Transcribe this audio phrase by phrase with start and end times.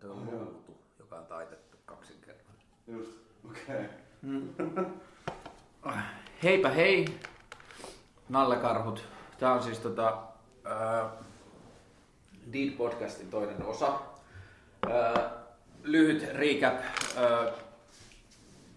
[0.00, 2.54] Tuo on ruutu, joka on taitettu kaksin kerran.
[2.86, 3.10] Just,
[3.50, 3.86] okei.
[6.42, 7.20] Heipä hei,
[8.28, 9.04] Nallekarhut.
[9.38, 10.22] Tämä on siis tota,
[10.66, 11.10] äh,
[12.52, 14.00] Deed-podcastin toinen osa.
[14.90, 15.24] Äh,
[15.82, 16.74] lyhyt recap.
[16.74, 17.54] Äh,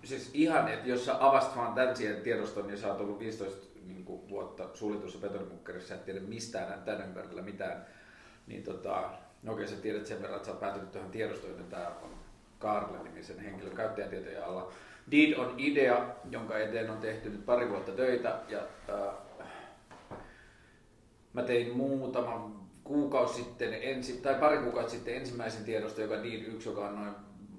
[0.03, 3.69] siis ihan, että jos sä avasit vaan tämän siihen tiedoston, niin sä oot ollut 15
[3.87, 7.85] niin kuin, vuotta suljetussa betonimunkkerissa, sä et tiedä mistään tämän ympärillä mitään,
[8.47, 9.09] niin tota,
[9.43, 12.09] no okei, sä tiedät sen verran, että sä oot päätynyt tuohon tiedostoon, että tämä on
[12.59, 14.71] Karle-nimisen henkilön käyttäjätietojen alla.
[15.11, 18.59] Deed on idea, jonka eteen on tehty nyt pari vuotta töitä ja
[18.89, 19.13] äh,
[21.33, 26.69] mä tein muutaman kuukausi sitten, ensi, tai pari kuukautta sitten ensimmäisen tiedosto, joka Deed 1,
[26.69, 27.15] joka on noin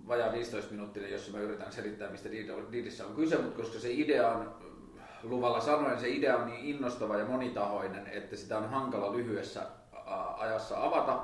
[0.08, 2.28] vajaa 15 minuuttia, jossa mä yritän selittää, mistä
[2.72, 4.54] Deedissä on kyse, mutta koska se idea on
[5.22, 9.66] luvalla sanoen, se idea on niin innostava ja monitahoinen, että sitä on hankala lyhyessä
[10.38, 11.22] ajassa avata,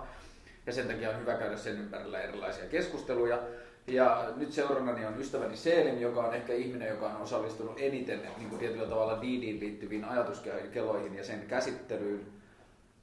[0.67, 3.39] ja sen takia on hyvä käydä sen ympärillä erilaisia keskusteluja.
[3.87, 8.49] Ja nyt seurannani on ystäväni Seelim, joka on ehkä ihminen, joka on osallistunut eniten niin
[8.49, 12.27] kuin tietyllä tavalla Diidiin liittyviin ajatuskeloihin ja sen käsittelyyn.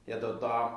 [0.06, 0.70] Ja tota,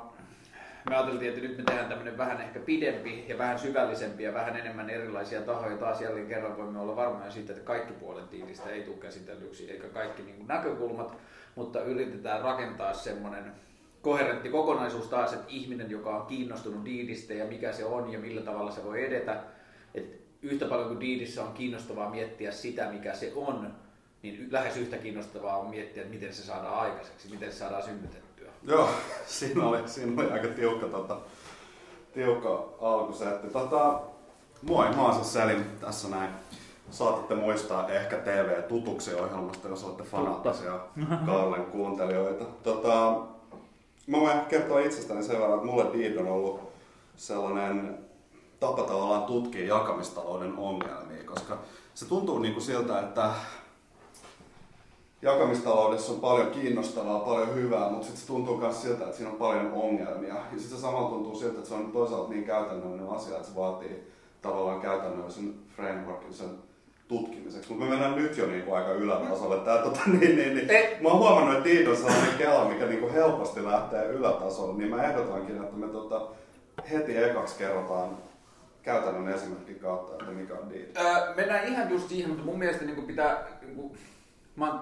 [0.88, 4.56] me ajateltiin, että nyt me tehdään tämmöinen vähän ehkä pidempi ja vähän syvällisempi ja vähän
[4.56, 5.76] enemmän erilaisia tahoja.
[5.76, 9.88] Taas jälleen kerran voimme olla varmoja siitä, että kaikki puolet tiilistä ei tule käsitellyksi eikä
[9.88, 11.18] kaikki niin kuin näkökulmat,
[11.54, 13.52] mutta yritetään rakentaa semmoinen
[14.02, 18.40] koherentti kokonaisuus taas, että ihminen, joka on kiinnostunut diidistä ja mikä se on ja millä
[18.40, 19.42] tavalla se voi edetä,
[19.94, 23.72] että yhtä paljon kuin diidissä on kiinnostavaa miettiä sitä, mikä se on,
[24.22, 28.50] niin lähes yhtä kiinnostavaa on miettiä, että miten se saadaan aikaiseksi, miten se saadaan synnytettyä.
[28.62, 28.88] Joo,
[29.26, 31.16] siinä oli, siinä oli aika tiukka, tota,
[32.14, 33.48] tiukka alkusetti.
[33.48, 34.00] Tota,
[34.62, 36.30] moi, mä oon siis Selim tässä näin.
[36.90, 40.80] Saatatte muistaa ehkä TV Tutuksi ohjelmasta, jos olette fanaattisia
[41.26, 42.44] Karlen kuuntelijoita.
[42.44, 43.22] Tota,
[44.08, 46.60] mä voin kertoa itsestäni sen verran, että mulle Deed on ollut
[47.16, 47.98] sellainen
[48.60, 51.58] tapa tavallaan tutkia jakamistalouden ongelmia, koska
[51.94, 53.30] se tuntuu niin kuin siltä, että
[55.22, 59.38] jakamistaloudessa on paljon kiinnostavaa, paljon hyvää, mutta sitten se tuntuu myös siltä, että siinä on
[59.38, 60.34] paljon ongelmia.
[60.34, 63.56] Ja sitten se samalla tuntuu siltä, että se on toisaalta niin käytännöllinen asia, että se
[63.56, 66.67] vaatii tavallaan käytännöllisen frameworkin sen
[67.08, 67.68] tutkimiseksi.
[67.68, 69.64] Mutta me mennään nyt jo niinku aika ylätasolle.
[69.64, 70.68] Tää, tota, niin, niin, niin.
[71.00, 75.02] Mä oon huomannut, että Tiito on sellainen kela, mikä niinku helposti lähtee ylätasolle, niin mä
[75.02, 76.26] ehdotankin, että me tota,
[76.90, 78.18] heti ekaksi kerrotaan
[78.82, 80.96] käytännön esimerkin kautta, että mikä on deed?
[80.96, 83.98] Öö, mennään ihan just siihen, mutta mun mielestä niin pitää, niin kuin,
[84.56, 84.80] mä oon,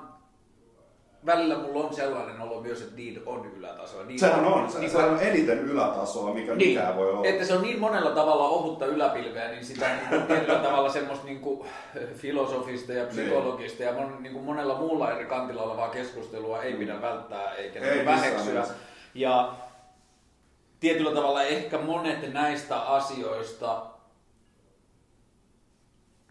[1.27, 4.05] välillä mulla on sellainen olo myös, että deed on ylätasoa.
[4.05, 7.29] Niin, Sehän on, se, niin, se on eniten ylätasoa, mikä niin, mikään voi olla.
[7.29, 11.41] Että se on niin monella tavalla ohutta yläpilveä, niin sitä niin tietyllä tavalla semmoista niin
[11.41, 11.69] kuin,
[12.15, 13.87] filosofista ja psykologista niin.
[13.87, 17.95] ja mon, niin kuin monella muulla eri kantilla olevaa keskustelua ei pidä välttää eikä ei
[17.95, 18.65] niin väheksyä.
[19.15, 19.55] Ja
[20.81, 23.87] tietyllä tavalla ehkä monet näistä asioista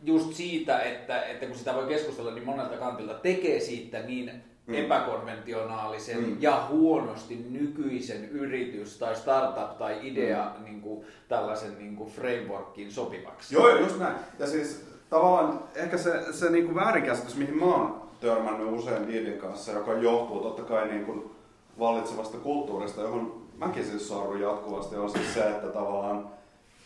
[0.03, 4.75] just siitä, että, että kun sitä voi keskustella niin monelta kantilta, tekee siitä niin mm.
[4.75, 6.37] epäkonventionaalisen mm.
[6.39, 10.63] ja huonosti nykyisen yritys tai startup tai idea mm.
[10.63, 13.55] niin kuin, tällaisen niin kuin frameworkin sopivaksi.
[13.55, 14.15] Joo, just näin.
[14.39, 19.37] Ja siis tavallaan ehkä se, se niin kuin väärinkäsitys, mihin mä oon törmännyt usein Diidin
[19.37, 21.31] kanssa, joka johtuu totta kai niin kuin
[21.79, 26.35] vallitsevasta kulttuurista, johon mäkin siis sorrun jatkuvasti, on siis se, että tavallaan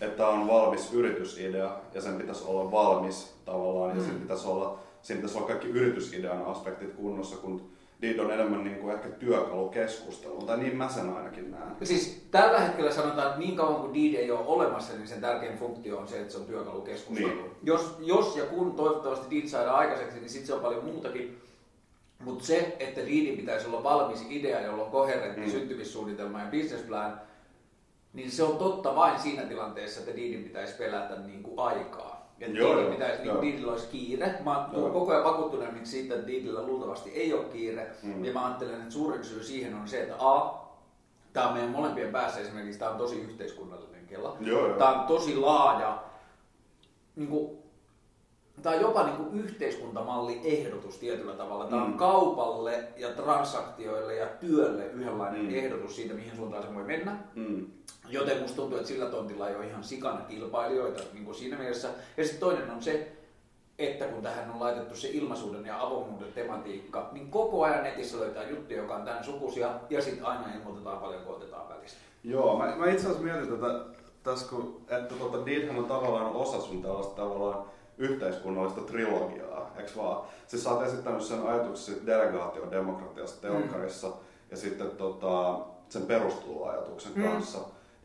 [0.01, 4.06] että on valmis yritysidea ja sen pitäisi olla valmis tavallaan ja mm.
[4.06, 7.70] sen pitäisi olla, siinä pitäisi olla kaikki yritysidean aspektit kunnossa, kun
[8.02, 11.76] Deed on enemmän niin kuin ehkä työkalu keskusteluun, tai niin mä sen ainakin näen.
[11.84, 15.58] Siis tällä hetkellä sanotaan, että niin kauan kuin Deed ei ole olemassa, niin sen tärkein
[15.58, 17.38] funktio on se, että se on työkalu keskusteluun.
[17.38, 17.52] Niin.
[17.64, 21.42] Jos, jos ja kun toivottavasti Deed saadaan aikaiseksi, niin sitten se on paljon muutakin.
[22.20, 25.52] Mutta se, että Deedin pitäisi olla valmis idea, jolla on koherentti mm.
[25.52, 27.22] syntymissuunnitelma ja business plan,
[28.14, 32.09] niin se on totta vain siinä tilanteessa, että Deedin pitäisi pelätä niin kuin aikaa.
[32.42, 34.34] Että joo, Deedin pitäisi, niin Deedillä olisi kiire.
[34.44, 37.92] Mä oon koko ajan vakuuttuneemmiksi siitä, että Deedillä luultavasti ei ole kiire.
[38.04, 38.26] Mm.
[38.26, 40.60] Ja mä ajattelen, että suurin syy siihen on se, että A,
[41.34, 44.38] tämä on meidän molempien päässä esimerkiksi, tämä on tosi yhteiskunnallinen kela.
[44.78, 46.03] Tämä on tosi laaja,
[47.16, 47.58] niin kuin,
[48.61, 51.66] tämä on jopa niin kuin yhteiskuntamalli-ehdotus tietyllä tavalla.
[51.66, 51.97] Tämä on mm.
[51.97, 55.56] kaupalle ja transaktioille ja työlle yhdenlainen mm.
[55.56, 57.17] ehdotus siitä, mihin suuntaan se voi mennä.
[57.35, 57.67] Mm.
[58.09, 61.90] Joten musta tuntuu, että sillä tontilla ei ole ihan sikana kilpailijoita niin kuin siinä mielessä.
[62.17, 63.11] Ja sitten toinen on se,
[63.79, 68.50] että kun tähän on laitettu se ilmaisuuden ja avoimuuden tematiikka, niin koko ajan netissä löytää
[68.50, 72.00] juttuja, joka on tämän sukuisia, ja sitten aina ilmoitetaan paljon, kun otetaan välistä.
[72.23, 73.85] Joo, mä, mä itse asiassa mietin tätä,
[74.23, 77.66] tässä kun, että tuota, Deedhän on tavallaan osa sun tällaista tavallaan
[77.99, 80.28] yhteiskunnallista trilogiaa, eikö vaan?
[80.47, 84.13] Siis sä oot esittänyt sen ajatuksen delegaatiodemokratiasta telkkarissa mm.
[84.51, 85.59] ja sitten tota,
[85.90, 87.23] sen perustuloajatuksen mm.
[87.23, 87.59] kanssa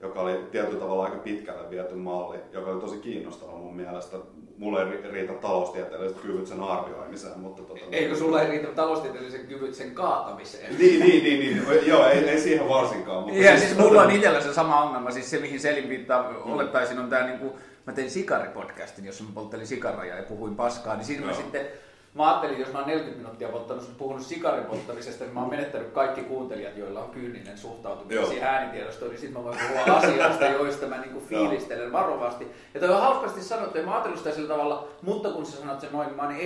[0.05, 4.17] joka oli tietyllä tavalla aika pitkälle viety malli, joka oli tosi kiinnostava mun mielestä.
[4.59, 7.63] Mulle ei riitä taloustieteelliset kyvyt sen arvioimiseen, mutta...
[7.63, 10.79] Tota, Eikö sulla ei riitä taloustieteelliset kyvyt sen kaatamiseen?
[10.79, 11.87] Niin, niin, niin, niin.
[11.87, 13.23] joo, ei, ei siihen varsinkaan.
[13.23, 16.31] Mutta ja siis, siis mulla on itsellä se sama ongelma, siis se mihin Selin viittaa,
[16.31, 16.53] mm.
[16.53, 17.57] olettaisin on tää niinku,
[17.87, 21.67] mä tein sikaripodcastin, jossa mä polttelin sikaroja ja puhuin paskaa, niin siinä mä sitten
[22.15, 25.89] mä ajattelin, jos mä oon 40 minuuttia polttanut, puhunut sikarin polttamisesta, niin mä oon menettänyt
[25.89, 30.87] kaikki kuuntelijat, joilla on kyyninen suhtautuminen siihen äänitiedostoon, niin sitten mä voin puhua asioista, joista
[30.87, 32.47] mä niinku fiilistelen varovasti.
[32.75, 35.81] Ja toi on hauskasti sanottu, ja mä ajattelin sitä sillä tavalla, mutta kun sä sanot
[35.81, 36.37] sen noin, niin mä oon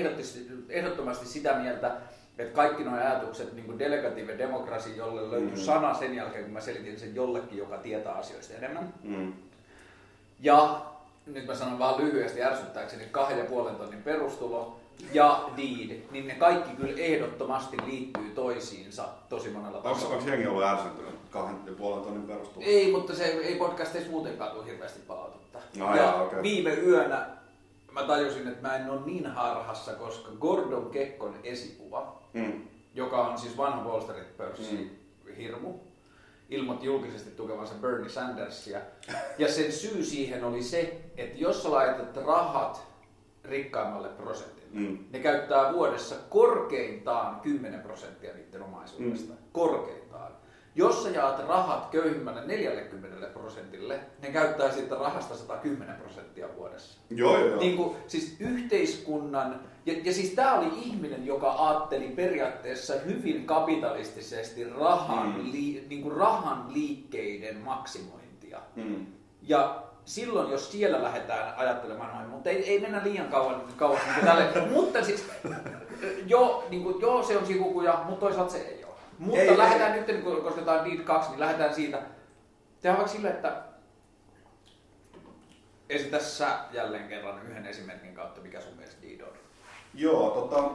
[0.68, 1.96] ehdottomasti sitä mieltä,
[2.38, 5.56] että kaikki nuo ajatukset, niin kuin delegative demokrasi, jolle löytyy mm.
[5.56, 8.94] sana sen jälkeen, kun mä selitin sen jollekin, joka tietää asioista enemmän.
[9.02, 9.32] Mm.
[10.40, 10.80] Ja
[11.28, 14.80] nyt mä sanon vaan lyhyesti ärsyttääkseni kahden ja puolen tonnin perustulo,
[15.12, 20.14] ja Deed, niin ne kaikki kyllä ehdottomasti liittyy toisiinsa tosi monella tasolla.
[20.14, 22.64] Onko jengi ollut ärsyntynyt kahden ja puolen tonnin perustulo?
[22.68, 25.58] Ei, mutta se ei podcasteissa muutenkaan tule hirveästi palautetta.
[25.76, 26.42] No, ja jaa, okay.
[26.42, 27.26] viime yönä
[27.92, 32.68] mä tajusin, että mä en ole niin harhassa, koska Gordon Kekkon esikuva, mm.
[32.94, 35.34] joka on siis vanha Wall Street pörssi mm.
[35.34, 35.74] hirmu,
[36.48, 38.80] ilmoitti julkisesti tukevansa Bernie Sandersia.
[39.38, 42.86] Ja sen syy siihen oli se, että jos sä laitat rahat
[43.44, 44.98] rikkaimmalle prosentille, Mm.
[45.10, 49.32] Ne käyttää vuodessa korkeintaan 10 prosenttia niiden omaisuudesta.
[49.32, 49.38] Mm.
[49.52, 50.32] Korkeintaan.
[50.74, 57.00] Jos sä jaat rahat köyhimmälle 40 prosentille, ne käyttää siitä rahasta 110 prosenttia vuodessa.
[57.10, 57.58] Joo, joo.
[57.58, 64.64] Niin kuin, siis yhteiskunnan, ja, ja siis tämä oli ihminen, joka ajatteli periaatteessa hyvin kapitalistisesti
[64.64, 65.52] rahan, mm.
[65.52, 68.60] li, niin kuin rahan liikkeiden maksimointia.
[68.76, 69.06] Mm.
[69.42, 74.24] Ja silloin, jos siellä lähdetään ajattelemaan noin, mutta ei, ei mennä liian kauan, kauan niin
[74.24, 74.66] tälle.
[74.76, 75.28] mutta siis,
[76.26, 78.94] joo, niin kuin, joo, se on sikukuja, mutta toisaalta se ei ole.
[79.18, 80.00] Mutta ei, lähdetään ei.
[80.00, 82.02] nyt, kun koska tämä on Deed 2, niin lähdetään siitä.
[82.80, 83.62] Tehdään vaikka sille, että
[85.88, 89.38] esitä sä jälleen kerran yhden esimerkin kautta, mikä sun mielestä Deed on.
[89.94, 90.70] Joo, tota,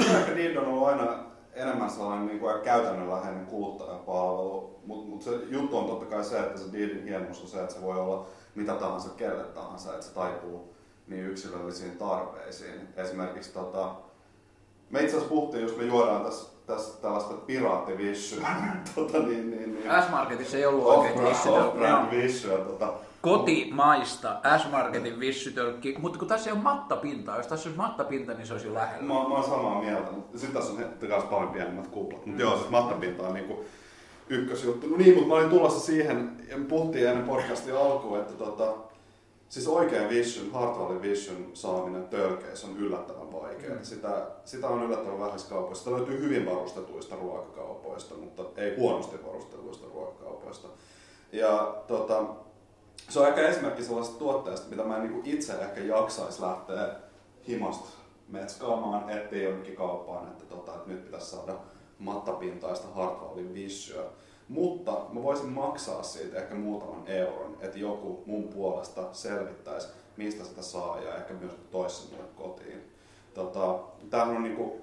[0.00, 1.18] ehkä Deed on ollut aina
[1.54, 6.60] enemmän sellainen niin kuin käytännönläheinen kuluttajapalvelu, mutta mut se juttu on totta kai se, että
[6.60, 10.14] se dealin hienous on se, että se voi olla mitä tahansa kelle tahansa, että se
[10.14, 10.74] taipuu
[11.06, 12.88] niin yksilöllisiin tarpeisiin.
[12.96, 13.94] Esimerkiksi tota,
[14.90, 18.46] me itse asiassa puhuttiin, jos me juodaan tässä, tässä tällaista piraattivissyä.
[18.94, 20.04] tota, niin, niin, niin.
[20.06, 21.52] S-Marketissa ei ollut oikein vissyä.
[21.52, 22.10] Off-brand
[22.66, 28.46] Tota, kotimaista S-Marketin vissytölkki, mutta kun tässä ei ole mattapintaa, jos tässä olisi mattapinta, niin
[28.46, 29.02] se olisi lähellä.
[29.02, 32.26] Mä, mä oon samaa mieltä, mutta sitten tässä on taas paljon pienemmät kuplat.
[32.26, 32.40] Mutta mm.
[32.40, 33.64] joo, siis mattapinta on niinku
[34.28, 34.86] ykkösjuttu.
[34.86, 38.74] No niin, mutta mä olin tulossa siihen, ja puhuttiin ennen podcastin alkuun, että tota,
[39.48, 43.74] siis oikein vision, Hartwallin vision saaminen tölkeissä on yllättävän vaikeaa.
[43.74, 43.82] Mm.
[43.84, 45.84] Sitä, sitä on yllättävän vähäistä kaupoista.
[45.84, 50.68] Sitä löytyy hyvin varustetuista ruokakaupoista, mutta ei huonosti varustetuista ruokakaupoista.
[51.32, 52.24] Ja tota,
[53.08, 56.88] se on ehkä esimerkki sellaisesta tuotteesta, mitä mä en niin itse ehkä jaksaisi lähteä
[57.48, 57.88] himasta
[58.28, 61.54] metskaamaan, ettei jonnekin kauppaan, että, tota, että nyt pitäisi saada
[61.98, 64.02] mattapintaista Hartwallin vissyä.
[64.48, 70.62] Mutta mä voisin maksaa siitä ehkä muutaman euron, että joku mun puolesta selvittäisi, mistä sitä
[70.62, 72.92] saa ja ehkä myös toisi mulle kotiin.
[73.34, 73.78] Tota,
[74.10, 74.80] Tämä on niinku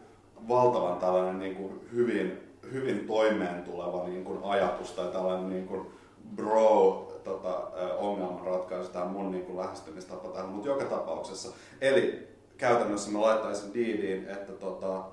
[0.48, 5.92] valtavan tällainen niinku hyvin, hyvin toimeen tuleva niinku ajatus tai tällainen niinku
[6.36, 11.50] bro tota, ongelmanratkaisu, tämä mun niin kuin lähestymistapa tähän, mutta joka tapauksessa.
[11.82, 12.28] Eli
[12.58, 15.04] käytännössä mä laittaisin diiliin, että tota,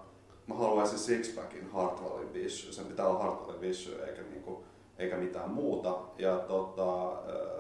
[0.47, 2.73] mä haluaisin sixpackin Hartwallin Vissy.
[2.73, 4.65] Sen pitää olla Hartwallin Vissy eikä, niinku,
[4.99, 5.99] eikä mitään muuta.
[6.19, 7.13] Ja tota,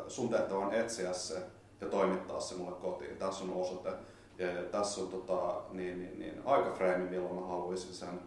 [0.08, 1.42] sun tehtävä on etsiä se
[1.80, 3.16] ja toimittaa se mulle kotiin.
[3.16, 3.90] Tässä on osoite.
[4.38, 8.20] Ja, ja tässä on tota, niin, niin, niin, aikafreimi, milloin mä haluaisin sen.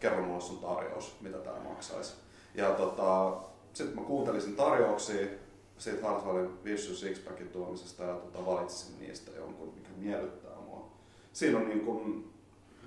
[0.00, 2.14] Kerro mulle sun tarjous, mitä tämä maksaisi.
[2.54, 3.32] Ja tota,
[3.72, 5.26] sitten mä kuuntelisin tarjouksia,
[5.82, 10.90] siitä Hartwallin Vicious Sixpackin tuomisesta ja tota, valitsin niistä jonkun, mikä miellyttää mua.
[11.32, 12.32] Siinä on niin kuin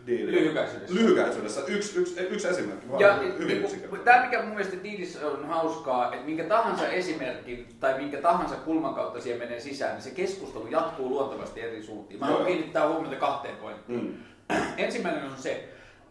[0.07, 0.31] diili.
[0.31, 0.95] Lyhykäisyydessä.
[0.95, 1.61] Lyhykäisyydessä.
[1.67, 3.01] Yksi, yksi, yksi esimerkki vaan.
[3.01, 7.97] Ja, hyvin niin, tämä mikä mun mielestä diilissä on hauskaa, että minkä tahansa esimerkin tai
[7.97, 12.19] minkä tahansa kulman kautta siihen menee sisään, niin se keskustelu jatkuu luontevasti eri suuntiin.
[12.19, 14.23] Mä haluan kiinnittää huomiota kahteen pointtiin.
[14.49, 14.55] Mm.
[14.77, 15.69] Ensimmäinen on se,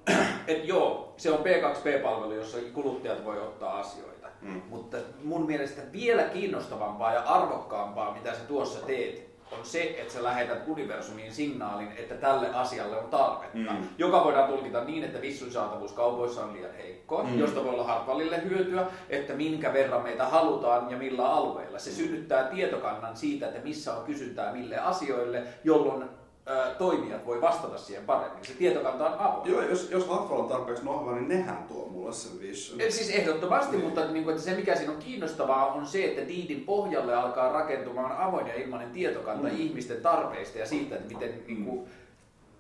[0.49, 4.29] että joo, se on P2P-palvelu, jossa kuluttajat voi ottaa asioita.
[4.41, 4.63] Mm.
[4.69, 10.23] Mutta mun mielestä vielä kiinnostavampaa ja arvokkaampaa, mitä sä tuossa teet, on se, että sä
[10.23, 13.73] lähetät universumiin signaalin, että tälle asialle on tarvetta.
[13.73, 13.89] Mm.
[13.99, 17.39] Joka voidaan tulkita niin, että vissun saatavuus kaupoissa on liian heikko, mm.
[17.39, 21.79] josta voi olla Hartwallille hyötyä, että minkä verran meitä halutaan ja millä alueilla.
[21.79, 26.05] Se synnyttää tietokannan siitä, että missä on kysyntää mille asioille, jolloin
[26.49, 28.45] ö, toimijat voi vastata siihen paremmin.
[28.45, 29.53] Se tietokanta on avoin.
[29.53, 32.81] Joo, jos, jos Hartwell on tarpeeksi nohva, niin nehän tuo mulle sen vision.
[32.81, 33.85] Et Siis ehdottomasti, niin.
[33.85, 37.53] mutta niin kuin, että se mikä siinä on kiinnostavaa on se, että Deedin pohjalle alkaa
[37.53, 39.57] rakentumaan avoin ja ilmainen tietokanta mm.
[39.57, 41.47] ihmisten tarpeista ja siitä, että miten mm.
[41.47, 41.89] niin kuin,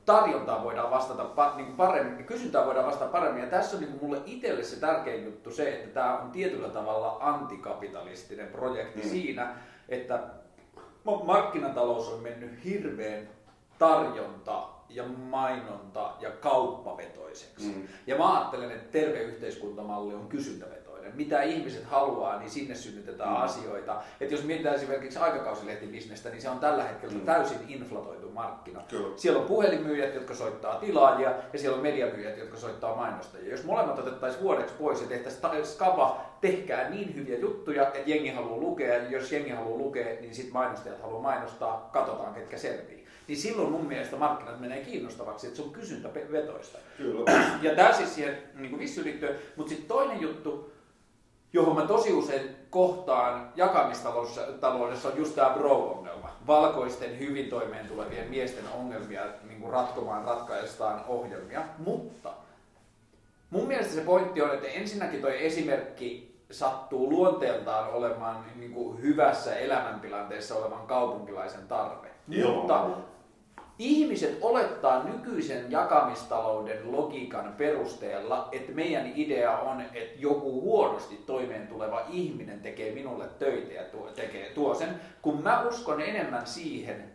[0.05, 3.43] tarjontaa voidaan vastata niin kuin paremmin, kysyntää voidaan vastata paremmin.
[3.43, 6.69] Ja tässä on niin kuin mulle itselle se tärkein juttu se, että tämä on tietyllä
[6.69, 9.09] tavalla antikapitalistinen projekti mm.
[9.09, 9.55] siinä,
[9.89, 10.21] että
[11.25, 13.29] markkinatalous on mennyt hirveän
[13.79, 17.67] tarjonta ja mainonta ja kauppavetoiseksi.
[17.67, 17.89] Mm.
[18.07, 20.85] Ja mä ajattelen, että terve yhteiskuntamalli on kysyntävetoinen.
[21.17, 23.43] Mitä ihmiset haluaa, niin sinne synnytetään mm.
[23.43, 24.03] asioita.
[24.21, 27.21] että jos mietitään esimerkiksi aikakausilehtibisnestä, niin se on tällä hetkellä mm.
[27.21, 28.83] täysin inflatoitu markkina.
[28.89, 29.17] Kyllä.
[29.17, 33.51] Siellä on puhelinmyyjät, jotka soittaa tilaajia, ja siellä on mediamyyjät, jotka soittaa mainostajia.
[33.51, 38.61] Jos molemmat otettaisiin vuodeksi pois ja tehtäisiin skava, tehkää niin hyviä juttuja, että jengi haluaa
[38.61, 43.39] lukea, ja jos jengi haluaa lukea, niin sitten mainostajat haluaa mainostaa, katsotaan ketkä selviää niin
[43.39, 46.79] silloin mun mielestä markkinat menee kiinnostavaksi, että se on kysyntävetoista.
[46.97, 47.31] Kyllä.
[47.63, 49.53] Ja tämä siis siihen niin liittyy.
[49.57, 50.73] Mutta sitten toinen juttu,
[51.53, 56.29] johon mä tosi usein kohtaan jakamistaloudessa on just tämä bro-ongelma.
[56.47, 61.63] Valkoisten hyvin toimeen tulevien miesten ongelmia niin kuin ratkomaan ratkaistaan ohjelmia.
[61.79, 62.33] Mutta
[63.51, 69.57] mun mielestä se pointti on, että ensinnäkin toi esimerkki sattuu luonteeltaan olemaan niin kuin hyvässä
[69.57, 72.09] elämäntilanteessa olevan kaupunkilaisen tarve.
[72.29, 72.55] Joo.
[72.55, 72.87] Mutta
[73.79, 82.07] ihmiset olettaa nykyisen jakamistalouden logiikan perusteella, että meidän idea on, että joku huonosti toimeen tuleva
[82.09, 87.13] ihminen tekee minulle töitä ja tuo, tekee tuo sen, kun mä uskon enemmän siihen,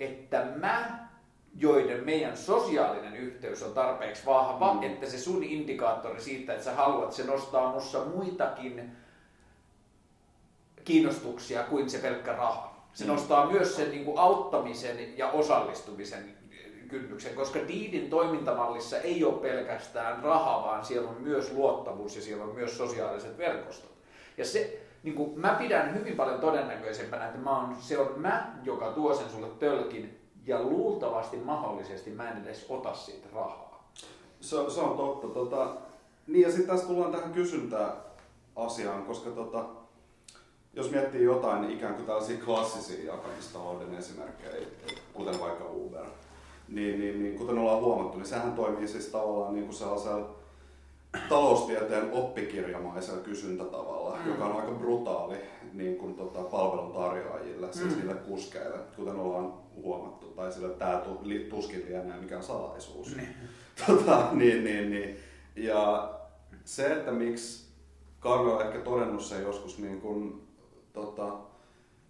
[0.00, 1.08] että mä
[1.54, 4.82] joiden meidän sosiaalinen yhteys on tarpeeksi vahva, mm.
[4.82, 8.92] että se sun indikaattori siitä, että sä haluat, se nostaa mussa muitakin
[10.84, 12.77] kiinnostuksia kuin se pelkkä raha.
[12.94, 16.38] Se nostaa myös sen niin kuin auttamisen ja osallistumisen
[16.88, 22.44] kynnyksen, koska Diidin toimintamallissa ei ole pelkästään raha, vaan siellä on myös luottamus ja siellä
[22.44, 23.92] on myös sosiaaliset verkostot.
[24.36, 28.58] Ja se, niin kuin, mä pidän hyvin paljon todennäköisempänä, että mä on, se on mä,
[28.64, 33.92] joka tuo sen sulle tölkin, ja luultavasti mahdollisesti mä en edes ota siitä rahaa.
[34.40, 35.26] Se, se on totta.
[35.26, 35.76] Tota,
[36.26, 37.96] niin ja sitten tässä tullaan tähän kysyntää
[38.56, 39.64] asiaan, koska tota,
[40.74, 44.66] jos miettii jotain niin ikään kuin tällaisia klassisia jakamistalouden esimerkkejä,
[45.14, 46.04] kuten vaikka Uber,
[46.68, 50.38] niin, niin, niin kuten ollaan huomattu, niin sehän toimii siis tavallaan niin kuin sellaisella
[51.28, 54.30] taloustieteen oppikirjamaisella kysyntätavalla, mm.
[54.30, 55.36] joka on aika brutaali
[55.72, 57.96] niin kuin, tota, palveluntarjoajille, siis mm.
[57.96, 61.02] niille kuskeille, kuten ollaan huomattu, tai sille tämä
[61.50, 63.16] tuskin lienee mikään salaisuus.
[63.16, 63.28] Niin.
[63.86, 65.16] Tota, niin, niin, niin.
[65.56, 66.10] Ja
[66.64, 67.68] se, että miksi
[68.20, 70.47] Karlo on ehkä todennut sen joskus niin kuin
[70.98, 71.32] tota,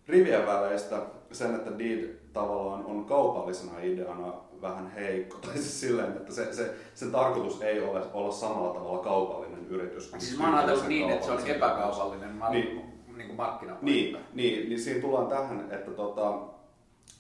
[0.09, 1.03] rivien väleistä
[1.33, 5.39] sen, että Deed tavallaan on kaupallisena ideana vähän heikko.
[5.47, 10.11] Tai siis silleen, että se, se, sen tarkoitus ei ole olla samalla tavalla kaupallinen yritys.
[10.19, 12.83] Siis mä oon ajatellut niin, että se on epäkaupallinen mar- niin,
[13.17, 13.85] niin markkinapaikka.
[13.87, 16.39] Niin, niin, niin siinä tullaan tähän, että tota,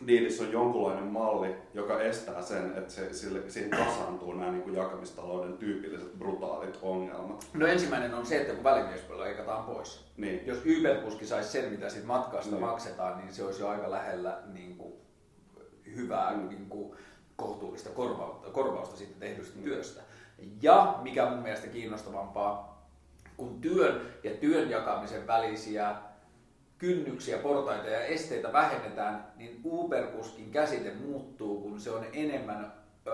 [0.07, 4.77] Deedissä on jonkunlainen malli, joka estää sen, että se, sille, siihen kasaantuu nämä niin kuin
[4.77, 7.47] jakamistalouden tyypilliset brutaalit ongelmat.
[7.55, 10.05] No ensimmäinen on se, että kun välimiespuolella leikataan pois.
[10.17, 10.47] Niin.
[10.47, 12.61] Jos Uber-kuski saisi sen, mitä siitä matkasta niin.
[12.61, 14.93] maksetaan, niin se olisi jo aika lähellä niin kuin,
[15.97, 16.49] hyvää mm.
[16.49, 16.97] niin kuin,
[17.37, 19.63] kohtuullista korvausta, korvausta siitä tehdystä mm.
[19.63, 20.03] työstä.
[20.63, 22.87] Ja mikä mun mielestä kiinnostavampaa,
[23.37, 25.97] kun työn ja työn jakamisen välisiä
[26.79, 32.73] kynnyksiä, portaita ja esteitä vähennetään, niin Uber-kuskin käsite muuttuu, kun se on enemmän
[33.07, 33.11] ö,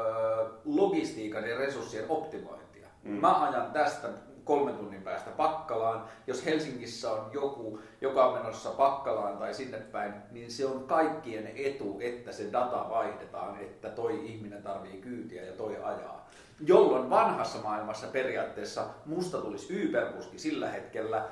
[0.65, 2.89] logistiikan ja resurssien optimointia.
[3.03, 3.11] Mm.
[3.11, 4.09] Mä ajan tästä
[4.45, 6.05] kolmen tunnin päästä Pakkalaan.
[6.27, 11.53] Jos Helsingissä on joku, joka on menossa Pakkalaan tai sinne päin, niin se on kaikkien
[11.57, 16.29] etu, että se data vaihdetaan, että toi ihminen tarvii kyytiä ja toi ajaa.
[16.67, 21.29] Jolloin vanhassa maailmassa periaatteessa musta tulisi Uber-kuski sillä hetkellä,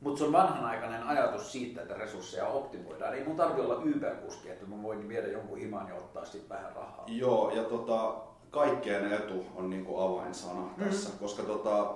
[0.00, 3.14] mutta se on vanhanaikainen ajatus siitä, että resursseja optimoidaan.
[3.14, 6.76] Ei mun tarvi olla Uber-kuski, että mä voin viedä jonkun himan ja ottaa sitten vähän
[6.76, 7.04] rahaa.
[7.06, 8.14] Joo, ja tota,
[8.50, 10.84] kaikkien etu on niinku avainsana mm.
[10.84, 11.94] tässä, koska tota,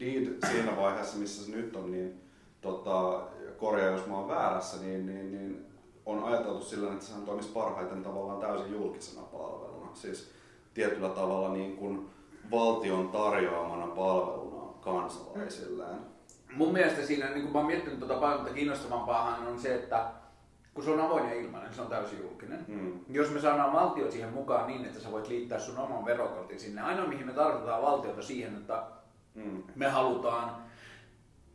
[0.00, 2.20] Deed siinä vaiheessa, missä se nyt on, niin
[2.60, 3.22] tota,
[3.56, 5.66] korjaa jos mä oon väärässä, niin, niin, niin
[6.06, 9.94] on ajateltu sillä, että sehän toimisi parhaiten tavallaan täysin julkisena palveluna.
[9.94, 10.30] Siis
[10.74, 12.10] tietyllä tavalla niin kuin
[12.50, 16.17] valtion tarjoamana palveluna kansalaisilleen.
[16.54, 20.06] Mun mielestä siinä, niin kun mä oon miettinyt tuota paljon, mutta kiinnostavampaahan on se, että
[20.74, 22.64] kun se on avoin ja ilmainen, se on täysin julkinen.
[22.68, 23.00] Mm.
[23.08, 26.82] Jos me saadaan valtiot siihen mukaan niin, että sä voit liittää sun oman verokortin sinne,
[26.82, 28.82] ainoa mihin me tarvitaan valtiota siihen, että
[29.34, 29.62] mm.
[29.74, 30.56] me halutaan,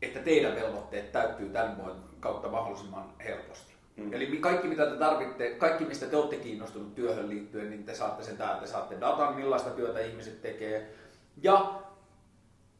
[0.01, 3.73] että teidän velvoitteet täyttyy tämän vuoden kautta mahdollisimman helposti.
[3.95, 4.13] Mm.
[4.13, 8.23] Eli kaikki mitä te tarvitte, kaikki mistä te olette kiinnostunut työhön liittyen, niin te saatte
[8.23, 8.61] sen täältä.
[8.61, 10.93] Te saatte datan, millaista työtä ihmiset tekee.
[11.41, 11.82] Ja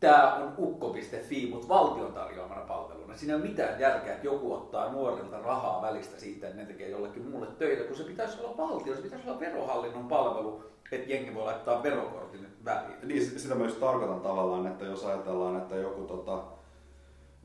[0.03, 3.17] tämä on ukko.fi, mutta valtion tarjoamana palveluna.
[3.17, 6.89] Siinä ei ole mitään järkeä, että joku ottaa nuorilta rahaa välistä siitä, että ne tekee
[6.89, 11.36] jollekin muulle töitä, kun se pitäisi olla valtio, se pitäisi olla verohallinnon palvelu, että jengi
[11.36, 12.98] voi laittaa verokortin väliin.
[13.03, 16.43] Niin, sitä myös tarkoitan tavallaan, että jos ajatellaan, että joku tota,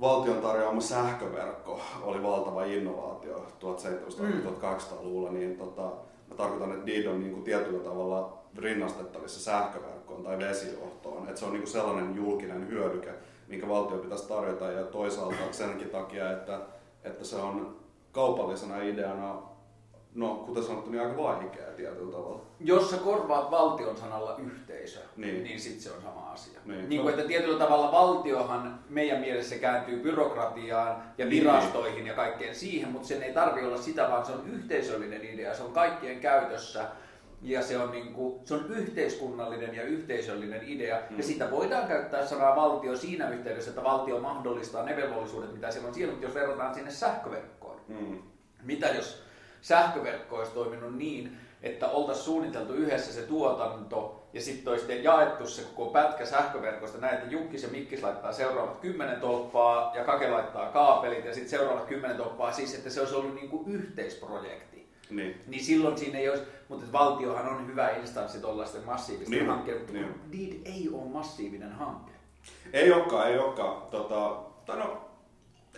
[0.00, 5.82] valtion tarjoama sähköverkko oli valtava innovaatio 1700-1800-luvulla, niin tota,
[6.28, 11.28] mä tarkoitan, että niitä on niin kuin tietyllä tavalla rinnastettavissa sähköverkkoon tai vesijohtoon.
[11.28, 13.10] Että se on niin kuin sellainen julkinen hyödyke,
[13.48, 16.60] minkä valtio pitäisi tarjota ja toisaalta senkin takia, että,
[17.04, 17.76] että se on
[18.12, 19.42] kaupallisena ideana
[20.14, 22.40] no kuten sanottu, niin aika vaikea tietyllä tavalla.
[22.60, 26.60] Jos sä korvaat valtion sanalla yhteisö, niin, niin sitten se on sama asia.
[26.64, 26.88] Niin.
[26.88, 31.30] niin kuin, että tietyllä tavalla valtiohan meidän mielessä kääntyy byrokratiaan ja niin.
[31.30, 32.06] virastoihin niin.
[32.06, 35.62] ja kaikkeen siihen, mutta sen ei tarvi olla sitä, vaan se on yhteisöllinen idea, se
[35.62, 36.84] on kaikkien käytössä
[37.42, 41.00] ja se on, niin kuin, se on yhteiskunnallinen ja yhteisöllinen idea.
[41.10, 41.16] Mm.
[41.16, 45.88] Ja sitä voidaan käyttää sanaa valtio siinä yhteydessä, että valtio mahdollistaa ne velvollisuudet, mitä siellä
[45.88, 47.80] on siellä, mutta jos verrataan sinne sähköverkkoon.
[47.88, 48.22] Mm.
[48.62, 49.22] Mitä jos
[49.60, 55.62] sähköverkko olisi toiminut niin, että oltaisiin suunniteltu yhdessä se tuotanto ja sitten olisi jaettu se
[55.74, 60.72] koko pätkä sähköverkosta näin, että Jukkis ja Mikkis laittaa seuraavat kymmenen tolppaa ja Kake laittaa
[60.72, 64.87] kaapelit ja sitten seuraavat kymmenen tolppaa, siis että se olisi ollut niin kuin yhteisprojekti.
[65.10, 65.40] Niin.
[65.46, 69.92] niin silloin siinä ei olisi, mutta valtiohan on hyvä instanssi tuollaisten massiivisten niin, hankkeiden, mutta
[69.92, 70.14] niin.
[70.32, 72.12] Deed ei ole massiivinen hanke.
[72.72, 73.82] Ei olekaan, ei olekaan.
[73.82, 74.36] Tota,
[74.66, 75.07] tai no,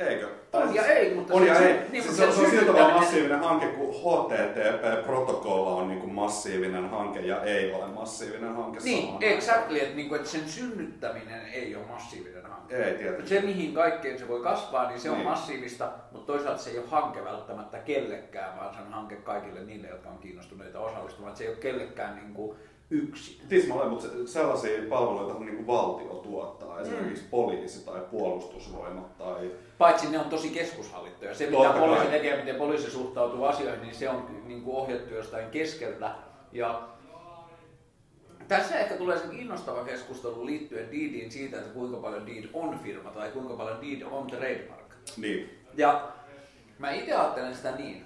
[0.00, 0.28] Eikö?
[0.52, 1.76] On ja ei, mutta on se, ja ei.
[1.90, 6.12] Niin, se, se, on, se on sillä tavalla massiivinen hanke, kun HTTP-protokolla on niin kuin
[6.12, 11.46] massiivinen hanke ja ei ole massiivinen hanke Niin, exactly, että, niin kuin, että sen synnyttäminen
[11.46, 12.76] ei ole massiivinen hanke.
[12.76, 13.28] Ei tietysti.
[13.28, 15.18] Se, mihin kaikkeen se voi kasvaa, niin se niin.
[15.18, 19.64] on massiivista, mutta toisaalta se ei ole hanke välttämättä kellekään, vaan se on hanke kaikille
[19.64, 21.36] niille, jotka on kiinnostuneita osallistumaan.
[21.36, 22.56] Se ei ole kellekään niin kuin,
[22.90, 23.40] yksin.
[23.48, 27.30] Tismalle, mutta sellaisia palveluita niin kuin valtio tuottaa, esimerkiksi mm.
[27.30, 29.50] poliisi tai puolustusvoimat tai...
[29.78, 31.34] Paitsi ne on tosi keskushallittuja.
[31.34, 32.12] Se, mitä Totta poliisi kai.
[32.12, 36.14] tekee, miten poliisi suhtautuu asioihin, niin se on niin kuin ohjattu jostain keskeltä.
[36.52, 36.88] Ja
[38.48, 43.10] tässä ehkä tulee se kiinnostava keskustelu liittyen Deediin siitä, että kuinka paljon Deed on firma
[43.10, 44.94] tai kuinka paljon Deed on trademark.
[45.16, 45.50] Niin.
[45.76, 46.08] Ja
[46.78, 48.04] mä itse ajattelen sitä niin,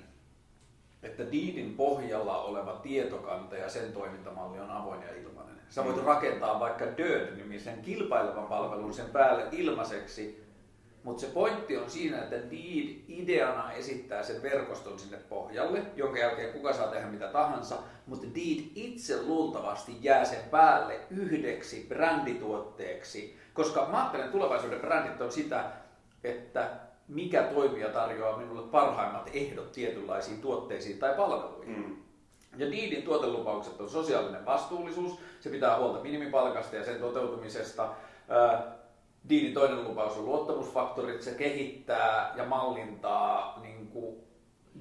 [1.05, 5.55] että Deedin pohjalla oleva tietokanta ja sen toimintamalli on avoin ja ilmainen.
[5.69, 6.05] Sä voit mm.
[6.05, 10.45] rakentaa vaikka Dirt-nimisen kilpailevan palvelun sen päälle ilmaiseksi,
[11.03, 16.53] mutta se pointti on siinä, että Deed ideana esittää sen verkoston sinne pohjalle, jonka jälkeen
[16.53, 23.89] kuka saa tehdä mitä tahansa, mutta Deed itse luultavasti jää sen päälle yhdeksi brändituotteeksi, koska
[23.91, 25.65] mä ajattelen tulevaisuuden brändit on sitä,
[26.25, 26.71] että
[27.09, 31.79] mikä toimija tarjoaa minulle parhaimmat ehdot tietynlaisiin tuotteisiin tai palveluihin.
[31.79, 31.97] Mm.
[32.57, 37.89] Ja Deedin tuotelupaukset on sosiaalinen vastuullisuus, se pitää huolta minimipalkasta ja sen toteutumisesta.
[39.29, 44.17] Deedin toinen lupaus on luottamusfaktorit, se kehittää ja mallintaa niin kuin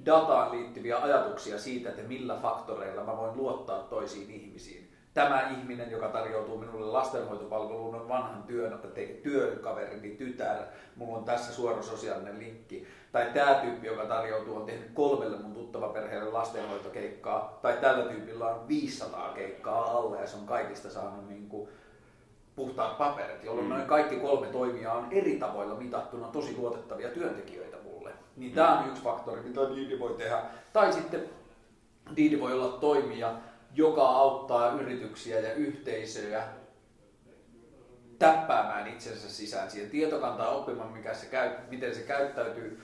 [0.06, 4.83] dataan liittyviä ajatuksia siitä, että millä faktoreilla mä voin luottaa toisiin ihmisiin
[5.14, 8.78] tämä ihminen, joka tarjoutuu minulle lastenhoitopalveluun, on vanhan työn,
[9.22, 10.56] työkaverini tytär,
[10.96, 12.86] mulla on tässä suora sosiaalinen linkki.
[13.12, 17.58] Tai tämä tyyppi, joka tarjoutuu, on tehnyt kolmelle mun tuttava perheelle lastenhoitokeikkaa.
[17.62, 21.68] Tai tällä tyypillä on 500 keikkaa alle ja se on kaikista saanut niin kuin
[22.56, 23.72] puhtaat paperit, jolloin mm.
[23.72, 28.10] noin kaikki kolme toimijaa on eri tavoilla mitattuna tosi luotettavia työntekijöitä mulle.
[28.36, 28.54] Niin mm.
[28.54, 30.42] tämä on yksi faktori, mitä Diidi voi tehdä.
[30.72, 31.24] Tai sitten
[32.16, 33.34] Diidi voi olla toimija,
[33.74, 36.42] joka auttaa yrityksiä ja yhteisöjä
[38.18, 42.82] täppäämään itsensä sisään siihen tietokantaa oppimaan, mikä se käy, miten se käyttäytyy.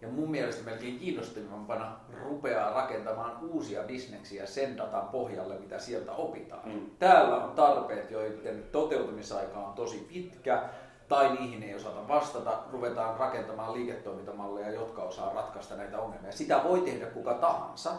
[0.00, 6.68] Ja mun mielestä melkein kiinnostavampana rupeaa rakentamaan uusia bisneksiä sen datan pohjalle, mitä sieltä opitaan.
[6.68, 6.90] Mm.
[6.98, 10.62] Täällä on tarpeet, joiden toteutumisaika on tosi pitkä,
[11.08, 16.32] tai niihin ei osata vastata, ruvetaan rakentamaan liiketoimintamalleja, jotka osaa ratkaista näitä ongelmia.
[16.32, 17.90] Sitä voi tehdä kuka tahansa,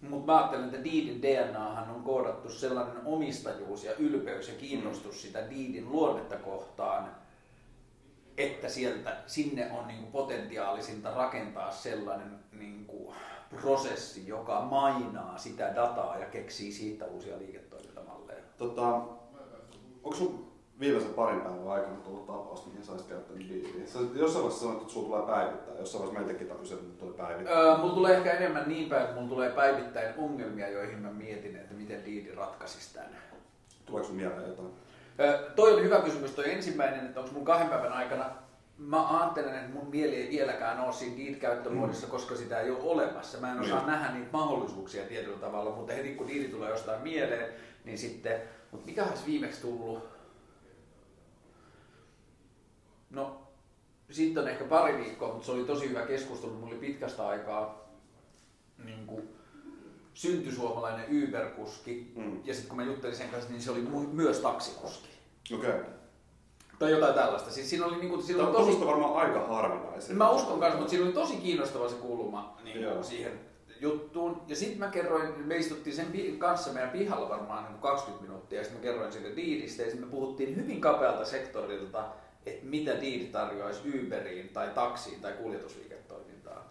[0.00, 5.20] mutta mä ajattelen, että Deedin DNAhan on koodattu sellainen omistajuus ja ylpeys ja kiinnostus mm.
[5.20, 7.10] sitä Deedin luonnetta kohtaan,
[8.36, 13.14] että sieltä, sinne on niin kuin potentiaalisinta rakentaa sellainen niin kuin
[13.60, 18.42] prosessi, joka mainaa sitä dataa ja keksii siitä uusia liiketoimintamalleja.
[18.58, 18.86] Tota,
[20.02, 20.47] onko sun
[20.80, 23.86] viimeisen parin päivän aikana tullut tapaus, mihin sä olisit käyttänyt diiliä?
[23.86, 27.58] Sä jossain vaiheessa sanoit, että sulla tulee päivittää, jossain vaiheessa meiltäkin tarvitsee, että tulee päivittää.
[27.58, 31.56] Öö, mulla tulee ehkä enemmän niin päin, että mulla tulee päivittäin ongelmia, joihin mä mietin,
[31.56, 33.18] että miten diili ratkaisisi tämän.
[33.86, 34.68] Tuleeko sun mieleen jotain?
[35.20, 38.24] Öö, toi on hyvä kysymys, toi ensimmäinen, että onko mun kahden päivän aikana
[38.78, 42.10] mä ajattelen, että mun mieli ei vieläkään ole siinä Deed-käyttömuodossa, mm.
[42.10, 43.38] koska sitä ei ole olemassa.
[43.38, 43.86] Mä en osaa niin.
[43.86, 47.52] nähdä niitä mahdollisuuksia tietyllä tavalla, mutta heti kun Deed tulee jostain mieleen,
[47.84, 50.17] niin sitten, mutta mikä olisi viimeksi tullut?
[53.10, 53.40] No,
[54.10, 56.52] sitten on ehkä pari viikkoa, mutta se oli tosi hyvä keskustelu.
[56.52, 57.88] Mulla oli pitkästä aikaa
[58.84, 59.28] niin kuin,
[60.14, 62.12] syntysuomalainen Uber-kuski.
[62.16, 62.40] Mm.
[62.44, 63.80] Ja sitten kun mä juttelin sen kanssa, niin se oli
[64.12, 65.08] myös taksikuski.
[65.54, 65.70] Okei.
[65.70, 65.84] Okay.
[66.78, 67.50] Tai jotain tällaista.
[67.50, 68.86] Siis siinä oli, niin kuin, siinä oli tosi...
[68.86, 70.16] varmaan aika harvinaisen.
[70.16, 73.40] Mä uskon kanssa, mutta siinä oli tosi kiinnostava se kulma niin kuin siihen
[73.80, 74.42] juttuun.
[74.48, 78.64] Ja sitten mä kerroin, me istuttiin sen kanssa meidän pihalla varmaan niin 20 minuuttia, ja
[78.64, 82.04] sitten mä kerroin siitä diidistä, ja sitten me puhuttiin hyvin kapealta sektorilta,
[82.48, 86.62] että mitä diidi tarjoaisi Uberiin tai taksiin tai kuljetusliiketoimintaan.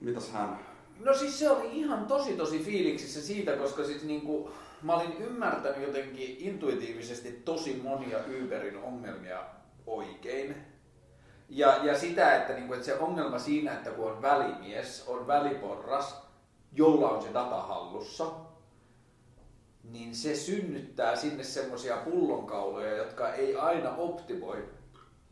[0.00, 0.58] Mitäs hän?
[1.00, 4.50] No siis se oli ihan tosi tosi fiiliksissä siitä, koska siis niinku,
[4.82, 9.38] mä olin ymmärtänyt jotenkin intuitiivisesti tosi monia Uberin ongelmia
[9.86, 10.56] oikein.
[11.48, 16.22] Ja, ja sitä, että, niinku, että se ongelma siinä, että kun on välimies, on väliporras,
[16.72, 18.26] jolla on se data hallussa,
[19.90, 24.68] niin se synnyttää sinne semmoisia pullonkauloja, jotka ei aina optimoi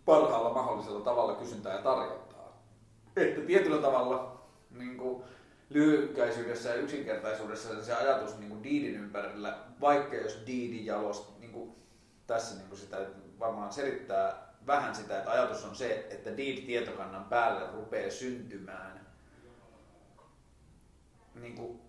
[0.05, 2.63] parhaalla mahdollisella tavalla kysyntää ja tarjontaa.
[3.17, 5.25] Että tietyllä tavalla niin kuin,
[5.71, 11.75] lyhykäisyydessä ja yksinkertaisuudessa se ajatus niin kuin diidin ympärillä, vaikka jos diidi jalost, niin kuin,
[12.27, 12.97] tässä niin kuin sitä
[13.39, 19.07] varmaan selittää vähän sitä, että ajatus on se, että deed-tietokannan päälle rupeaa syntymään
[21.35, 21.81] niin kuin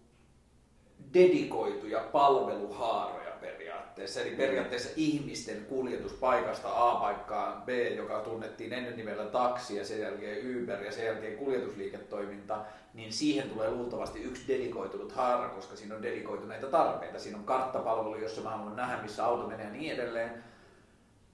[1.15, 4.21] dedikoituja palveluhaaroja periaatteessa.
[4.21, 9.99] Eli periaatteessa ihmisten kuljetus paikasta A paikkaan B, joka tunnettiin ennen nimellä taksi ja sen
[9.99, 12.57] jälkeen Uber ja sen jälkeen kuljetusliiketoiminta,
[12.93, 17.19] niin siihen tulee luultavasti yksi dedikoitunut haara, koska siinä on dedikoituneita tarpeita.
[17.19, 20.43] Siinä on karttapalvelu, jossa mä haluan nähdä, missä auto menee ja niin edelleen.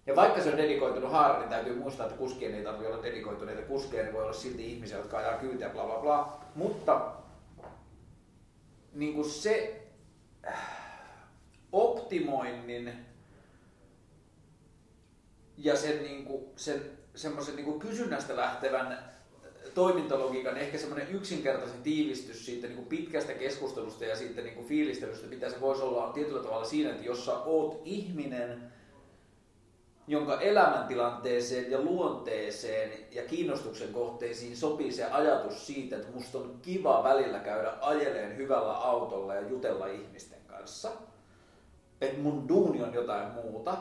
[0.07, 3.61] Ja vaikka se on dedikoitunut haara, niin täytyy muistaa, että kuskien ei tarvitse olla dedikoituneita
[3.61, 6.39] kuskeja, niin voi olla silti ihmisiä, jotka ajaa kyytiä, bla bla bla.
[6.55, 7.01] Mutta
[8.93, 9.81] niin kuin se
[10.47, 10.81] äh,
[11.71, 12.93] optimoinnin
[15.57, 16.81] ja sen, niin kuin, sen
[17.15, 19.11] semmoisen niin kysynnästä lähtevän
[19.73, 25.27] toimintalogiikan ehkä semmoinen yksinkertaisen tiivistys siitä niin kuin pitkästä keskustelusta ja siitä niin kuin fiilistelystä,
[25.27, 28.71] mitä se voisi olla, on tietyllä tavalla siinä, että jos sä oot ihminen,
[30.11, 37.03] jonka elämäntilanteeseen ja luonteeseen ja kiinnostuksen kohteisiin sopii se ajatus siitä, että musta on kiva
[37.03, 40.91] välillä käydä ajeleen hyvällä autolla ja jutella ihmisten kanssa.
[42.01, 43.77] Että mun duuni on jotain muuta.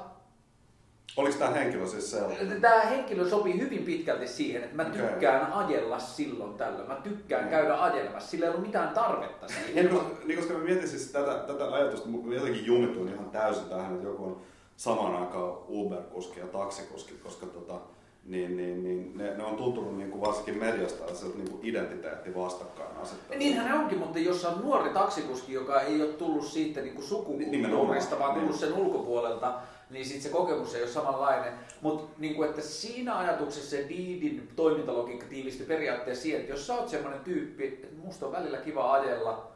[1.16, 2.60] Oliko tämä henkilö siis sellainen?
[2.60, 5.64] Tämä henkilö sopii hyvin pitkälti siihen, että mä tykkään okay.
[5.64, 6.88] ajella silloin tällöin.
[6.88, 7.50] Mä tykkään mm.
[7.50, 8.30] käydä ajelemassa.
[8.30, 9.86] Sillä ei ollut mitään tarvetta siihen.
[9.86, 14.06] Niin, niin koska mä mietin siis tätä, tätä ajatusta, jotenkin jumittuin ihan täysin tähän, että
[14.06, 14.42] joku on
[14.80, 17.80] samaan aikaan Uber-kuski ja taksikuski, koska tota,
[18.24, 22.96] niin, niin, niin ne, ne, on tuntunut niin kuin varsinkin mediasta niin kuin identiteetti vastakkain
[22.96, 23.36] asettaa.
[23.36, 28.18] Niinhän ne onkin, mutta jos on nuori taksikuski, joka ei ole tullut siitä niin sukupuolista,
[28.18, 29.54] vaan tullut sen ulkopuolelta,
[29.90, 31.52] niin sitten se kokemus ei ole samanlainen.
[31.80, 36.88] Mutta niin että siinä ajatuksessa se Deedin toimintalogiikka tiivistyy periaatteessa siihen, että jos sä oot
[36.88, 39.49] semmoinen tyyppi, että musta on välillä kiva ajella,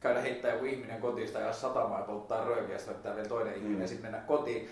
[0.00, 3.82] käydä heittää joku ihminen kotiin ja satamaa ja polttaa röökiä ja vielä toinen ihminen mm.
[3.82, 4.68] ja sitten mennä kotiin.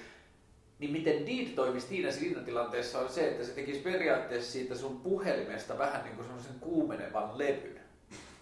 [0.79, 5.01] Niin miten Deed toimisi siinä, siinä tilanteessa on se, että se tekisi periaatteessa siitä sun
[5.01, 7.79] puhelimesta vähän niin kuin semmoisen kuumenevan levyn.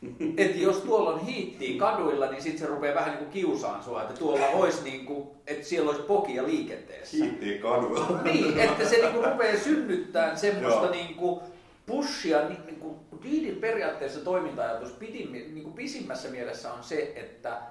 [0.37, 4.03] että jos tuolla on hiittiä kaduilla, niin sitten se rupeaa vähän niin kuin kiusaan sua,
[4.03, 7.17] että tuolla olisi niin kuin, että siellä olisi pokia liikenteessä.
[7.17, 8.23] Hiittiä kaduilla.
[8.23, 11.41] niin, että se niin kuin rupeaa synnyttämään semmoista niin kuin
[11.87, 17.63] pushia, niin, niin kuin Deedin periaatteessa toiminta-ajatus pidim, niin kuin pisimmässä mielessä on se, että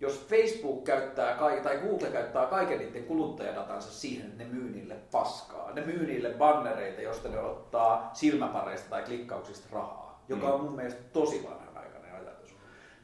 [0.00, 5.72] jos Facebook käyttää tai Google käyttää kaiken niiden kuluttajadatansa siihen, että ne myy niille paskaa,
[5.72, 10.52] ne myy niille bannereita, josta ne ottaa silmäpareista tai klikkauksista rahaa, joka mm.
[10.52, 12.54] on mun mielestä tosi vanhanaikainen ajatus.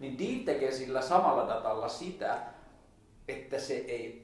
[0.00, 2.38] Niin Deed tekee sillä samalla datalla sitä,
[3.28, 4.23] että se ei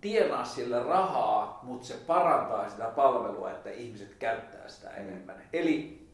[0.00, 5.42] tienaa sillä rahaa, mutta se parantaa sitä palvelua, että ihmiset käyttää sitä enemmän.
[5.52, 6.06] Eli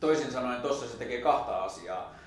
[0.00, 2.20] toisin sanoen tuossa se tekee kahta asiaa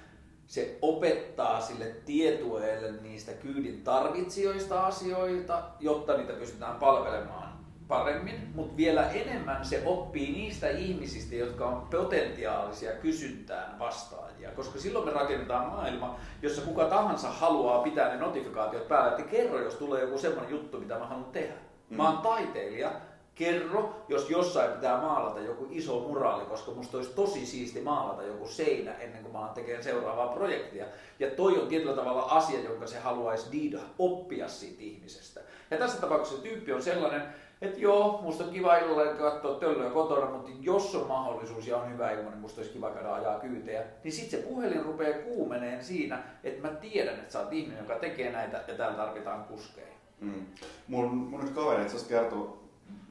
[0.47, 7.42] se opettaa sille tietueelle niistä kyydin tarvitsijoista asioita, jotta niitä pystytään palvelemaan
[7.87, 15.05] paremmin, mutta vielä enemmän se oppii niistä ihmisistä, jotka on potentiaalisia kysyntään vastaajia, koska silloin
[15.05, 20.01] me rakennetaan maailma, jossa kuka tahansa haluaa pitää ne notifikaatiot päällä, että kerro, jos tulee
[20.01, 21.53] joku semmoinen juttu, mitä mä haluan tehdä.
[21.89, 22.91] Mä oon taiteilija,
[23.35, 28.47] kerro, jos jossain pitää maalata joku iso muraali, koska musta olisi tosi siisti maalata joku
[28.47, 30.85] seinä ennen kuin mä alan tekemään seuraavaa projektia.
[31.19, 35.41] Ja toi on tietyllä tavalla asia, jonka se haluaisi Dida oppia siitä ihmisestä.
[35.71, 37.21] Ja tässä tapauksessa tyyppi on sellainen,
[37.63, 41.91] että joo, musta on kiva illalla katsoa töllöä kotona, mutta jos on mahdollisuus ja on
[41.91, 43.83] hyvä ilma, niin musta olisi kiva käydä ajaa kyytejä.
[44.03, 47.99] Niin sitten se puhelin rupeaa kuumeneen siinä, että mä tiedän, että sä oot ihminen, joka
[47.99, 49.93] tekee näitä ja täällä tarvitaan kuskeja.
[50.19, 50.45] Mm.
[50.87, 52.35] Mun, mun yksi kaveri itse asiassa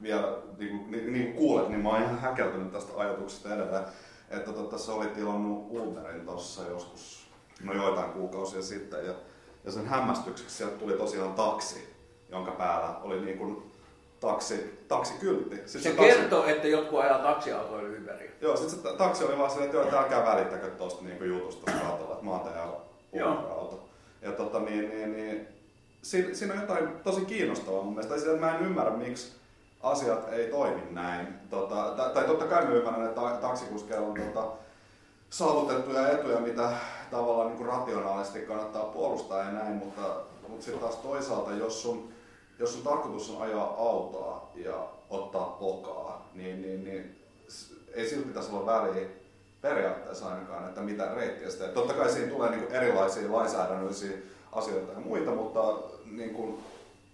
[0.01, 3.83] vielä, niin kuin, niin, niin kuulet, niin mä oon ihan häkeltynyt tästä ajatuksesta edelleen,
[4.29, 7.27] että tota, se oli tilannut Uberin tuossa joskus,
[7.63, 9.13] no joitain kuukausia sitten, ja,
[9.63, 11.93] ja sen hämmästykseksi sieltä tuli tosiaan taksi,
[12.29, 13.72] jonka päällä oli niin kuin
[14.27, 15.55] taksi, taksikyltti.
[15.55, 16.11] Sitten se, se taksi...
[16.11, 18.31] kertoo, että jotkut ajaa taksiautoilla ympäri.
[18.41, 22.13] Joo, sitten se taksi oli vaan silleen, että joo, älkää välittäkö tuosta niin jutusta saatolla,
[22.13, 22.63] että mä oon teidän
[23.49, 23.89] auto.
[24.21, 25.47] Ja tota, niin, niin, niin,
[26.01, 28.19] siinä, siinä on jotain tosi kiinnostavaa mun mielestä.
[28.19, 29.31] Sillä, mä en ymmärrä, miksi
[29.81, 31.27] asiat ei toimi näin.
[31.49, 34.47] Tota, tai totta kai mä ymmärrän, että taksikuskeilla on tota,
[35.29, 36.69] saavutettuja etuja, mitä
[37.11, 40.01] tavallaan niin rationaalisesti kannattaa puolustaa ja näin, mutta,
[40.47, 42.12] mutta sitten taas toisaalta, jos sun
[42.63, 47.15] jos sun tarkoitus on ajaa autoa ja ottaa pokaa, niin, niin, niin
[47.93, 49.07] ei silti pitäisi olla väliä
[49.61, 51.67] periaatteessa ainakaan, että mitä reittiä sitä.
[51.67, 54.17] Totta kai siinä tulee niin erilaisia lainsäädännöllisiä
[54.51, 55.77] asioita ja muita, mutta
[56.11, 56.63] niin kuin,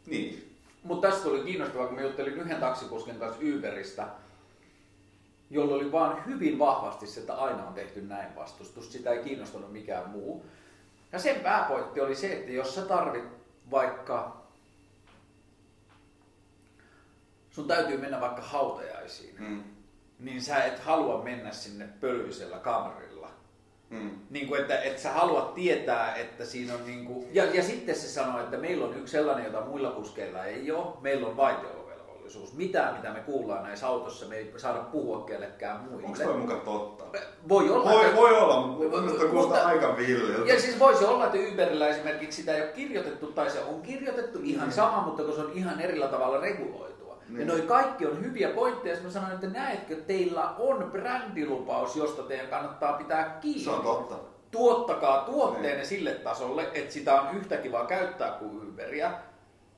[0.06, 0.56] niin.
[0.84, 4.08] Mutta tästä tuli kiinnostavaa, kun mä juttelin yhden taksikuskin kanssa Uberista,
[5.50, 8.94] jolla oli vaan hyvin vahvasti se, että aina on tehty näin vastustus.
[8.94, 10.46] Sitä ei kiinnostanut mikään muu.
[11.12, 13.26] Ja sen pääpointti oli se, että jos sä tarvit
[13.72, 14.39] vaikka
[17.60, 19.64] sun täytyy mennä vaikka hautajaisiin, mm.
[20.20, 23.30] niin sä et halua mennä sinne pölyisellä kamarilla.
[23.90, 24.12] Mm.
[24.30, 27.96] Niin kuin, että, että sä haluat tietää, että siinä on niin kuin, ja, ja sitten
[27.96, 32.54] se sanoo, että meillä on yksi sellainen, jota muilla kuskeilla ei ole, meillä on vaitiolovelvollisuus.
[32.54, 36.08] Mitään, mitä me kuullaan näissä autossa, me ei saada puhua kellekään muille.
[36.08, 37.06] Onko toi mukaan totta?
[37.50, 37.92] Voi olla.
[37.92, 40.54] Voi, että, voi olla, mutta kuulostaa aika villiltä.
[40.54, 44.40] Ja siis voisi olla, että Uberillä esimerkiksi sitä ei ole kirjoitettu, tai se on kirjoitettu
[44.44, 44.74] ihan mm.
[44.74, 46.89] sama, mutta kun se on ihan erillä tavalla reguloitu.
[47.30, 47.40] Niin.
[47.40, 48.98] Ja noi kaikki on hyviä pointteja.
[49.04, 53.64] Mä sanoin, että näetkö, teillä on brändilupaus, josta teidän kannattaa pitää kiinni.
[53.64, 54.16] Se on totta.
[54.52, 55.86] Tuottakaa tuotteenne niin.
[55.86, 59.12] sille tasolle, että sitä on yhtä kiva käyttää kuin Uberia.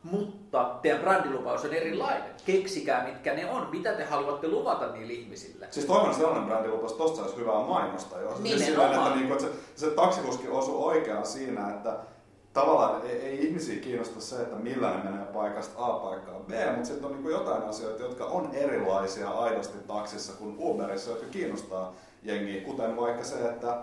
[0.03, 2.31] Mutta teidän brändilupaus on erilainen.
[2.45, 3.67] Keksikää, mitkä ne on.
[3.71, 5.67] Mitä te haluatte luvata niille ihmisille?
[5.71, 8.19] Siis toivon sellainen brändilupaus, tosta olisi hyvää mainosta.
[8.19, 8.35] Jo.
[8.35, 11.97] Siis sillä, että, niin kuin, että se, se taksikuski osuu oikeaan siinä, että
[12.53, 16.87] tavallaan ei, ei ihmisiä kiinnosta se, että millä ne menee paikasta A paikkaan B, mutta
[16.87, 22.61] sitten on niin jotain asioita, jotka on erilaisia aidosti taksissa kuin Uberissa, jotka kiinnostaa jengiä,
[22.61, 23.77] kuten vaikka se, että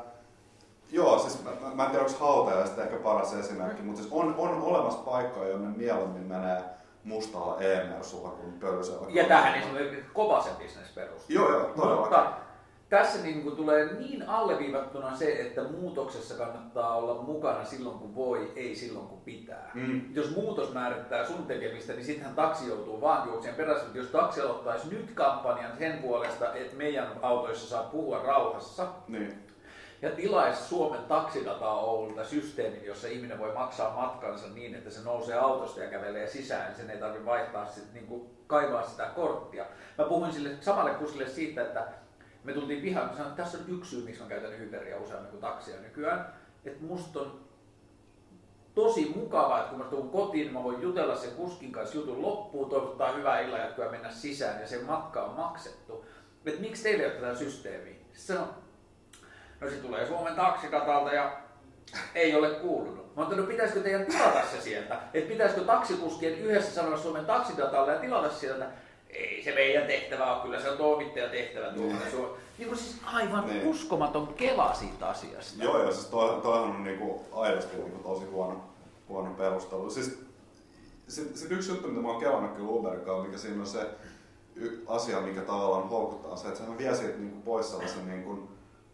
[0.90, 4.34] Joo, siis mä, mä en tiedä, onko hautaja sitten ehkä paras esimerkki, mutta siis on,
[4.38, 6.62] on olemassa paikkoja, jonne mieluummin menee
[7.04, 9.06] mustalla e-mersulla kuin pöysellä.
[9.08, 11.36] Ja tähän esimerkiksi kova se bisnes perustuu.
[11.36, 12.00] Joo, joo, todellakin.
[12.00, 12.32] Mutta
[12.88, 18.52] tässä niin kuin tulee niin alleviivattuna se, että muutoksessa kannattaa olla mukana silloin kun voi,
[18.56, 19.70] ei silloin kun pitää.
[19.74, 20.14] Mm.
[20.14, 23.84] Jos muutos määrittää sun tekemistä, niin sittenhän taksi joutuu vaan juokseen perässä.
[23.84, 29.46] Mutta jos taksi aloittaisi nyt kampanjan sen puolesta, että meidän autoissa saa puhua rauhassa, niin.
[30.02, 35.36] ja tilaisi Suomen taksidataa Oululta systeemin, jossa ihminen voi maksaa matkansa niin, että se nousee
[35.36, 39.64] autosta ja kävelee sisään, niin sen ei tarvitse vaihtaa sit, niin kuin, kaivaa sitä korttia.
[39.98, 41.88] Mä puhuin sille samalle kusille siitä, että
[42.48, 45.40] me tultiin pihaan, sanoin, että tässä on yksi syy, miksi mä käytän Uberia useammin kuin
[45.40, 46.32] taksia nykyään.
[46.64, 47.40] Että musta on
[48.74, 52.70] tosi mukavaa, että kun mä tulen kotiin, mä voin jutella sen kuskin kanssa jutun loppuun,
[52.70, 56.04] toivottaa hyvää illanjatkoa ja mennä sisään ja se matka on maksettu.
[56.46, 57.94] Että miksi teille ei ole tätä systeemiä?
[58.12, 58.48] Sitten sanoi,
[59.60, 61.40] no se tulee Suomen taksidatalta ja
[62.14, 63.16] ei ole kuulunut.
[63.16, 65.00] Mä oon no pitäisikö teidän tilata se sieltä?
[65.14, 68.66] Että pitäisikö taksikuskien yhdessä sanoa Suomen taksidatalle ja tilata sieltä?
[69.10, 71.94] Ei se meidän tehtävä ole, kyllä se on toimittajan tehtävä tuoda.
[71.94, 72.26] Niin.
[72.58, 73.66] niin kuin siis aivan niin.
[73.66, 75.64] uskomaton kela siitä asiasta.
[75.64, 78.64] Joo, ja siis toi, toihan on niinku aidosti niinku tosi huono,
[79.08, 79.90] huono perustelu.
[79.90, 80.18] Siis,
[81.08, 83.86] sit, sit yksi juttu, mitä mä oon kelannut kyllä Uberkaan, mikä siinä on se
[84.86, 88.48] asia, mikä tavallaan houkuttaa, se, että sehän vie siitä niinku pois sellaisen niinku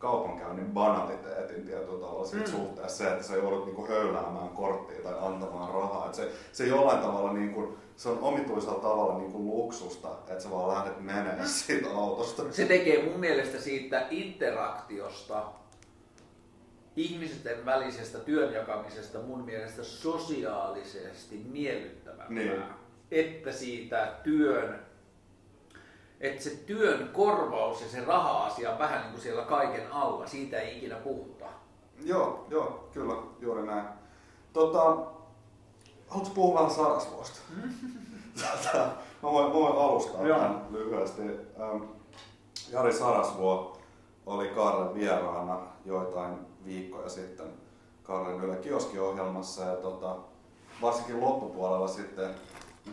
[0.05, 2.57] kaupankäynnin banaliteetin tietyllä tavalla siitä mm.
[2.57, 6.07] suhteessa se, että sä joudut niinku höyläämään korttia tai antamaan rahaa.
[6.07, 10.51] Et se, se jollain tavalla niinku, se on omituisella tavalla niin kuin luksusta, että sä
[10.51, 12.43] vaan lähdet menemään siitä autosta.
[12.51, 15.45] Se tekee mun mielestä siitä interaktiosta,
[16.97, 22.29] ihmisten välisestä työnjakamisesta mun mielestä sosiaalisesti miellyttävämpää.
[22.29, 22.63] Niin.
[23.11, 24.84] Että siitä työn,
[26.29, 30.61] että se työn korvaus ja se raha-asia on vähän niin kuin siellä kaiken alla, siitä
[30.61, 31.45] ei ikinä puhuta.
[32.05, 33.89] Joo, joo, kyllä, juuri näin.
[34.53, 34.97] Tota,
[36.09, 37.41] Haluatko puhua vähän Sarasvuosta?
[38.35, 38.79] Tota,
[39.23, 40.39] mä, voin, mä voin alustaa Joo.
[40.39, 41.23] tämän lyhyesti.
[41.23, 41.83] Ähm,
[42.73, 43.79] Jari Sarasvuo
[44.27, 47.47] oli Karlen vieraana joitain viikkoja sitten
[48.03, 50.17] Karlen Yle kioskiohjelmassa ja tota,
[50.83, 52.35] varsinkin loppupuolella sitten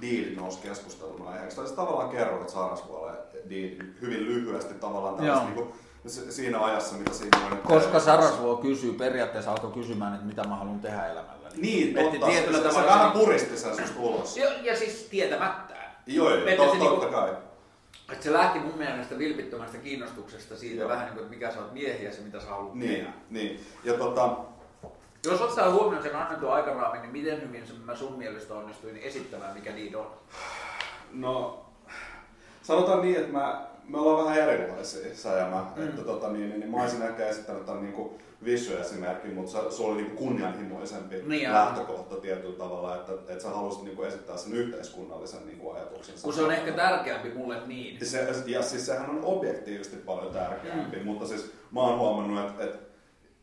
[0.02, 1.58] Deed nousi keskustelun aiheeksi.
[1.58, 3.12] Tai tavallaan kerroit Sarasvuolle
[3.50, 5.74] Deed hyvin lyhyesti tavallaan tällaista niin kuin,
[6.08, 7.58] siinä ajassa, mitä siinä on.
[7.58, 11.50] Koska Sarasvuo kysyy, periaatteessa alkoi kysymään, että mitä mä haluan tehdä elämällä.
[11.56, 12.26] Niin, totta.
[12.26, 14.38] Tietyllä se, tavalla se, vähän puristi sen susta ulos.
[14.38, 15.96] Ja, ja siis tietämättään.
[16.08, 17.34] Joo, joo, totta, totta niinku, kai.
[18.12, 20.90] Että se lähti mun mielestä vilpittömästä kiinnostuksesta siitä Joo.
[20.90, 23.14] vähän niin kuin, että mikä sä oot miehiä ja se mitä sä haluat niin, tehdä.
[23.30, 24.38] Niin, ja tota...
[25.26, 29.72] Jos ottaa huomioon sen annetun aikaraamin, niin miten hyvin mä sun mielestä onnistuin esittämään, mikä
[29.72, 30.08] niin on?
[31.12, 31.66] No,
[32.62, 35.66] sanotaan niin, että mä, me ollaan vähän erilaisia, sä ja mä.
[35.76, 35.90] Mm.
[35.90, 39.84] Että, tota, niin, niin, niin, mä olisin ehkä esittänyt tämän niin kuin, Vissu-esimerkki, mutta se
[39.84, 44.54] oli niin kunnianhimoisempi niin lähtökohta tietyllä tavalla, että, että sä halusit niin kuin esittää sen
[44.54, 46.16] yhteiskunnallisen niin kuin ajatuksen.
[46.22, 48.06] Kun se on ehkä tärkeämpi mulle niin.
[48.06, 51.06] Se, ja siis sehän on objektiivisesti paljon tärkeämpi, mm.
[51.06, 52.91] mutta siis mä oon huomannut, että, että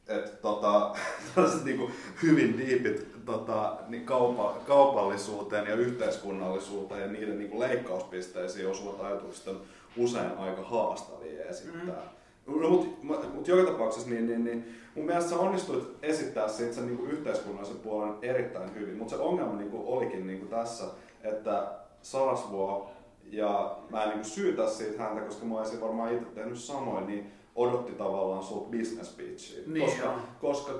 [0.08, 0.96] että tota,
[1.64, 1.92] niin kuin
[2.22, 9.48] hyvin diipit tota, niin kaupa, kaupallisuuteen ja yhteiskunnallisuuteen ja niiden niin kuin leikkauspisteisiin osuvat ajatukset
[9.48, 9.60] on
[9.96, 12.02] usein aika haastavia esittää.
[12.46, 12.62] Mm.
[12.62, 12.68] No,
[13.02, 17.10] mutta mut joka tapauksessa niin, niin, niin mun mielestä sä onnistuit esittää siitä sen niin
[17.10, 20.84] yhteiskunnallisen puolen erittäin hyvin, mutta se ongelma niin kuin olikin niin kuin tässä,
[21.22, 21.68] että
[22.02, 22.90] Sarasvuo,
[23.30, 27.06] ja mä en niin kuin syytä siitä häntä, koska mä olisin varmaan itse tehnyt samoin,
[27.06, 29.62] niin odotti tavallaan sulta business pitchiä.
[29.66, 30.72] Niin, koska, koska,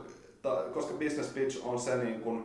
[0.43, 2.45] ta, koska business pitch on se niin kuin,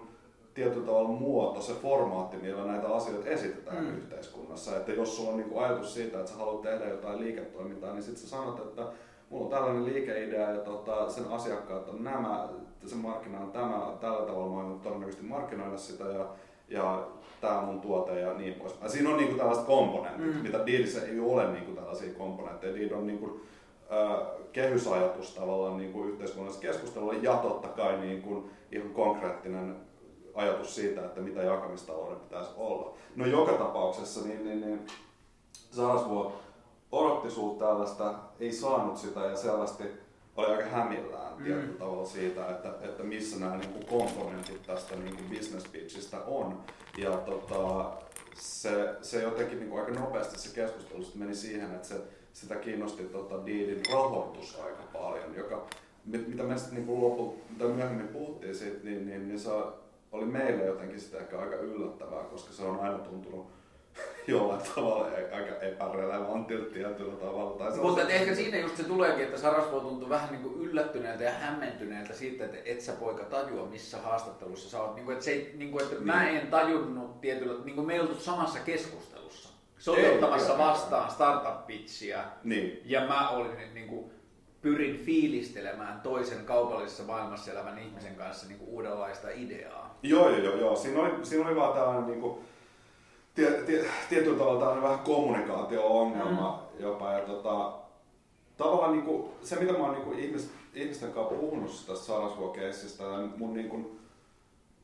[0.53, 3.97] tietyllä tavalla muoto, se formaatti, millä näitä asioita esitetään mm.
[3.97, 4.77] yhteiskunnassa.
[4.77, 8.03] Että jos sulla on niin kuin ajatus siitä, että sä haluat tehdä jotain liiketoimintaa, niin
[8.03, 8.81] sitten sä sanot, että
[9.29, 12.49] mulla on tällainen liikeidea ja tota, sen asiakkaat on nämä,
[12.85, 16.25] sen markkina on tämä, tällä tavalla mä voin todennäköisesti markkinoida sitä ja,
[16.67, 17.07] ja
[17.41, 18.73] tämä on mun tuote ja niin pois.
[18.81, 20.41] Ja siinä on niinku tällaiset komponentit, mm.
[20.41, 22.75] mitä Deedissä ei ole niinku tällaisia komponentteja.
[22.75, 23.41] Deed on niinku,
[24.53, 29.75] kehysajatus tavallaan niinku yhteiskunnallisessa keskustelulla ja totta kai niinku ihan konkreettinen
[30.33, 32.93] ajatus siitä, että mitä jakamistalouden pitäisi olla.
[33.15, 34.87] No joka tapauksessa niin, niin, niin
[35.71, 36.33] Sarasvuo
[36.91, 39.83] odotti sulta tällaista, ei saanut sitä ja selvästi
[40.35, 41.43] oli aika hämillään mm.
[41.43, 46.17] tietyllä tavalla siitä, että, että missä nämä niin kuin komponentit tästä niin kuin business pitchistä
[46.27, 46.63] on.
[46.97, 47.91] Ja tota,
[48.35, 51.95] se, se jotenkin niin kuin aika nopeasti se keskustelu meni siihen, että se,
[52.33, 55.67] sitä kiinnosti tota, Deedin rahoitus aika paljon, joka,
[56.05, 59.49] mitä me sitten niin lopu, mitä myöhemmin puhuttiin siitä, niin, niin, niin se
[60.11, 63.47] oli meille jotenkin sitä ehkä aika yllättävää, koska se on aina tuntunut
[64.27, 67.57] jollain tavalla aika epärelevantilta tietyllä tavalla.
[67.57, 68.13] Tai Mutta se...
[68.13, 72.45] ehkä siinä just se tuleekin, että Sarasvo tuntuu vähän niin kuin yllättyneeltä ja hämmentyneeltä siitä,
[72.45, 74.95] että et sä poika tajua, missä haastattelussa sä oot.
[74.95, 76.05] Niin kuin, että, se, niin kuin, että niin.
[76.05, 79.22] mä en tajunnut tietyllä, niin kuin me oltu samassa keskustelussa.
[79.91, 82.81] Ottamassa vastaan startup-pitchiä niin.
[82.85, 84.11] ja mä olin niin kuin,
[84.61, 89.99] pyrin fiilistelemään toisen kaupallisessa maailmassa elävän ihmisen kanssa niin kuin uudenlaista ideaa.
[90.03, 90.55] Joo, joo, joo.
[90.55, 90.75] joo.
[90.75, 92.37] Siinä, oli, siinä oli vaan tällainen niin kuin,
[93.35, 96.83] tie, tie, tietyllä tavalla tällainen vähän kommunikaatio-ongelma mm.
[96.83, 97.11] jopa.
[97.11, 97.73] Ja tota,
[98.57, 103.03] tavallaan niin kuin, se, mitä mä oon niin kuin ihmis, ihmisten kanssa puhunut tästä Sarasvuo-keissistä,
[103.37, 103.99] mun, niin kuin,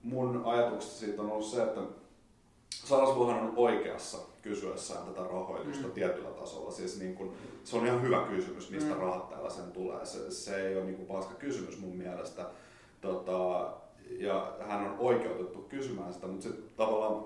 [0.03, 1.81] mun ajatuksesta siitä on ollut se, että
[2.85, 5.93] Sarasvuohan on oikeassa kysyessään tätä rahoitusta mm.
[5.93, 6.71] tietyllä tasolla.
[6.71, 8.99] Siis niin kun, se on ihan hyvä kysymys, mistä mm.
[8.99, 10.05] rahat tällaisen tulee.
[10.05, 12.45] Se, se ei ole niin paska kysymys mun mielestä.
[13.01, 13.69] Tota,
[14.09, 17.25] ja hän on oikeutettu kysymään sitä, mutta se, tavallaan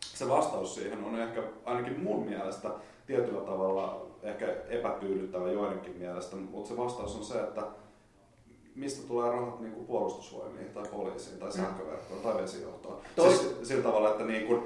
[0.00, 2.70] se vastaus siihen on ehkä ainakin mun mielestä
[3.06, 7.62] tietyllä tavalla ehkä epätyydyttävä joidenkin mielestä, mutta se vastaus on se, että
[8.80, 11.54] mistä tulee rahat niin kuin puolustusvoimiin tai poliisiin tai mm.
[11.54, 12.98] sähköverkkoon tai vesijohtoon.
[13.16, 13.32] Toi...
[13.32, 14.62] Siis sillä tavalla, että niin kuin,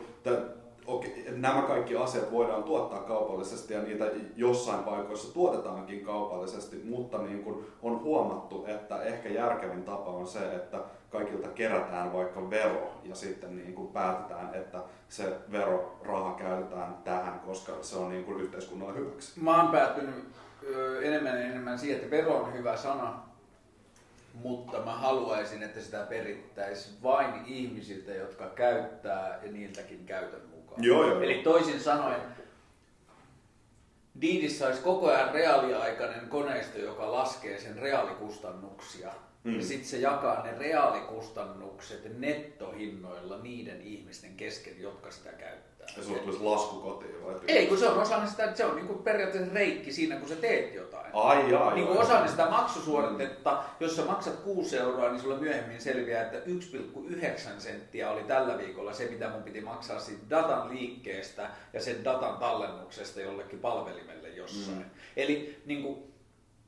[0.87, 7.45] okei, nämä kaikki asiat voidaan tuottaa kaupallisesti ja niitä jossain paikoissa tuotetaankin kaupallisesti, mutta niin
[7.45, 10.79] kuin on huomattu, että ehkä järkevin tapa on se, että
[11.11, 17.73] kaikilta kerätään vaikka vero ja sitten niin kuin päätetään, että se veroraha käytetään tähän, koska
[17.81, 19.41] se on niin kuin yhteiskunnalle hyväksi.
[19.41, 20.15] Mä oon päättynyt
[21.03, 23.34] enemmän ja enemmän siihen, että vero on hyvä sana,
[24.35, 30.85] mutta mä haluaisin, että sitä perittäisiin vain ihmisiltä, jotka käyttää ja niiltäkin käytön mukaan.
[30.85, 31.21] Joo, joo.
[31.21, 32.21] Eli toisin sanoen,
[34.21, 39.13] Diidissä olisi koko ajan reaaliaikainen koneisto, joka laskee sen reaalikustannuksia
[39.45, 39.57] Mm.
[39.57, 45.74] Ja sitten se jakaa ne reaalikustannukset nettohinnoilla niiden ihmisten kesken, jotka sitä käyttää.
[45.97, 47.35] Ja sulla tulisi lasku kotiin vai?
[47.49, 50.37] Ei, kun se on osa sitä, että se on niinku periaatteessa reikki siinä, kun sä
[50.37, 51.15] teet jotain.
[51.15, 55.81] Ai, ai, niin kuin osa sitä maksusuoritetta, jos sä maksat 6 euroa, niin sulla myöhemmin
[55.81, 61.51] selviää, että 1,9 senttiä oli tällä viikolla se, mitä mun piti maksaa siitä datan liikkeestä
[61.73, 64.79] ja sen datan tallennuksesta jollekin palvelimelle jossain.
[64.79, 64.85] Mm.
[65.17, 66.15] Eli niin kuin,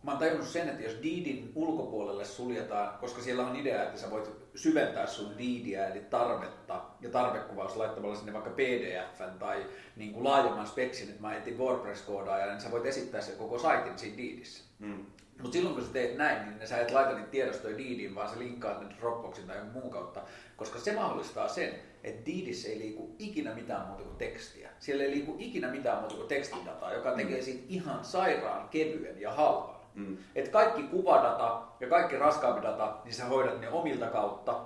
[0.03, 4.11] mä oon tajunnut sen, että jos Deedin ulkopuolelle suljetaan, koska siellä on idea, että sä
[4.11, 10.25] voit syventää sun Deedia, eli tarvetta ja tarvekuvaus laittamalla sinne vaikka PDFn tai niin kuin
[10.25, 14.65] laajemman speksin, että mä etin WordPress-koodaajan, niin sä voit esittää sen koko saitin siinä Deedissä.
[14.79, 15.07] Mm.
[15.43, 18.39] Mutta silloin kun sä teet näin, niin sä et laita niitä tiedostoja Deediin, vaan sä
[18.39, 20.23] linkkaat ne Dropboxin tai muun kautta,
[20.57, 24.71] koska se mahdollistaa sen, että Deedissä ei liiku ikinä mitään muuta kuin tekstiä.
[24.79, 29.33] Siellä ei liiku ikinä mitään muuta kuin tekstidataa, joka tekee siitä ihan sairaan kevyen ja
[29.33, 29.76] halvan.
[29.97, 30.17] Mm.
[30.35, 34.61] Et kaikki kuvadata ja kaikki raskaampi data, niin sä hoidat ne omilta kautta.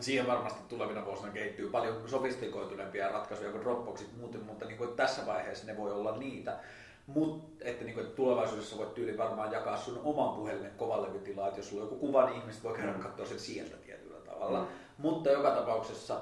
[0.00, 5.26] Siihen varmasti tulevina vuosina kehittyy paljon sofistikoituneempia ratkaisuja kuin Dropboxit muuten, mutta niin kuin tässä
[5.26, 6.58] vaiheessa ne voi olla niitä.
[7.06, 11.60] Mutta että, niin kuin, että tulevaisuudessa voit tyyli varmaan jakaa sun oman puhelimen kovalevytilaa, että
[11.60, 14.60] jos sulla on joku kuva, niin ihmiset voi käydä katsoa sen sieltä tietyllä tavalla.
[14.60, 14.66] Mm.
[14.98, 16.20] Mutta joka tapauksessa,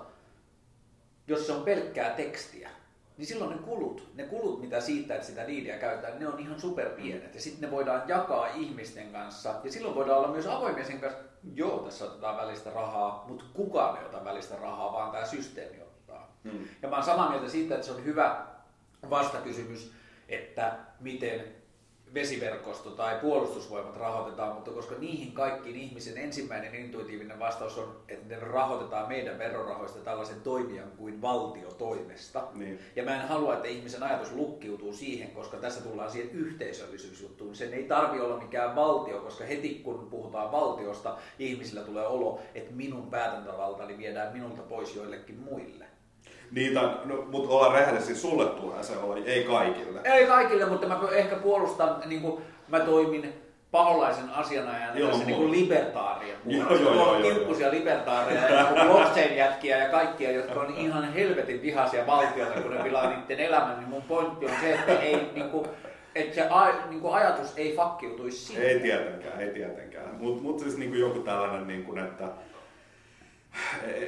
[1.27, 2.71] jos se on pelkkää tekstiä,
[3.19, 6.61] niin silloin ne kulut, ne kulut mitä siitä, että sitä liidiä käytetään, ne on ihan
[6.61, 7.35] superpienet.
[7.35, 9.55] Ja sitten ne voidaan jakaa ihmisten kanssa.
[9.65, 11.19] Ja silloin voidaan olla myös avoimia sen kanssa,
[11.55, 16.37] joo, tässä otetaan välistä rahaa, mutta kukaan ei ota välistä rahaa, vaan tämä systeemi ottaa.
[16.45, 16.69] Mm.
[16.83, 18.47] Ja mä oon samaa mieltä siitä, että se on hyvä
[19.11, 19.93] vastakysymys,
[20.29, 21.58] että miten
[22.15, 28.41] vesiverkosto tai puolustusvoimat rahoitetaan, mutta koska niihin kaikkiin ihmisen ensimmäinen intuitiivinen vastaus on, että ne
[28.41, 32.43] rahoitetaan meidän verorahoista tällaisen toimijan kuin valtiotoimesta.
[32.55, 32.79] Niin.
[32.97, 37.55] Ja mä en halua, että ihmisen ajatus lukkiutuu siihen, koska tässä tullaan siihen yhteisöllisyysjuttuun.
[37.55, 42.73] Sen ei tarvi olla mikään valtio, koska heti kun puhutaan valtiosta, ihmisillä tulee olo, että
[42.73, 45.88] minun päätäntävaltani viedään minulta pois joillekin muille.
[46.51, 50.01] Niitä, no, mutta olla rehellisiä, sulle tulee se olla, ei kaikille.
[50.05, 53.33] Ei kaikille, mutta mä ehkä puolustan, niin kuin mä toimin
[53.71, 56.85] paholaisen asianajana Joo, tässä niin kuin libertaarien Joo, puolesta.
[56.85, 62.61] joo, joo, joo, kimppusia libertaareja ja blockchain-jätkiä ja kaikkia, jotka on ihan helvetin vihaisia valtioita,
[62.61, 65.67] kun ne pilaa niiden elämän, niin mun pointti on se, että ei niin kuin,
[66.15, 68.65] että se a, niin kuin ajatus ei fakkiutuisi siihen.
[68.65, 70.15] Ei tietenkään, ei tietenkään.
[70.19, 72.29] Mutta mut siis niinku joku tällainen, niinku, että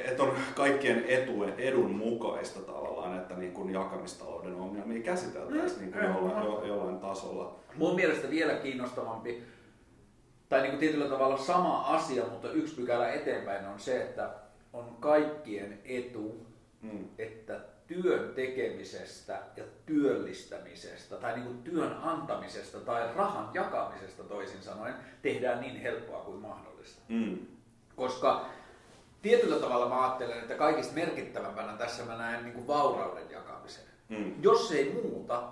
[0.05, 6.03] et on kaikkien etu, edun mukaista tavallaan, että niinku jakamistalouden ongelmia käsiteltäisiin Mm, niinku mm,
[6.03, 7.55] jollain, jo, jollain tasolla.
[7.75, 9.43] Mun mielestä vielä kiinnostavampi,
[10.49, 14.29] tai niin kuin tietyllä tavalla sama asia, mutta yksi pykälä eteenpäin on se, että
[14.73, 17.05] on kaikkien etu, Mm.
[17.17, 24.93] että työn tekemisestä ja työllistämisestä tai niin kuin työn antamisesta tai rahan jakamisesta toisin sanoen
[25.21, 27.01] tehdään niin helppoa kuin mahdollista.
[27.09, 27.37] Mm.
[27.95, 28.45] Koska
[29.21, 33.83] tietyllä tavalla mä ajattelen, että kaikista merkittävämpänä tässä mä näen niin kuin vaurauden jakamisen.
[34.09, 34.33] Mm.
[34.41, 35.43] Jos ei muuta,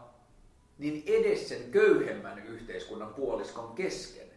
[0.77, 4.29] niin edes sen köyhemmän yhteiskunnan puoliskon kesken.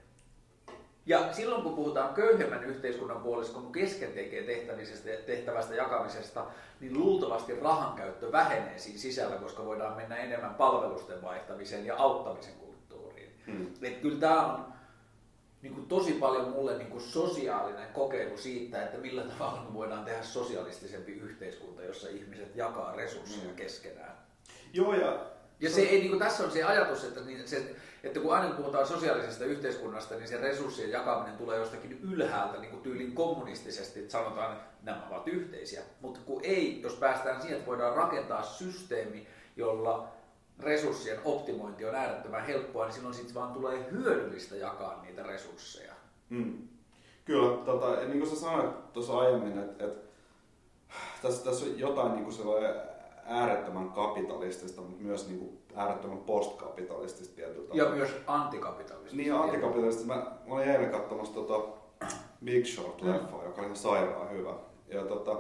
[1.06, 6.46] Ja silloin kun puhutaan köyhemmän yhteiskunnan puoliskon kesken tekee tehtävisestä, tehtävästä jakamisesta,
[6.80, 12.54] niin luultavasti rahan käyttö vähenee siinä sisällä, koska voidaan mennä enemmän palvelusten vaihtamiseen ja auttamisen
[12.54, 13.30] kulttuuriin.
[13.46, 13.66] Mm.
[13.82, 14.71] Et kyllä tämä on
[15.92, 21.12] tosi paljon mulle niin kuin sosiaalinen kokeilu siitä, että millä tavalla me voidaan tehdä sosialistisempi
[21.12, 23.56] yhteiskunta, jossa ihmiset jakaa resursseja Mm.
[23.56, 24.16] keskenään.
[24.72, 25.26] Joo, ja
[25.60, 27.74] Ja se ei, niin kuin tässä on se ajatus, että, niin se,
[28.04, 32.70] että kun aina kun puhutaan sosiaalisesta yhteiskunnasta, niin se resurssien jakaminen tulee jostakin ylhäältä niin
[32.70, 35.82] kuin tyylin kommunistisesti, että sanotaan, että nämä ovat yhteisiä.
[36.00, 39.26] Mutta kun ei, jos päästään siihen, että voidaan rakentaa systeemi,
[39.56, 40.08] jolla
[40.60, 45.92] resurssien optimointi on äärettömän helppoa, niin silloin sitten vaan tulee hyödyllistä jakaa niitä resursseja.
[46.28, 46.68] Mm.
[47.24, 49.98] Kyllä, tota, ja niin kuin sä sanoit tuossa aiemmin, että et,
[51.22, 52.74] tässä, tässä on jotain niin kuin sellainen
[53.24, 57.96] äärettömän kapitalistista, mutta myös niin kuin äärettömän postkapitalistista tietyllä Ja tavalla.
[57.96, 59.16] myös antikapitalistista.
[59.16, 60.14] Niin, ja antikapitalistista.
[60.14, 60.14] Mä,
[60.46, 61.60] mä olin eilen katsomassa tota
[62.44, 63.44] Big Short-leffa, Mm.
[63.44, 64.54] joka oli ihan sairaan hyvä.
[64.88, 65.36] Ja tota,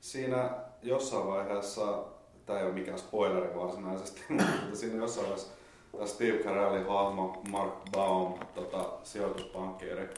[0.00, 0.50] siinä
[0.82, 2.04] jossain vaiheessa,
[2.48, 5.52] tämä ei ole mikään spoileri varsinaisesti, mutta siinä jossain vaiheessa
[5.92, 10.08] tämä Steve Carellin hahmo Mark Baum, tota, sijoituspankkiiri,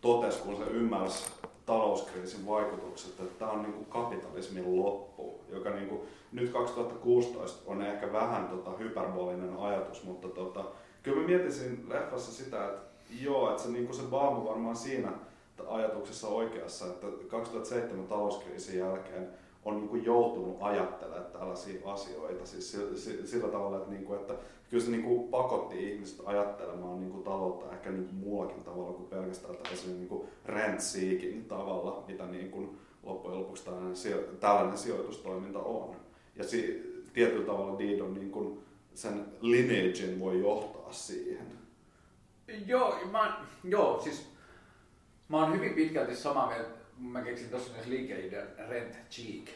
[0.00, 1.30] totesi, kun se ymmärsi
[1.66, 8.48] talouskriisin vaikutukset, että tämä on niinku kapitalismin loppu, joka niinku, nyt 2016 on ehkä vähän
[8.48, 10.64] tota, hyperbolinen ajatus, mutta tota,
[11.02, 12.80] kyllä mä mietisin leffassa sitä, että
[13.20, 15.12] joo, että se, niinku se Baum varmaan siinä
[15.68, 23.48] ajatuksessa oikeassa, että 2007 talouskriisin jälkeen on niinku joutunut ajattelemaan tällaisia asioita siis sillä, sillä,
[23.48, 24.34] tavalla, että, niinku, että
[24.70, 29.96] kyllä se niinku pakotti ihmiset ajattelemaan niinku taloutta ehkä niinku muullakin tavalla kuin pelkästään tällaisella
[29.96, 33.94] niinku rent seeking tavalla, mitä niinku loppujen lopuksi tällainen,
[34.40, 35.96] tällainen sijoitustoiminta on.
[36.36, 38.62] Ja si, tietyllä tavalla Deed on niinku
[38.94, 41.46] sen lineagein voi johtaa siihen.
[42.66, 44.26] Joo, mä, joo, siis
[45.28, 46.83] mä oon hyvin pitkälti samaa mieltä.
[46.98, 49.48] Mä keksin tuossa myös liikeidean rent cheek.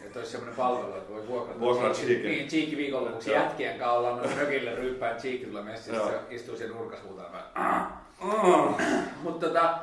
[0.00, 1.60] Että olisi semmoinen palvelu, että voi vuokrata.
[1.60, 2.22] Vuokraa cheekin-.
[2.22, 7.52] Niin, cheekin viikonlopuksi jätkien kanssa ollaan noin mökille ryyppään cheekin tulee messissä, istuu siellä huutaa.
[8.20, 8.84] Mm.
[9.22, 9.78] Mutta tota,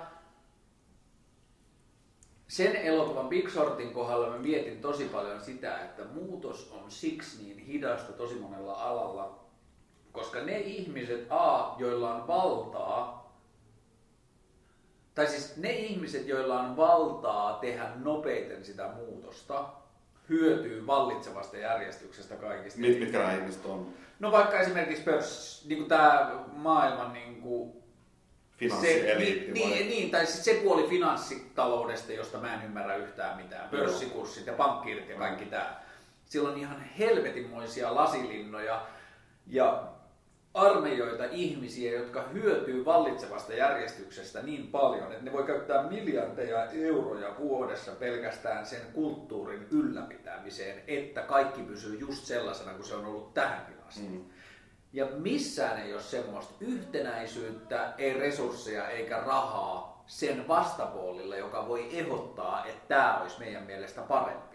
[2.48, 7.58] sen elokuvan Big Shortin kohdalla mä mietin tosi paljon sitä, että muutos on siksi niin
[7.60, 9.40] hidasta tosi monella alalla,
[10.12, 13.21] koska ne ihmiset A, joilla on valtaa,
[15.16, 19.66] tai siis ne ihmiset, joilla on valtaa tehdä nopeiten sitä muutosta,
[20.30, 22.80] hyötyy vallitsevasta järjestyksestä kaikista.
[22.80, 23.94] Mit, mitkä nämä ihmiset on?
[24.20, 27.82] No vaikka esimerkiksi pörs, niin kuin tämä maailman niin kuin
[28.58, 33.70] Finanssieliitti niin, niin, niin, tai siis se puoli finanssitaloudesta, josta mä en ymmärrä yhtään mitään.
[33.70, 35.82] Pörssikurssit ja pankkiirit ja kaikki tämä.
[36.26, 38.86] Sillä on ihan helvetinmoisia lasilinnoja
[39.48, 39.91] ja
[40.54, 47.92] armeijoita ihmisiä, jotka hyötyy vallitsevasta järjestyksestä niin paljon, että ne voi käyttää miljardeja euroja vuodessa
[47.92, 54.02] pelkästään sen kulttuurin ylläpitämiseen, että kaikki pysyy just sellaisena kuin se on ollut tähänkin asti.
[54.02, 54.26] Mm.
[54.94, 62.66] Ja missään ei ole semmoista yhtenäisyyttä, ei resursseja eikä rahaa sen vastapuolilla, joka voi ehdottaa,
[62.66, 64.51] että tämä olisi meidän mielestä parempi.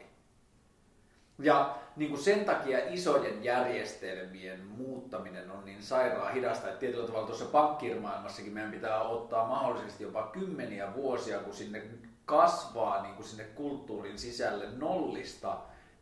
[1.38, 7.26] Ja niin kuin sen takia isojen järjestelmien muuttaminen on niin sairaan hidasta, että tietyllä tavalla
[7.26, 11.82] tuossa pankkirmaailmassakin meidän pitää ottaa mahdollisesti jopa kymmeniä vuosia, kun sinne
[12.24, 15.56] kasvaa niin kuin sinne kulttuurin sisälle nollista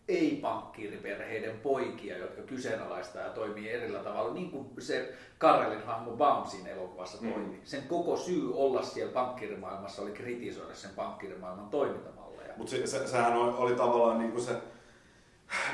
[0.08, 6.70] ei-pankkiiriperheiden poikia, jotka kyseenalaistaa ja toimii erillä tavalla, niin kuin se Karelin hahmo Baum siinä
[6.70, 7.32] elokuvassa Mm.
[7.32, 7.60] toimi.
[7.64, 12.54] Sen koko syy olla siellä pankkirimaailmassa oli kritisoida sen pankkirimaailman toimintamalleja.
[12.56, 14.52] Mutta se, se, sehän oli, oli tavallaan niinku se,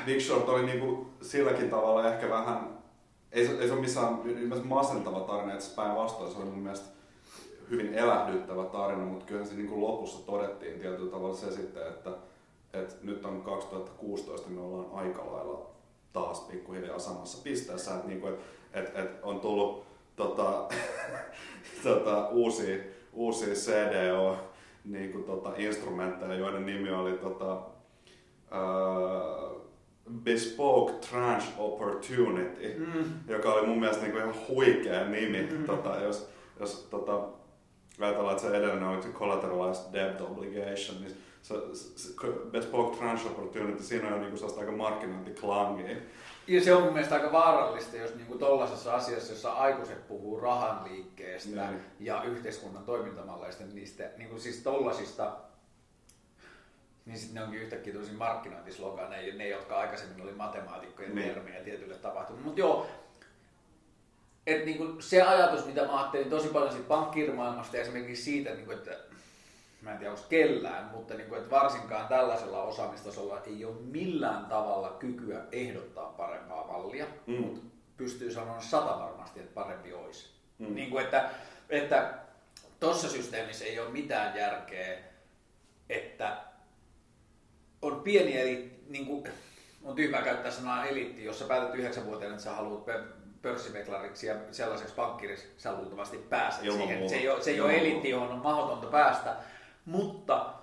[0.05, 2.77] Big Short oli niinku silläkin tavalla ehkä vähän,
[3.31, 4.19] ei se, ei se ole missään
[4.63, 6.89] masentava tarina, että päinvastoin se oli mun mielestä
[7.69, 12.09] hyvin elähdyttävä tarina, mutta kyllä se niinku lopussa todettiin tietyllä tavalla se sitten, että,
[12.73, 15.69] että nyt on 2016, me ollaan aika lailla
[16.13, 18.39] taas pikkuhiljaa samassa pisteessä, että niinku, et,
[18.73, 20.67] et, et on tullut tota,
[21.83, 22.77] tota, uusia,
[23.13, 24.37] uusia CDO
[24.85, 27.53] niin kuin, tota, instrumentteja, joiden nimi oli tota,
[28.51, 29.60] uh,
[30.23, 33.03] Bespoke Tranche Opportunity, Mm.
[33.27, 35.63] joka oli mun mielestä niin kuin ihan huikea nimi, Mm.
[35.65, 36.29] tota, jos,
[36.59, 37.19] jos tota,
[37.99, 41.55] ajatellaan, että se edellinen oli Collateralized Debt Obligation, niin se,
[41.95, 45.95] se, Bespoke Tranche Opportunity, siinä on jo niin sellaista aika markkinointiklangia.
[46.47, 50.83] Ja se on mun mielestä aika vaarallista, jos niinku tollaisessa asiassa, jossa aikuiset puhuu rahan
[50.91, 51.81] liikkeestä Niin.
[51.99, 55.31] ja yhteiskunnan toimintamalleista, niin niistä, niinku siis tollasista,
[57.11, 61.27] niin sitten ne onkin yhtäkkiä tosi markkinointisloganeja, ne, jotka aikaisemmin oli matemaatikkojen Niin.
[61.27, 62.45] termejä tietylle tapahtumille.
[62.45, 62.87] Mutta joo,
[64.47, 68.71] et niinku se ajatus, mitä mä ajattelin tosi paljon siitä pankkirmaailmasta ja esimerkiksi siitä, niinku,
[68.71, 68.97] että
[69.81, 74.89] mä en tiedä onko kellään, mutta niinku, että varsinkaan tällaisella osaamistasolla ei ole millään tavalla
[74.89, 77.33] kykyä ehdottaa parempaa mallia, Mm.
[77.35, 77.61] mutta
[77.97, 80.29] pystyy sanoa sata varmasti, että parempi olisi.
[80.59, 80.67] Mm.
[80.67, 80.75] Mm.
[80.75, 81.29] Niin kuin, että,
[81.69, 82.13] että
[82.79, 84.97] tuossa systeemissä ei ole mitään järkeä,
[85.89, 86.37] että
[87.81, 89.23] on pieni eli niin kuin,
[89.83, 92.85] on tyhmää käyttää sanaa eliitti, jos sä päätät yhdeksänvuotiaana, että sä haluat
[93.41, 97.09] pörssiveklariksi ja sellaiseksi pankkiriksi sä luultavasti pääset Ilman siihen.
[97.09, 99.35] Se ei ole, se ei ole Ilman eliitti, johon on mahdotonta päästä,
[99.85, 100.53] mutta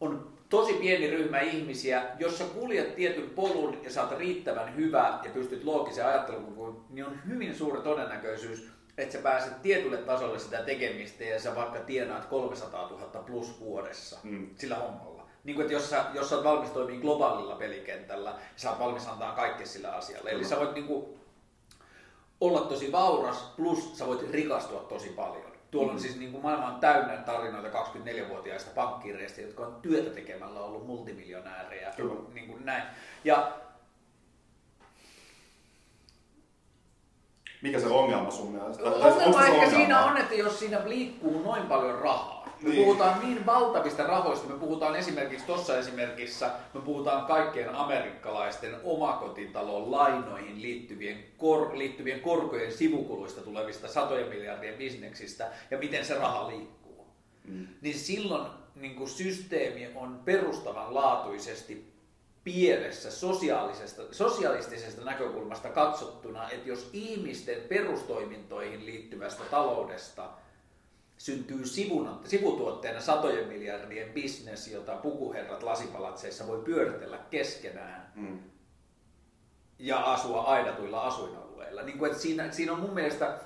[0.00, 5.30] on tosi pieni ryhmä ihmisiä, jos sä kuljet tietyn polun ja oot riittävän hyvä ja
[5.30, 8.68] pystyt loogisen ajattelukykyyn, niin on hyvin suuri todennäköisyys,
[8.98, 14.18] että sä pääset tietylle tasolle sitä tekemistä ja sä vaikka tienaat 300 000 plus vuodessa
[14.22, 14.50] Mm.
[14.56, 15.21] sillä hommalla.
[15.44, 19.08] Niin kuin, että jos sä, jos sä oot valmis toimimaan globaalilla pelikentällä, sä oot valmis
[19.08, 20.30] antaa kaikkea sillä asialla.
[20.30, 21.04] Eli sä voit niin kuin,
[22.40, 25.52] olla tosi vauras, plus sä voit rikastua tosi paljon.
[25.70, 30.60] Tuolla on siis niin kuin maailma on täynnä tarinoita 24-vuotiaista pankkiireista, jotka on työtä tekemällä
[30.60, 31.92] ollut multimiljonäärejä.
[31.96, 32.14] Kyllä.
[32.34, 32.82] Niin kuin näin.
[33.24, 33.52] Ja
[37.62, 38.84] Mikä se ongelma sun mielestä?
[38.84, 39.76] Ongelma ehkä ongelma?
[39.76, 42.84] siinä on, että jos siinä liikkuu noin paljon rahaa, me Niin.
[42.84, 50.62] puhutaan niin valtavista rahoista, me puhutaan esimerkiksi tuossa esimerkissä, me puhutaan kaikkien amerikkalaisten omakotitalon lainoihin
[50.62, 57.06] liittyvien, kor, liittyvien korkojen sivukuluista tulevista satojen miljardien bisneksistä ja miten se raha liikkuu.
[57.44, 57.66] Mm.
[57.80, 61.92] Niin silloin niin kuin systeemi on perustavanlaatuisesti
[62.44, 70.30] pielessä sosiaalisesta, sosialistisesta näkökulmasta katsottuna, että jos ihmisten perustoimintoihin liittyvästä taloudesta
[71.22, 78.38] syntyy sivuna, sivutuotteena satojen miljardien bisnes, jota pukuherrat lasipalatseissa voi pyöritellä keskenään Mm.
[79.78, 81.82] ja asua aidatuilla asuinalueilla.
[81.82, 83.38] Niin kuin, että siinä, siinä on mun mielestä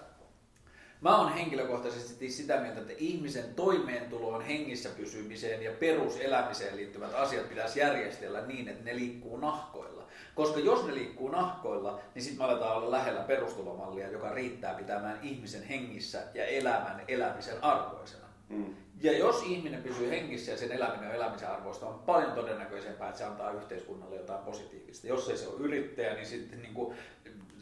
[1.00, 7.80] Mä oon henkilökohtaisesti sitä mieltä, että ihmisen toimeentuloon, hengissä pysymiseen ja peruselämiseen liittyvät asiat pitäisi
[7.80, 10.05] järjestellä niin, että ne liikkuu nahkoilla.
[10.37, 15.18] Koska jos ne liikkuu nahkoilla, niin sitten me aletaan olla lähellä perustulomallia, joka riittää pitämään
[15.22, 18.26] ihmisen hengissä ja elämän elämisen arvoisena.
[18.49, 18.74] Mm.
[19.03, 23.18] Ja jos ihminen pysyy hengissä ja sen eläminen on elämisen arvoista, on paljon todennäköisempää, että
[23.18, 25.07] se antaa yhteiskunnalle jotain positiivista.
[25.07, 26.97] Jos ei se ole yrittäjä, niin sitten niin kuin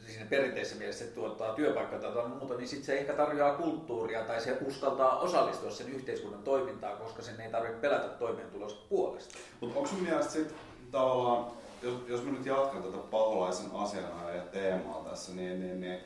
[0.07, 4.25] siinä perinteisessä mielessä se tuottaa työpaikkaa tai jotain muuta, niin sitten se ehkä tarjoaa kulttuuria
[4.25, 9.39] tai se uskaltaa osallistua sen yhteiskunnan toimintaan, koska sen ei tarvitse pelätä toimeentulosta puolesta.
[9.61, 10.57] Mutta onko sun mielestä sitten
[10.91, 15.99] tavallaan, jos, jos mä nyt jatkan tätä paholaisen asianajajan ja teemaa tässä, niin, niin, niin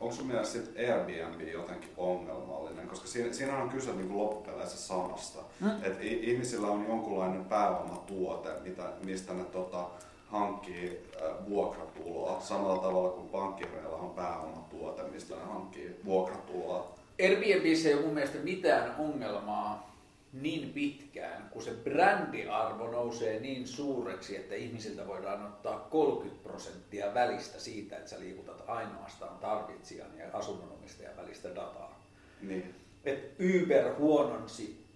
[0.00, 2.88] onko sun mielestä sit Airbnb jotenkin ongelmallinen?
[2.88, 5.42] Koska siinä, siinä on kyse niin loppupeleissä samasta.
[5.60, 5.70] Hmm.
[5.82, 9.86] Että ihmisillä on jonkunlainen pääomatuote, mitä, mistä ne tota,
[10.26, 16.94] hankkii äh, vuokratuloa samalla tavalla kuin pankkireilla on pääomatuote, mistä ne hankkii vuokratuloa.
[17.22, 19.95] Airbnbissä ei ole mun mielestä mitään ongelmaa
[20.40, 27.58] niin pitkään, kun se brändiarvo nousee niin suureksi, että ihmisiltä voidaan ottaa 30 prosenttia välistä
[27.58, 32.00] siitä, että sä liikutat ainoastaan tarvitsijan ja asunnonomistajan välistä dataa.
[32.42, 32.74] Niin.
[33.04, 34.86] Et Uber huononsi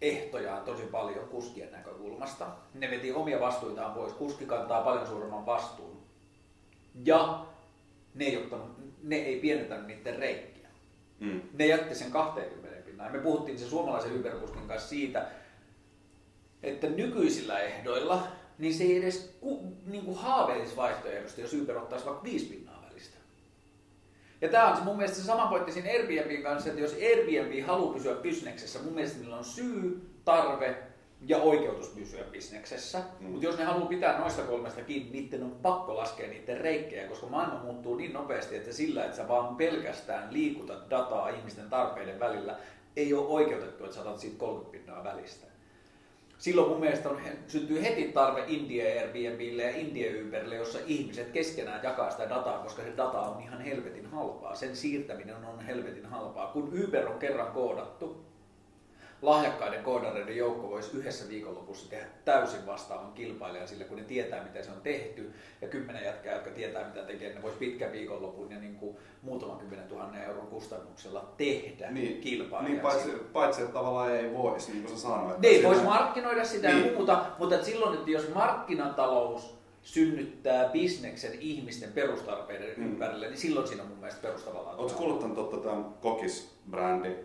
[0.00, 2.46] ehtojaan tosi paljon kuskien näkökulmasta.
[2.74, 4.12] Ne veti omia vastuitaan pois.
[4.12, 5.96] Kuski kantaa paljon suuremman vastuun.
[7.04, 7.46] Ja
[8.14, 10.68] ne ei, ottanut, ne ei pienentänyt niiden reikkiä.
[11.20, 11.40] Mm.
[11.52, 12.59] Ne jätti sen 20 pinnaan.
[13.08, 15.26] Me puhuttiin sen suomalaisen Uber-kuskin kanssa siitä,
[16.62, 18.26] että nykyisillä ehdoilla
[18.60, 22.84] niin se ei edes ku, niin kuin haaveilisi vaihtoehdosta, jos Uber ottaisi vaikka 5 pinnaa
[22.90, 23.16] välistä.
[24.40, 27.66] Ja tämä on se mun mielestä se sama pointti siinä Airbnbin kanssa, että jos Airbnb
[27.66, 30.76] haluaa pysyä bisneksessä, mun mielestä niillä on syy, tarve
[31.26, 33.02] ja oikeutus pysyä bisneksessä.
[33.20, 33.26] Mm.
[33.26, 37.26] Mutta jos ne haluaa pitää noista kolmesta kiinni, niiden on pakko laskea niiden reikkejä, koska
[37.26, 42.56] maailma muuttuu niin nopeasti, että sillä, että sä vaan pelkästään liikutat dataa ihmisten tarpeiden välillä,
[42.96, 45.46] ei ole oikeutettu, että sä otat siitä 30 pinnaa välistä.
[46.38, 51.82] Silloin mun mielestä on, syntyy heti tarve India Airbnbille ja India Uberille, jossa ihmiset keskenään
[51.82, 54.54] jakaa sitä dataa, koska se data on ihan helvetin halpaa.
[54.54, 56.46] Sen siirtäminen on helvetin halpaa.
[56.46, 58.24] Kun Uber on kerran koodattu,
[59.22, 64.64] lahjakkaiden koodareiden joukko voisi yhdessä viikonlopussa tehdä täysin vastaavan kilpailijan sille, kun ne tietää, miten
[64.64, 68.58] se on tehty, ja kymmenen jätkää, jotka tietää, mitä tekee, ne voisi pitkän viikonlopun ja
[68.58, 72.72] niin kuin muutaman kymmenen tuhannen euron kustannuksella tehdä niin, kilpailijan.
[72.72, 75.38] Niin, paitsi, paitsi, että tavallaan ei voisi, niin kuin sä sanoit.
[75.38, 76.86] Ne ei voisi markkinoida sitä niin.
[76.86, 82.86] ja muuta, mutta että silloin, että jos markkinatalous synnyttää bisneksen ihmisten perustarpeiden mm.
[82.86, 84.70] ympärille, niin silloin siinä on mun mielestä perustavalla.
[84.70, 87.16] Oletko kuuluttanut totta tämän kokis-brändi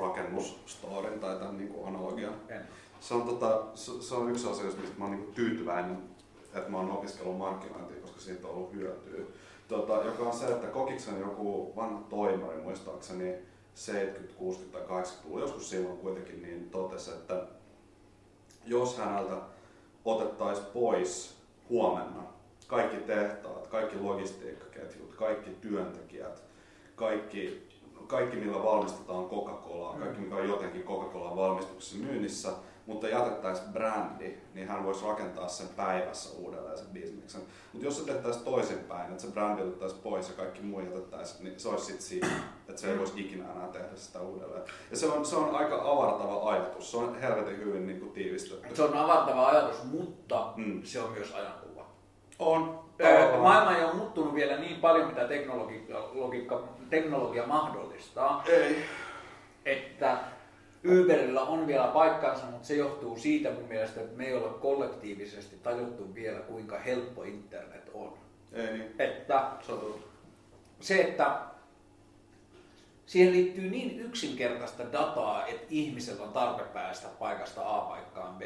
[0.00, 2.34] rakennusstorin tai tämän niin kuin analogian.
[2.48, 2.62] En.
[3.00, 5.98] Se on, tota, se, se on yksi asia, mistä mä oon niin tyytyväinen,
[6.54, 9.24] että mä oon opiskellut markkinointia, koska siitä on ollut hyötyä.
[9.68, 13.34] Tota, joka on se, että Kokiksen joku vanha toimari, muistaakseni
[13.74, 17.46] 70, 60 tai 80-luvulla, joskus silloin kuitenkin, niin totesi, että
[18.64, 19.36] jos häneltä
[20.04, 21.36] otettaisiin pois
[21.68, 22.22] huomenna
[22.66, 26.42] kaikki tehtaat, kaikki logistiikkaketjut, kaikki työntekijät,
[26.96, 27.68] kaikki
[28.06, 30.00] kaikki millä valmistetaan Coca-Colaa, mm.
[30.00, 32.48] kaikki mikä on jotenkin Coca-Colan valmistuksessa myynnissä,
[32.86, 37.40] mutta jätettäisiin brändi, niin hän voisi rakentaa sen päivässä uudelleen sen bisneksen.
[37.72, 41.60] Mutta jos se tehtäisiin toisinpäin, että se brändi otettaisiin pois ja kaikki muu jätettäisiin, niin
[41.60, 42.28] se olisi sitten siinä,
[42.68, 44.62] että se ei voisi ikinä enää tehdä sitä uudelleen.
[44.90, 48.76] Ja se on, se on aika avartava ajatus, se on helvetin hyvin niin kuin tiivistetty.
[48.76, 50.82] Se on avartava ajatus, mutta mm.
[50.82, 51.86] se on myös ajankuva.
[52.38, 52.86] On.
[53.42, 55.98] Maailma ei ole muuttunut vielä niin paljon, mitä teknologia,
[56.90, 58.44] teknologia mahdollistaa.
[58.48, 58.84] Ei.
[59.64, 60.18] Että
[60.84, 65.56] Uberillä on vielä paikkansa, mutta se johtuu siitä mun mielestä, että me ei ole kollektiivisesti
[65.62, 68.18] tajuttu vielä, kuinka helppo internet on.
[68.52, 68.94] Ei niin.
[68.98, 69.50] Että
[70.80, 71.40] se, että
[73.06, 78.42] siihen liittyy niin yksinkertaista dataa, että ihmisellä on tarve päästä paikasta A paikkaan B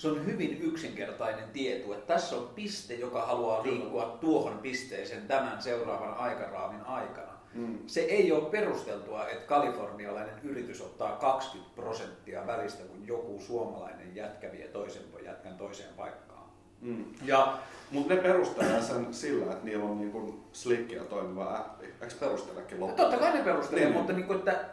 [0.00, 5.62] se on hyvin yksinkertainen tieto, että tässä on piste, joka haluaa liikkua tuohon pisteeseen tämän
[5.62, 7.29] seuraavan aikaraamin aikana.
[7.54, 7.78] Mm.
[7.86, 14.52] Se ei ole perusteltua, että kalifornialainen yritys ottaa 20 prosenttia välistä, kun joku suomalainen jätkä
[14.52, 16.50] vie toisen jätkän toiseen paikkaan.
[16.80, 17.04] Mm.
[17.24, 17.58] Ja,
[17.90, 21.86] Mutta ne perustelee sen sillä, että niillä on niin slikkiä toimiva appi.
[21.86, 23.10] Eikö perustelekin loppuun?
[23.10, 23.96] Totta kai ne perustelee, niin.
[23.96, 24.64] mutta niin kuin, että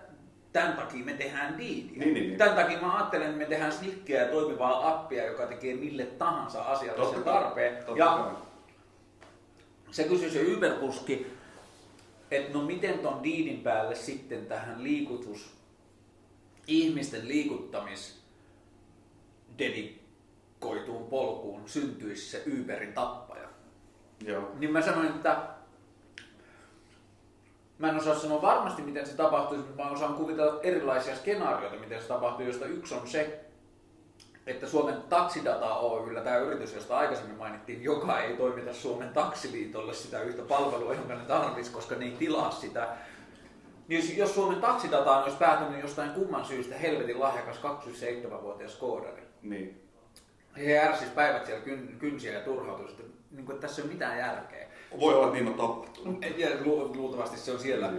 [0.54, 2.00] tämän takia me tehdään diiliä.
[2.00, 2.38] Niin, niin, niin.
[2.38, 6.62] Tämän takia mä ajattelen, että me tehdään slikkiä ja toimivaa appia, joka tekee mille tahansa
[6.62, 7.76] asialle sen tarpeen.
[7.86, 8.32] Totta ja kai.
[9.92, 11.37] se kysyi se Uber-kuski,
[12.32, 15.58] että no miten ton diidin päälle sitten tähän liikutus,
[16.68, 18.22] ihmisten liikuttamis
[19.58, 23.48] dedikoituun polkuun syntyisi se Uberin tappaja.
[24.26, 24.52] Joo.
[24.60, 25.58] Niin mä sanoin, että
[27.80, 32.02] Mä en osaa sanoa varmasti, miten se tapahtuisi, mutta mä osaan kuvitella erilaisia skenaarioita, miten
[32.02, 33.46] se tapahtuu, josta yksi on se,
[34.48, 40.22] että Suomen Taksidata Oyllä, tämä yritys, josta aikaisemmin mainittiin, joka ei toimita Suomen taksiliitolle sitä
[40.22, 42.88] yhtä palvelua, jonka ne tarvitsisi, koska ne ei tilaa sitä.
[43.88, 49.82] Niin jos, jos Suomen taksidataan olisi päätynyt jostain kumman syystä helvetin lahjakas 27-vuotias koodari, Niin.
[50.58, 53.94] he ärsis päivät siellä kyn, kynsiä ja turhautuisi, että, niin kuin, että tässä ei ole
[53.94, 54.68] mitään järkeä.
[55.00, 56.24] Voi olla, että niin on tapahtunut.
[56.24, 57.92] En tiedä, lu- luultavasti se on siellä.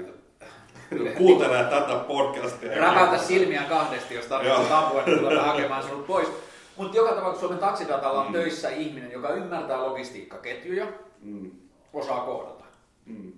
[1.19, 2.81] Kuuntelee tätä podcastia.
[2.81, 4.79] Räpäytä silmiä kahdesti, jos tarvitsee Joo.
[4.79, 6.29] apua, niin tulemme hakemaan sinut pois.
[6.77, 8.33] Mutta joka tapauksessa Suomen taksidatalla on Mm.
[8.33, 10.87] töissä ihminen, joka ymmärtää logistiikkaketjuja,
[11.23, 11.51] Mm.
[11.93, 12.65] osaa koodata.
[13.07, 13.33] Mm.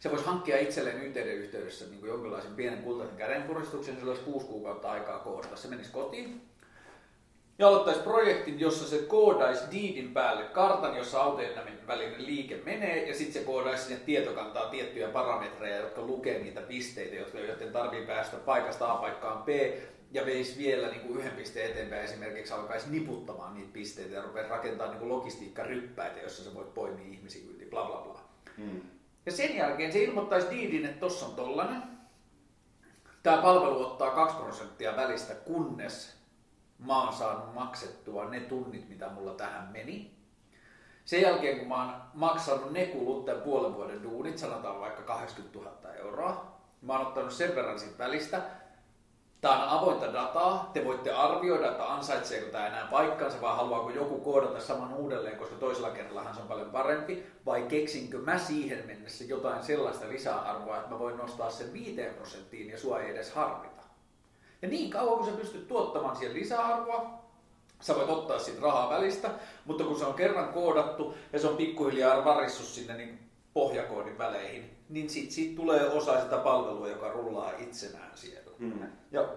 [0.00, 4.46] Se voisi hankkia itselleen yhteyden yhteydessä niin kuin jonkinlaisen pienen kultaisen kädenpuristuksen, sillä olisi kuusi
[4.46, 5.56] kuukautta aikaa koodata.
[5.56, 6.40] Se menisi kotiin
[7.58, 13.14] ja aloittaisi projektin, jossa se koodaisi deedin päälle kartan, jossa autojen välinen liike menee, ja
[13.14, 18.36] sitten se koodaisi sinne tietokantaa tiettyjä parametreja, jotka lukee niitä pisteitä, jotka, joiden tarvii päästä
[18.36, 19.48] paikasta A paikkaan B,
[20.12, 24.50] ja veisi vielä niin kuin yhden pisteen eteenpäin esimerkiksi alkaisi niputtamaan niitä pisteitä ja rupeaisi
[24.50, 28.20] rakentamaan niin kuin logistiikkaryppäitä, jossa sä voit poimia ihmisiä yli, bla bla bla.
[28.56, 28.80] Mm.
[29.26, 31.82] Ja sen jälkeen se ilmoittaisi diidin, että tossa on tollanen.
[33.22, 36.15] Tämä palvelu ottaa 2 prosenttia välistä, kunnes
[36.78, 40.16] mä oon saanut maksettua ne tunnit, mitä mulla tähän meni.
[41.04, 45.58] Sen jälkeen, kun mä oon maksanut ne kulut tämän puolen vuoden duunit, sanotaan vaikka 80
[45.58, 48.42] 000 euroa, mä oon ottanut sen verran siitä välistä,
[49.40, 50.70] Tämä on avointa dataa.
[50.72, 55.56] Te voitte arvioida, että ansaitseeko tämä enää paikkansa vai haluaako joku koodata saman uudelleen, koska
[55.56, 57.26] toisella kerrallahan se on paljon parempi.
[57.46, 62.70] Vai keksinkö mä siihen mennessä jotain sellaista lisäarvoa, että mä voin nostaa sen 5 prosenttiin
[62.70, 63.82] ja sua ei edes harvita.
[64.62, 67.26] Ja niin kauan kun sä pystyt tuottamaan siihen lisäarvoa,
[67.80, 69.30] sä voit ottaa siitä rahaa välistä,
[69.64, 73.18] mutta kun se on kerran koodattu ja se on pikkuhiljaa varissut sinne niin
[73.54, 78.50] pohjakoodin väleihin, niin sit siitä tulee osa sitä palvelua, joka rullaa itsenään siellä.
[78.58, 78.80] Mm.
[79.12, 79.28] Ja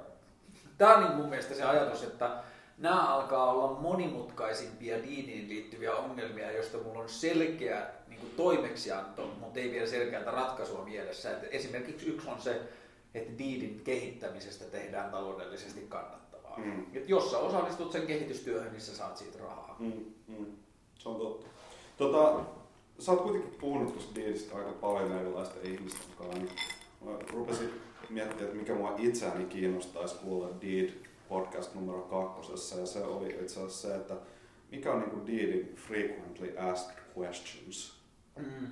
[0.77, 2.29] tämä on niin mun mielestä se ajatus, että
[2.77, 9.59] nämä alkaa olla monimutkaisimpia diiniin liittyviä ongelmia, joista mulla on selkeä niin kuin toimeksianto, mutta
[9.59, 11.31] ei vielä selkeää ratkaisua mielessä.
[11.31, 12.61] Et esimerkiksi yksi on se,
[13.13, 16.57] että diidin kehittämisestä tehdään taloudellisesti kannattavaa.
[16.57, 16.85] Mm.
[16.93, 19.75] Et jos sä osallistut sen kehitystyöhön, niin sä saat siitä rahaa.
[19.79, 20.45] Mm, mm.
[20.95, 21.47] Se on totta.
[21.97, 22.39] Tota,
[22.99, 26.37] sä oot kuitenkin puhunut tuosta diilistä aika paljon erilaisten ihmisten kanssa.
[26.37, 26.49] Niin
[27.05, 27.69] mä rupesin
[28.09, 30.89] miettimään, että mikä mua itseäni kiinnostaisi kuulla Deed
[31.29, 32.79] podcast numero kakkosessa.
[32.79, 34.13] Ja se oli itse asiassa se, että
[34.71, 37.93] mikä on niin Deedin frequently asked questions.
[38.35, 38.67] Mm.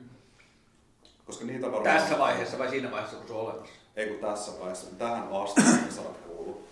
[1.25, 1.83] Koska niitä varmaan...
[1.83, 3.73] Tässä vaiheessa vai siinä vaiheessa, kun se on olemassa?
[3.97, 4.95] Ei kun tässä vaiheessa.
[4.95, 6.67] Tähän asti sä oot kuullut.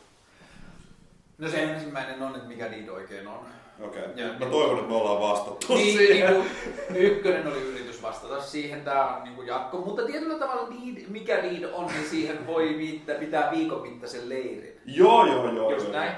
[1.37, 3.39] No se ensimmäinen on, että mikä diid oikein on.
[3.81, 4.03] Okei.
[4.15, 6.33] Ja- Mä toivon, että me ollaan vastattu Niin, siihen.
[6.33, 6.45] niin
[6.87, 9.77] kuin, ykkönen oli yritys vastata siihen, tämä on niin kuin jatko.
[9.77, 14.81] Mutta tietyllä tavalla need, mikä need on, niin siihen voi viittää, pitää viikon mittaisen leirin.
[14.85, 15.71] Joo, joo, joo.
[15.71, 15.95] Just joo.
[15.95, 16.11] näin.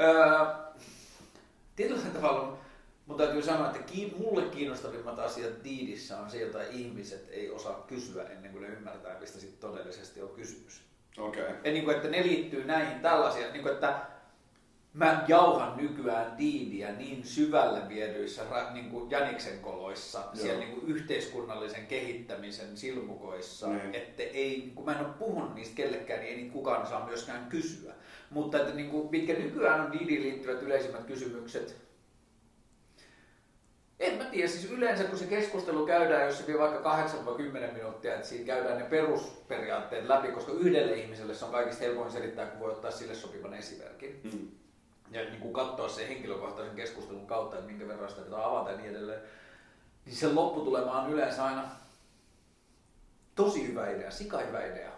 [0.00, 0.46] Öö,
[1.76, 2.57] tietyllä tavalla
[3.08, 7.84] mun täytyy sanoa, että ki- mulle kiinnostavimmat asiat diidissä on se, jota ihmiset ei osaa
[7.88, 10.82] kysyä ennen kuin ne ymmärtää, mistä sitten todellisesti on kysymys.
[11.18, 11.44] Okei.
[11.64, 14.00] Ja niin kuin, että ne liittyy näihin tällaisia, niin kuin, että
[14.94, 18.42] mä jauhan nykyään diidiä niin syvälle viedyissä
[18.72, 20.34] niin kuin Janiksen koloissa, Joo.
[20.34, 23.94] siellä niin kuin yhteiskunnallisen kehittämisen silmukoissa, Niin.
[23.94, 27.46] että ei, kun mä en ole puhunut niistä kellekään, niin ei niitä kukaan saa myöskään
[27.48, 27.92] kysyä.
[28.30, 31.87] Mutta että niin kuin, mitkä nykyään on diidiin liittyvät yleisimmät kysymykset,
[34.00, 37.06] en mä tiedä, siis yleensä kun se keskustelu käydään, jos se vie vaikka
[37.68, 42.10] 8-10 minuuttia, että siinä käydään ne perusperiaatteet läpi, koska yhdelle ihmiselle se on kaikista helpoin
[42.10, 44.20] selittää, kun voi ottaa sille sopivan esimerkin.
[44.24, 44.48] Mm.
[45.10, 48.76] Ja niin kuin katsoa sen henkilökohtaisen keskustelun kautta, että minkä verran sitä pitää avata ja
[48.76, 49.20] niin edelleen.
[50.04, 51.68] Niin se lopputulema on yleensä aina
[53.34, 54.92] tosi hyvä idea, sika hyvä idea.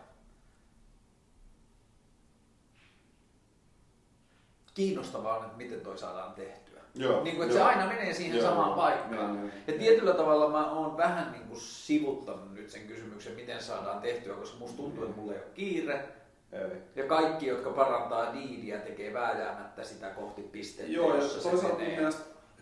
[4.75, 6.70] Kiinnostavaa on, että miten toi saadaan tehtyä.
[6.95, 7.69] Joo, Niin kuin, että joo.
[7.69, 8.77] se aina menee siihen Joo, samaan joo.
[8.77, 9.33] paikkaan.
[9.33, 9.53] Niin, niin.
[9.67, 14.35] Ja tietyllä tavalla mä oon vähän niin kuin sivuttanut nyt sen kysymyksen, miten saadaan tehtyä,
[14.35, 16.09] koska musta tuntuu, että mulla ei ole kiire.
[16.53, 16.71] Ei.
[16.97, 21.79] Ja kaikki, jotka parantaa diidiä, tekee vääjäämättä sitä kohti pistettä, Joo, ja jossa se toisaalta
[21.79, 22.11] mun menee.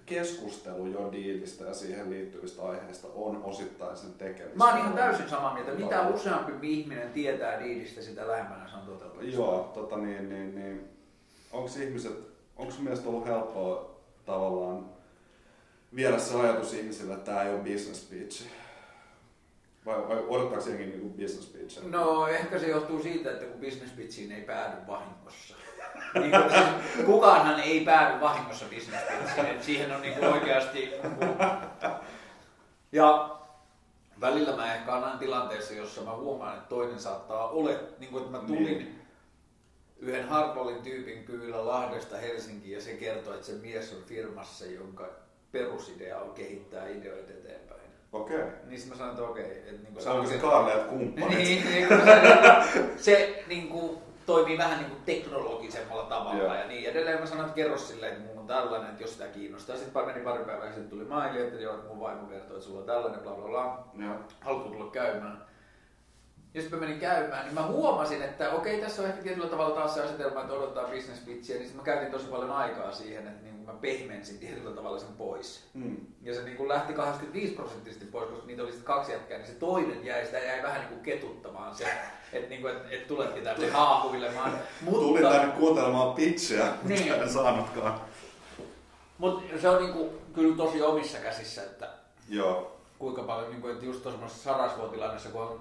[0.07, 4.57] keskustelu jo diilistä ja siihen liittyvistä aiheista on osittain sen tekemistä.
[4.59, 5.73] Mä oon ihan täysin samaa mieltä.
[5.73, 6.09] Mitä Joo.
[6.15, 9.41] useampi ihminen tietää diidistä, sitä lähempänä se on toteutumista.
[9.41, 10.89] Joo, tota niin, niin, niin.
[11.53, 12.13] Onko ihmiset,
[12.57, 13.98] onko mielestä ollut helppoa
[14.33, 14.87] tavallaan
[15.95, 18.47] viedä se ajatus ihmisille, että tämä ei ole business pitch?
[19.87, 21.83] Vai, vai odottaako jengi niinku business pitch?
[21.85, 25.55] No ehkä se johtuu siitä, että kun business pitchiin ei päädy vahingossa.
[26.15, 29.63] Niin kuin, siis, kukaanhan ei päädy vahingossa business pitchiin.
[29.63, 30.79] Siihen on niin kuin oikeasti...
[30.81, 31.37] niin kuin-
[32.93, 33.35] Ja
[34.21, 38.37] Välillä mä ehkä annan tilanteessa, jossa mä huomaan, että toinen saattaa ole, niin kuin, että
[38.39, 38.98] mä tulin Niin.
[39.99, 45.09] Yhden hardballin tyypin kyydillä Lahdesta Helsinkiin ja se kertoo, että se mies on firmassa, jonka
[45.53, 47.81] perusidea on kehittää ideoita eteenpäin.
[48.13, 48.39] Okei.
[48.65, 49.45] Niin sit mä sanoin, että okei.
[49.45, 51.39] Että niin Se onko se kaarneet kumppanit?
[51.39, 56.55] niin, niin kun se, se niin kuin, toimii vähän niin kuin teknologisemmalla tavalla Joo.
[56.55, 57.21] ja niin edelleen.
[57.21, 59.77] Mä sanoin, että kerro silleen, että mulla on tällainen, että jos sitä kiinnostaa.
[59.77, 62.81] Sitten meni pari päivää ja sitten tuli maili, että joo, mun vaimo kertoo, että sulla
[62.81, 63.89] on tällainen, bla bla bla.
[63.99, 64.15] Joo.
[64.41, 65.48] Haluatko tulla käymään?
[66.55, 69.75] Ja sitten mä menin käymään, niin mä huomasin, että okei, tässä on ehkä tietyllä tavalla
[69.75, 73.27] taas se asetelma, että odottaa business pitchiä, niin sitten mä käytin tosi paljon aikaa siihen,
[73.27, 75.65] että niin mä pehmensin tietyllä tavalla sen pois.
[75.75, 75.97] Mm.
[76.23, 79.47] Ja se niin kuin lähti 85 prosenttisesti pois, koska niitä oli sitten kaksi jätkää, niin
[79.49, 81.85] se toinen jäi, sitä jäi vähän niin kuin ketuttamaan se,
[82.33, 84.53] että niin kuin, et, et tuletkin tänne haahuilemaan.
[84.91, 87.03] Tulin tänne kuuntelemaan pitchiä, Niin.
[87.03, 88.01] mitä en saanutkaan.
[89.19, 91.89] Mutta se on niin kuin, kyllä tosi omissa käsissä, että
[92.29, 92.77] Joo.
[92.99, 95.61] kuinka paljon, niin kuin, että just tuossa sarasvuotilanteessa, kun on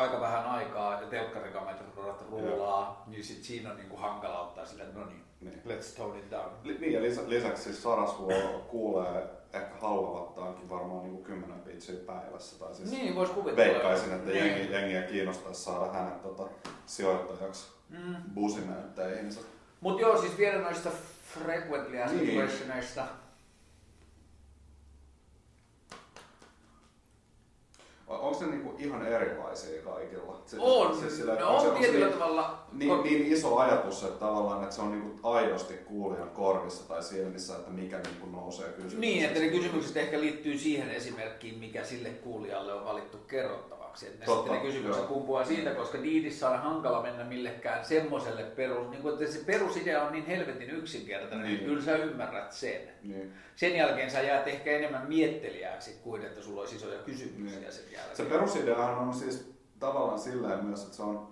[0.00, 4.82] aika vähän aikaa ja telkkarikamerat rullaa, niin sit siinä on niin kuin hankala ottaa sille,
[4.82, 5.62] että no niin, Niin.
[5.66, 6.50] let's tone it down.
[6.64, 12.58] Li- Niin, ja lisä, lisäksi siis Sarasvuo kuulee ehkä haluavattaankin varmaan niin 10 pitchiä päivässä.
[12.58, 13.72] Tai siis Niin, vois kuvitella.
[13.72, 14.46] veikkaisin, että Niin.
[14.46, 16.42] jengi, jengiä kiinnostaisi saada hänet tota,
[16.86, 18.14] sijoittajaksi Mm.
[18.34, 19.40] businäyttäjiinsä.
[19.80, 20.90] Mut joo, siis vielä noista
[21.34, 22.38] frequently asked Niin.
[22.38, 23.04] questioneista.
[28.10, 30.42] Onko ne niinku ihan erilaisia kaikilla?
[30.46, 32.58] Se, On, siis sillä- ne onko se- on se tietyllä niin- tavalla.
[32.72, 37.56] Niin, niin iso ajatus, että tavallaan että se on niinku aidosti kuulijan korvissa tai silmissä,
[37.56, 39.00] että mikä niinku nousee kysymyksessä.
[39.00, 43.18] Niin, että ne kysymykset ehkä liittyy siihen esimerkkiin, mikä sille kuulijalle on valittu
[43.90, 44.06] kerrottavaksi.
[44.06, 45.12] Että Totta, sitten ne kysymykset joo.
[45.14, 50.02] kumpuaa siitä, koska diidissä on hankala mennä millekään semmoiselle perus, niin kuin, että se perusidea
[50.02, 51.56] on niin helvetin yksinkertainen, Niin.
[51.56, 51.66] niin.
[51.68, 52.80] kyllä sä ymmärrät sen.
[53.02, 53.32] Niin.
[53.56, 57.72] Sen jälkeen sä jäät ehkä enemmän miettelijäksi kuin että sulla olisi isoja kysymyksiä Niin.
[57.72, 58.16] sen jälkeen.
[58.16, 61.28] Se perusideahan on siis tavallaan silleen myös, että se on,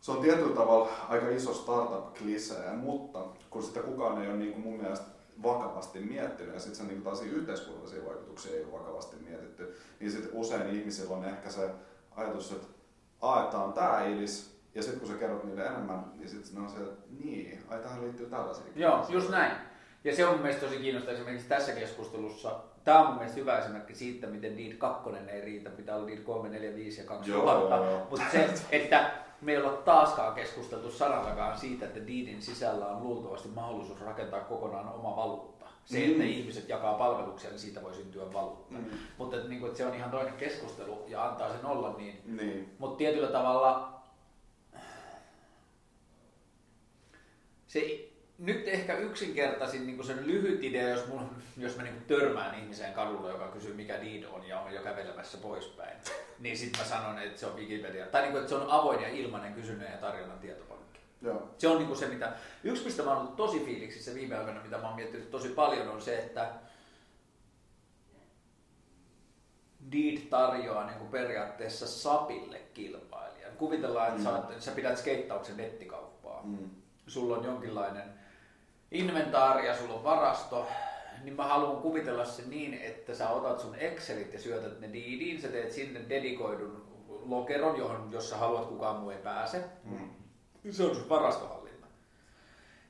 [0.00, 3.18] se on tietyllä tavalla aika iso startup-klisee, mutta
[3.50, 5.06] kun sitä kukaan ei ole niin kuin mun mielestä
[5.42, 10.30] vakavasti miettinyt ja sitten sen niin taas yhteiskunnallisia vaikutuksia ei ole vakavasti mietitty, niin sitten
[10.32, 11.70] usein ihmisillä on ehkä se
[12.16, 12.66] ajatus, että
[13.20, 16.70] a, että on tää idis, ja sitten kun sä kerrot niille enemmän, niin sitten on
[16.70, 18.64] se, että niin, ai tähän liittyy tällaisia.
[18.76, 19.52] Joo, just näin.
[20.04, 22.60] Ja se on mun mielestä tosi kiinnostavaa esimerkiksi tässä keskustelussa.
[22.84, 26.18] Tämä on mun mielestä hyvä esimerkki siitä, miten Deed 2 ei riitä, pitää olla Deed
[26.18, 27.76] 3, 4, 5 ja 2000.
[27.76, 28.06] Joo, joo.
[28.10, 29.10] Mutta se, että
[29.40, 34.88] me ei olla taaskaan keskusteltu sanallakaan siitä, että Deedin sisällä on luultavasti mahdollisuus rakentaa kokonaan
[34.88, 35.64] oma valuutta.
[35.84, 36.10] Se, Mm.
[36.12, 38.74] että ihmiset jakaa palveluksia, niin siitä voi syntyä valuutta.
[38.74, 38.84] Mm.
[39.18, 42.20] Mutta että, niinku, että se on ihan toinen keskustelu ja antaa sen olla niin.
[42.40, 44.00] Niin, Mutta tietyllä tavalla
[47.66, 47.80] se
[48.38, 53.30] nyt ehkä yksinkertaisin niin sen lyhyt idea, jos, mun, jos mä niin törmään ihmiseen kadulla,
[53.30, 55.96] joka kysyy mikä Deed on ja on jo kävelemässä poispäin,
[56.38, 58.06] niin sitten mä sanon, että se on Wikipedia.
[58.06, 61.00] Tai niin kuin, että se on avoin ja ilmainen kysynnän ja tarjonnan tietopankki.
[61.22, 61.54] joo.
[61.58, 62.32] Se on niin se, mitä...
[62.64, 65.88] Yksi, mistä mä oon ollut tosi fiiliksissä viime aikoina, mitä mä oon miettinyt tosi paljon,
[65.88, 66.52] on se, että
[69.92, 73.56] Deed tarjoaa niin kuin periaatteessa Sapille kilpailijan.
[73.56, 76.42] Kuvitellaan, että sä, oot- sä pidät skeittauksen nettikauppaa.
[76.42, 76.70] Mm.
[77.06, 78.23] Sulla on jonkinlainen
[78.92, 80.66] inventaari ja sulla on varasto,
[81.22, 85.42] niin mä haluan kuvitella sen niin, että sä otat sun Excelit ja syötät ne Deediin,
[85.42, 86.84] sä teet sinne dedikoidun
[87.24, 89.64] lokeron, johon, jos sä haluat, kukaan muu ei pääse.
[89.84, 90.10] Mm.
[90.70, 91.86] Se on sun varastohallinta.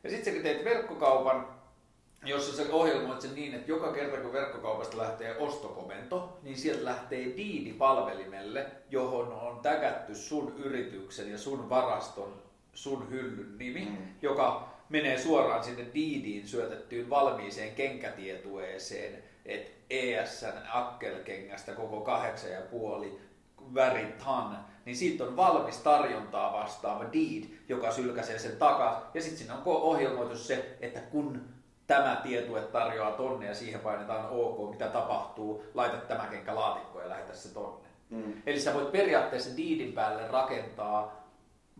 [0.04, 1.48] Ja sitten sä teet verkkokaupan,
[2.24, 7.24] jossa sä ohjelmoit sen niin, että joka kerta kun verkkokaupasta lähtee ostokomento, niin sieltä lähtee
[7.36, 12.42] diidi palvelimelle, johon on tägätty sun yrityksen ja sun varaston,
[12.74, 13.96] sun hyllyn nimi, Mm.
[14.22, 23.20] joka menee suoraan sinne diidiin syötettyyn valmiiseen kenkätietueeseen, että ESN akkelkengästä koko kahdeksan ja puoli
[23.74, 29.10] värit han, niin siitä on valmis tarjontaa vastaava deed, joka sylkäsee sen takaa.
[29.14, 31.40] Ja sitten siinä on ko- ohjelmoitu se, että kun
[31.86, 37.10] tämä tietue tarjoaa tonne ja siihen painetaan OK, mitä tapahtuu, laita tämä kenkä laatikkoon ja
[37.10, 37.88] lähetä se tonne.
[38.10, 38.42] Mm.
[38.46, 41.23] Eli sä voit periaatteessa deedin päälle rakentaa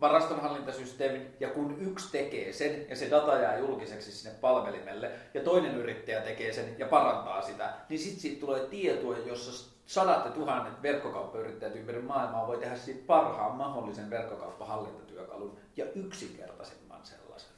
[0.01, 5.75] varastonhallintasysteemin, ja kun yksi tekee sen, ja se data jää julkiseksi sinne palvelimelle, ja toinen
[5.75, 10.83] yrittäjä tekee sen ja parantaa sitä, niin sitten siitä tulee tietoa, jossa sadat ja tuhannet
[10.83, 17.51] verkkokauppayrittäjät ympäri maailmaa voi tehdä siitä parhaan mahdollisen verkkokauppahallintatyökalun ja yksinkertaisemman sellaisen.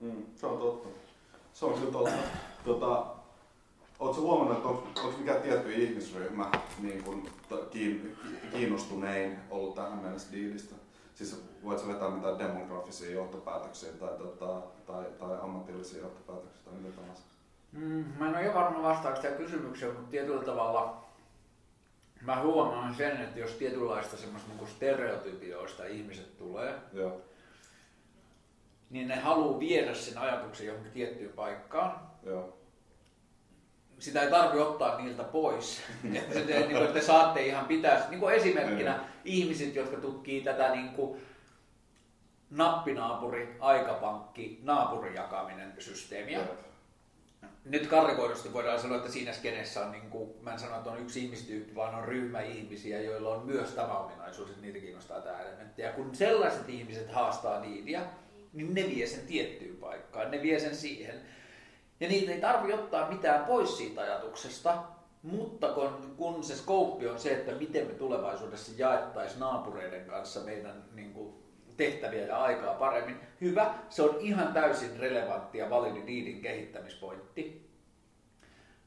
[0.00, 0.88] Mm, se on totta.
[1.52, 2.18] Se on kyllä totta.
[2.64, 3.06] Tota,
[3.98, 6.50] Oletko huomannut, että onko, mikään tietty ihmisryhmä
[6.82, 7.28] niin kun,
[8.52, 10.74] kiinnostunein ollut tähän mennessä diilistä?
[11.18, 17.22] Siis voit vetää mitään demografisia johtopäätöksiä tai, tota, tai, tai ammatillisia johtopäätöksiä tai mitä tahansa?
[17.72, 21.04] Mm, mä en ole ihan varma vastaako tähän kysymykseen, mutta tietyllä tavalla
[22.20, 27.20] mä huomaan sen, että jos tietynlaista semmoista niin stereotypioista ihmiset tulee, Joo.
[28.90, 32.00] niin ne haluaa viedä sen ajatuksen johonkin tiettyyn paikkaan.
[32.22, 32.57] Joo.
[33.98, 35.80] Sitä ei tarvi ottaa niiltä pois.
[36.14, 39.04] että, niin kuin, että te saatte ihan pitää, niin kuin esimerkkinä Mm.
[39.24, 41.20] ihmiset, jotka tutkii tätä niin kuin,
[42.50, 46.38] nappinaapuri, aikapankki, naapurijakaminen systeemiä.
[46.38, 46.50] Jep.
[47.64, 51.00] Nyt karrikoidusti voidaan sanoa, että siinä skeneessä on, niin kuin, mä en sano, että on
[51.00, 55.40] yksi ihmistyyppi, vaan on ryhmä ihmisiä, joilla on myös tämä ominaisuus, että niitä kiinnostaa tämä
[55.40, 55.82] elementti.
[55.82, 58.02] Ja kun sellaiset ihmiset haastaa niidiä,
[58.52, 61.14] niin ne vie sen tiettyyn paikkaan, ne vie sen siihen.
[62.00, 64.82] Ja niitä ei tarvi ottaa mitään pois siitä ajatuksesta,
[65.22, 70.84] mutta kun, kun se skouppi on se, että miten me tulevaisuudessa jaettaisiin naapureiden kanssa meidän
[70.94, 71.34] niin kuin,
[71.76, 77.68] tehtäviä ja aikaa paremmin, hyvä, se on ihan täysin relevantti ja validi niidin kehittämispointti.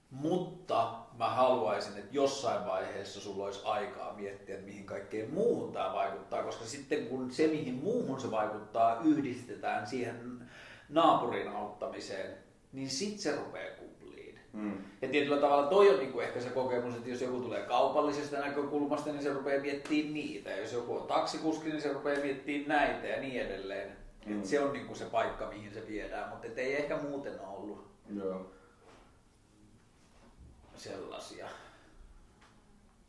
[0.09, 5.93] Mutta mä haluaisin, että jossain vaiheessa sulla olisi aikaa miettiä, että mihin kaikkeen muuhun tämä
[5.93, 10.49] vaikuttaa, koska sitten kun se, mihin muuhun se vaikuttaa, yhdistetään siihen
[10.89, 12.37] naapurin auttamiseen,
[12.73, 14.39] niin sit se rupeaa kupliin.
[14.53, 14.77] Mm.
[15.01, 19.11] Ja tietyllä tavalla toi on niinku ehkä se kokemus, että jos joku tulee kaupallisesta näkökulmasta,
[19.11, 20.49] niin se rupeaa miettimään niitä.
[20.49, 23.97] Ja jos joku on taksikuski, niin se rupeaa miettimään näitä ja niin edelleen.
[24.25, 24.39] Mm.
[24.39, 28.51] Et se on niinku se paikka, mihin se viedään, mutta ei ehkä muuten ollut Joo.
[30.75, 31.47] sellaisia.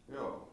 [0.09, 0.49] Joo.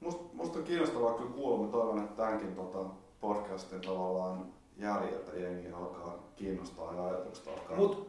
[0.00, 1.66] Musta, musta on kiinnostavaa kyllä kuulla.
[1.66, 2.84] Mä toivon, että tämänkin tota,
[3.20, 8.08] podcastin tavallaan jäljiltä jengi alkaa kiinnostaa ja ajatukset alkaa Mut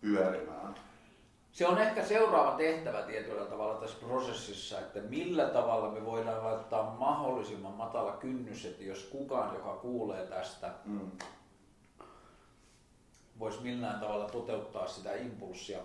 [0.00, 0.74] pyörimään.
[1.52, 6.96] se on ehkä seuraava tehtävä tietyllä tavalla tässä prosessissa, että millä tavalla me voidaan laittaa
[6.98, 11.10] mahdollisimman matala kynnys, että jos kukaan, joka kuulee tästä, Mm.
[13.38, 15.78] voisi millään tavalla toteuttaa sitä impulssia,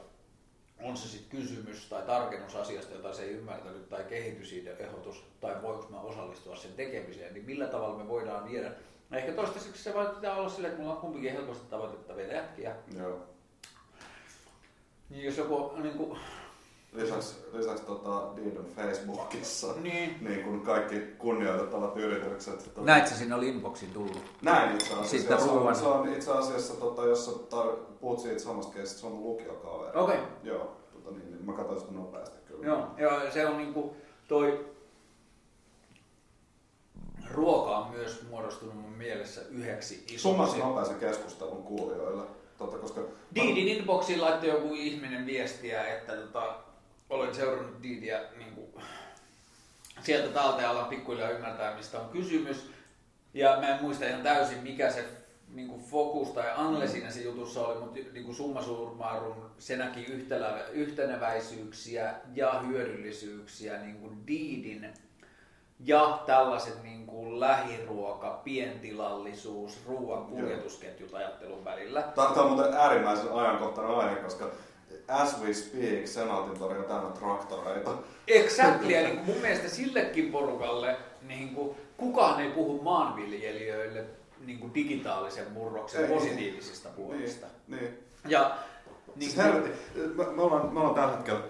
[0.83, 5.87] on se sitten kysymys tai tarkennus asiasta, jota se ei ymmärtänyt, tai kehitysehdotus, tai voiko
[5.89, 8.71] mä osallistua sen tekemiseen, niin millä tavalla me voidaan viedä.
[9.11, 12.75] No ehkä toistaiseksi se vaan pitää olla silleen, että mulla on kumpikin helposti tavoitettavia jätkiä.
[12.97, 13.19] Joo.
[15.09, 16.19] Niin jos joku niin kuin,
[16.93, 20.17] Lisäksi, lisäksi tota, Diidon Facebookissa niin.
[20.21, 22.63] niin kuin kaikki kunnioitettavat yritykset.
[22.63, 24.21] Tota, Näit sä siinä oli inboxin tullut?
[24.41, 25.17] Näin itse asiassa.
[25.17, 28.73] Sitten se, ruuan- on, se on itse asiassa, tota, jos sä tar- puhut siitä samasta
[28.73, 29.99] keisistä, se on mun lukiokaveri.
[29.99, 30.19] Okei.
[30.43, 32.65] Joo, tota, niin, niin, mä katsoin sitä nopeasti kyllä.
[32.65, 33.95] Joo, joo, se on niinku
[34.27, 34.70] toi
[37.31, 40.59] ruoka on myös muodostunut mun mielessä yhdeksi isoksi.
[40.59, 42.23] nopeasti keskustelun kuulijoille.
[42.57, 43.01] Tota, koska
[43.35, 46.55] Diidin inboxiin laittoi joku ihminen viestiä, että tota,
[47.09, 48.83] olen seurannut Diidiä niin kuin,
[50.01, 52.65] sieltä talteen alan pikkuhiljaa ymmärtää, mistä on kysymys.
[53.33, 55.05] Ja mä en muista ihan täysin, mikä se
[55.53, 59.77] niin kuin fokus tai anle siinä se jutussa oli, mutta niin kuin summa summarum, se
[59.77, 64.93] näki yhtälä, yhteneväisyyksiä ja hyödyllisyyksiä niin kuin Diidin
[65.85, 72.01] ja tällaiset niin kuin lähiruoka, pientilallisuus, ruoan kuljetusketjut ajattelun välillä.
[72.01, 74.45] Tämä on muuten äärimmäisen ajankohtainen aihe, koska
[75.07, 77.93] as we speak, Senaatin tori on täynnä traktoreita.
[78.27, 84.05] Exactly, ja niin kuin mun mielestä sillekin porukalle niin kuin, kukaan ei puhu maanviljelijöille
[84.45, 86.13] niin kuin digitaalisen murroksen Ei.
[86.13, 87.47] positiivisista puolista.
[87.67, 87.99] Niin, niin.
[88.27, 88.57] Ja
[89.15, 91.41] Niin, niin, siis helvetti, me, me, ollaan, me ollaan tällä hetkellä,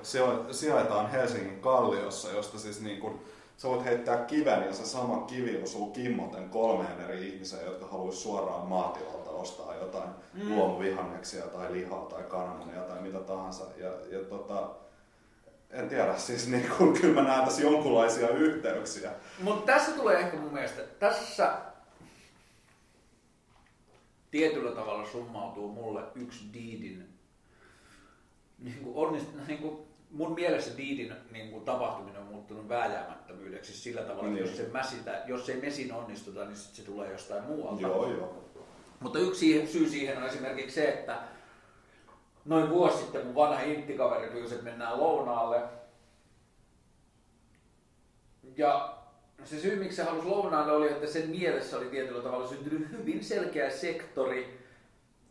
[0.52, 3.22] sijaitaan Helsingin Kalliossa, josta siis niin kuin,
[3.62, 8.20] sä voit heittää kiven ja se sama kivi osuu kimmoten kolmeen eri ihmiseen, jotka haluaisi
[8.22, 10.56] suoraan maatilalta ostaa jotain mm.
[10.56, 13.64] luomuvihanneksia tai lihaa tai kananmunia tai mitä tahansa.
[13.78, 14.70] Ja, ja tota,
[15.70, 19.12] en tiedä, siis niin kuin, kyllä mä näen tässä jonkunlaisia yhteyksiä.
[19.40, 21.58] Mutta tässä tulee ehkä mun mielestä, tässä
[24.32, 27.10] tietyllä tavalla summautuu mulle yksi Diidin,
[28.60, 34.02] niin kuin onnist, niin kuin mun mielestä Diidin niin kuin tapahtuminen on muuttunut vääjäämättömyydeksi sillä
[34.02, 34.48] tavalla, että Niin.
[34.48, 37.82] jos, se mäsitä, jos ei mesin onnistuta, niin sit se tulee jostain muualta.
[37.82, 38.44] Joo, joo.
[39.00, 41.18] Mutta yksi syy siihen on esimerkiksi se, että
[42.46, 45.62] noin vuosi sitten mun vanha inttikaveri pyysi, että mennään lounaalle.
[48.58, 48.98] Ja
[49.44, 53.24] se syy, miksi se halusi lounaalle, oli, että sen mielessä oli tietyllä tavalla syntynyt hyvin
[53.24, 54.60] selkeä sektori,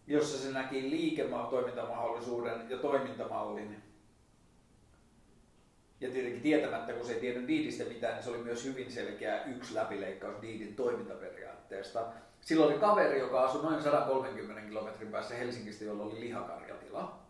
[0.07, 3.89] jossa se näki liiketoimintamahdollisuuden ja toimintamallin.
[6.01, 9.44] Ja tietenkin tietämättä, kun se ei tiennyt Diidistä mitään, niin se oli myös hyvin selkeä
[9.44, 12.07] yksi läpileikkaus Diidin toimintaperiaatteesta.
[12.40, 17.20] Silloin oli kaveri, joka asui noin 130 kilometrin päässä Helsingistä, jolla oli lihakarjatila.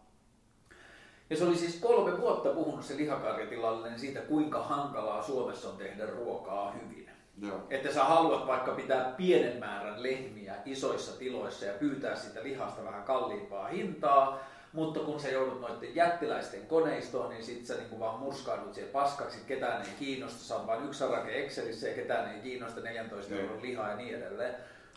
[1.30, 6.06] Ja se oli siis kolme vuotta puhunut se lihakarjatilalle siitä, kuinka hankalaa Suomessa on tehdä
[6.06, 7.10] ruokaa hyvin.
[7.42, 7.66] joo.
[7.70, 13.02] Että sä haluat vaikka pitää pienen määrän lehmiä isoissa tiloissa ja pyytää siitä lihasta vähän
[13.02, 14.40] kalliimpaa hintaa,
[14.72, 19.38] Mutta kun sä joudut noiden jättiläisten koneistoon, niin sit sä niinku vaan murskaudut siihen paskaksi,
[19.46, 23.44] ketään ei kiinnosta, sä on vain yksi sarake Excelissä ja ketään ei kiinnosta 14 Niin.
[23.44, 24.54] euron lihaa ja niin edelleen.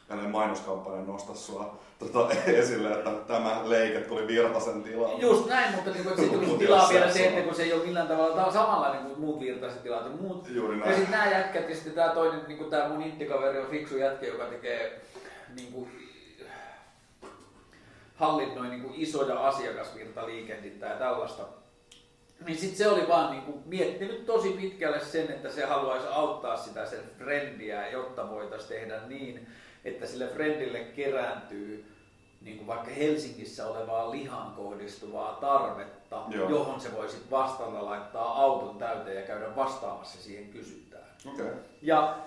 [0.09, 5.21] Hänen mainoskampanja nosta sua tota, esille, että tämä leike tuli Virtasen tilaan.
[5.21, 7.73] Just näin, mutta niin kuin, sitten kun Mut tilaa vielä se, että kun se ei
[7.73, 10.47] ole millään tavalla tää on samanlainen kuin muut virtaiset tilat ja muut.
[10.49, 10.95] Juuri Ja näin.
[10.95, 14.25] sitten nämä jätkät ja sitten tämä toinen, niin kuin tämä mun inttikaveri on fiksu jätkä,
[14.27, 15.01] joka tekee
[15.55, 15.89] niin kuin,
[18.23, 21.43] hallinnoi niin kuin isoja asiakasvirtaliikennettä ja tällaista.
[22.45, 26.57] Niin sitten se oli vaan niin kuin miettinyt tosi pitkälle sen, että se haluaisi auttaa
[26.57, 29.47] sitä sen frendiä, jotta voitaisiin tehdä niin,
[29.85, 31.85] että sille friendille kerääntyy
[32.41, 36.49] niin kuin vaikka Helsingissä olevaa lihan kohdistuvaa tarvetta, Joo.
[36.49, 41.03] johon se voisi vastalla laittaa auton täyteen ja käydä vastaamassa siihen kysyntään.
[41.33, 41.51] Okay.
[41.81, 42.17] Ja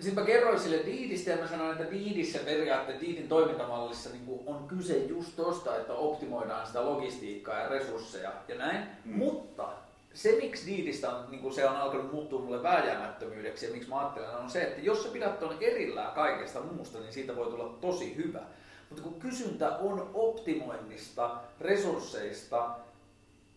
[0.00, 4.68] sitten mä kerroin sille Diidistä ja mä sanoin, että Diidissä periaatteessa Diidin toimintamallissa niin on
[4.68, 8.86] kyse just tosta, että optimoidaan sitä logistiikkaa ja resursseja ja näin.
[9.04, 9.18] Mm.
[9.18, 9.68] Mutta
[10.14, 14.36] se, miksi Diidistä on, niin se on alkanut muuttua mulle vääjäämättömyydeksi ja miksi mä ajattelen,
[14.36, 18.16] on se, että jos sä pidät ton erillään kaikesta muusta, niin siitä voi tulla tosi
[18.16, 18.40] hyvä.
[18.88, 22.70] Mutta kun kysyntä on optimoinnista, resursseista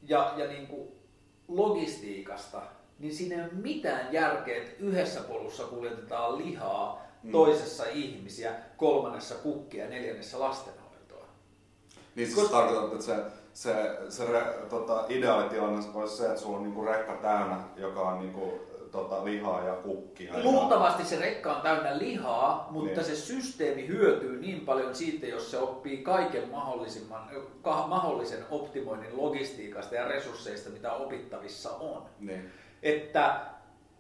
[0.04, 0.88] ja, ja niin kuin
[1.48, 2.62] logistiikasta,
[3.02, 7.32] niin siinä ei ole mitään järkeä, että yhdessä polussa kuljetetaan lihaa, Mm.
[7.32, 11.26] toisessa ihmisiä, kolmannessa kukkia ja neljännessä lastenhoitoa.
[12.16, 13.16] Niin siis Koska- tarkoitat, että se,
[13.54, 18.20] se, se re, tota, ideaalitilanne olisi se, että sulla on niinku rekka täynnä, joka on
[18.20, 18.60] niinku,
[18.91, 20.38] tota, lihaa ja kukkia.
[20.38, 23.06] ja- Luultavasti se rekka on täynnä lihaa, mutta Niin.
[23.10, 27.30] se systeemi hyötyy niin paljon siitä, jos se oppii kaiken mahdollisimman,
[27.62, 32.04] ka- mahdollisen optimoinnin logistiikasta ja resursseista, mitä opittavissa on.
[32.20, 32.52] Niin.
[32.84, 33.39] Että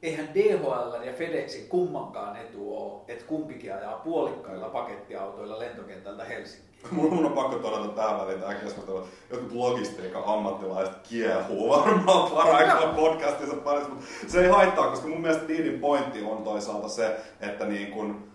[0.01, 6.71] eihän DHL ja FedExin kummankaan etu ole, että kumpikin ajaa puolikkailla pakettiautoilla lentokentältä Helsinkiin.
[6.91, 9.07] Mun, on pakko todeta tähän väliin tämä keskustelu.
[9.29, 15.47] Jotkut logistiikan ammattilaiset kiehuu varmaan paraikaa podcastissa parissa, mutta se ei haittaa, koska mun mielestä
[15.47, 18.30] Diidin pointti on toisaalta se, että niin kun,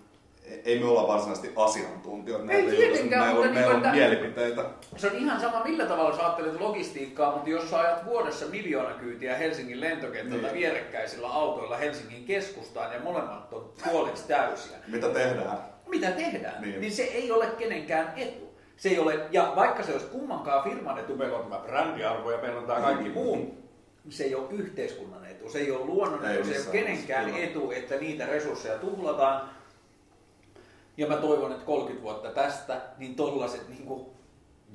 [0.64, 2.42] ei me olla varsinaisesti asiantuntijoita.
[2.42, 4.64] Ei näitä jutuissa, tietenkään, meillä on, mutta meillä niin on että- mielipiteitä.
[4.96, 8.94] Se on ihan sama millä tavalla sä ajattelet logistiikkaa, mutta jos sä ajat vuodessa miljoona
[8.94, 10.54] kyytiä Helsingin lentokentältä Niin.
[10.56, 15.58] vierekkäisillä autoilla Helsingin keskustaan ja molemmat on puoliksi täysiä, Mitä tehdään?
[15.86, 16.70] mitä tehdään, Niin.
[16.70, 16.80] niin.
[16.80, 18.46] niin se ei ole kenenkään etu.
[18.76, 22.38] Se ei ole, ja vaikka se olisi kummankaan firman etu, meillä on tämä brändiarvo ja
[22.38, 26.24] meillä on tämä kaikki muu, niin se ei ole yhteiskunnan etu, se ei ole luonnon
[26.26, 29.50] Ei etu, se ei ole kenenkään etu, että niitä resursseja tuhlataan.
[30.96, 34.06] Ja mä toivon, että 30 vuotta tästä, niin tollaset niin kuin,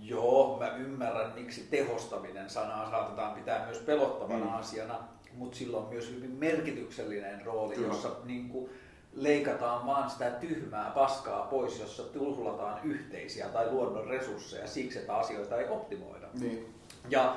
[0.02, 4.54] joo, mä ymmärrän, miksi tehostaminen sanaa saatetaan pitää myös pelottavana Mm.
[4.54, 5.00] asiana,
[5.34, 7.88] mutta sillä on myös hyvin merkityksellinen rooli, Kyllä.
[7.88, 8.70] jossa niin kuin,
[9.14, 15.58] leikataan vaan sitä tyhmää paskaa pois, jossa tuhlataan yhteisiä tai luonnon resursseja siksi, että asioita
[15.58, 16.28] ei optimoida.
[16.40, 16.74] Niin.
[17.10, 17.36] Ja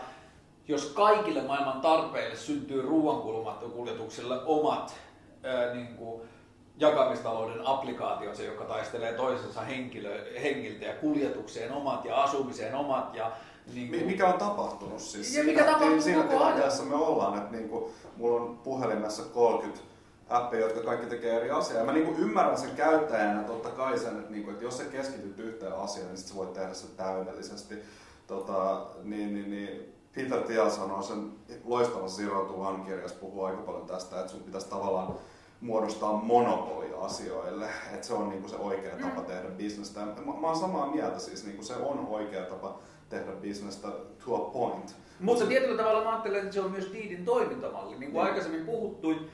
[0.68, 4.94] jos kaikille maailman tarpeille syntyy ruoankuljetukselle omat
[5.42, 6.22] ää, niin kuin,
[6.76, 13.32] jakamistalouden applikaationsa, joka taistelee toisensa henkilö, hengiltä ja kuljetukseen omat ja asumiseen omat ja
[13.74, 15.36] niin kuin, Mikä on tapahtunut siis?
[15.36, 16.38] Ja mikä tapahtuu siinä koko ajan.
[16.38, 19.84] tilanteessa me ollaan, että niinku, mulla on puhelimessa 30
[20.28, 21.78] appia, jotka kaikki tekee eri asiaa.
[21.78, 25.38] Ja mä niinku ymmärrän sen käyttäjänä totta kai sen, että, niinku, että jos sä keskityt
[25.38, 27.74] yhteen asiaan, niin sit sä voit tehdä sen täydellisesti.
[28.26, 31.32] Tota, niin, niin, niin, Peter Thiel sanoo sen
[31.64, 35.14] loistavassa Zero to One kirjassa puhuu aika paljon tästä, että sun pitäisi tavallaan
[35.64, 40.00] muodostaa monopoli asioille, että se on niinku se oikea tapa tehdä bisnestä.
[40.00, 43.88] Mä, mä oon samaa mieltä siis, niinku se on oikea tapa tehdä bisnestä
[44.24, 44.96] to a point.
[45.20, 47.98] Mutta tietyllä tavalla mä ajattelen, että se on myös Diidin toimintamalli.
[47.98, 48.26] Niin kuin Niin.
[48.26, 49.30] aikaisemmin puhuttuin,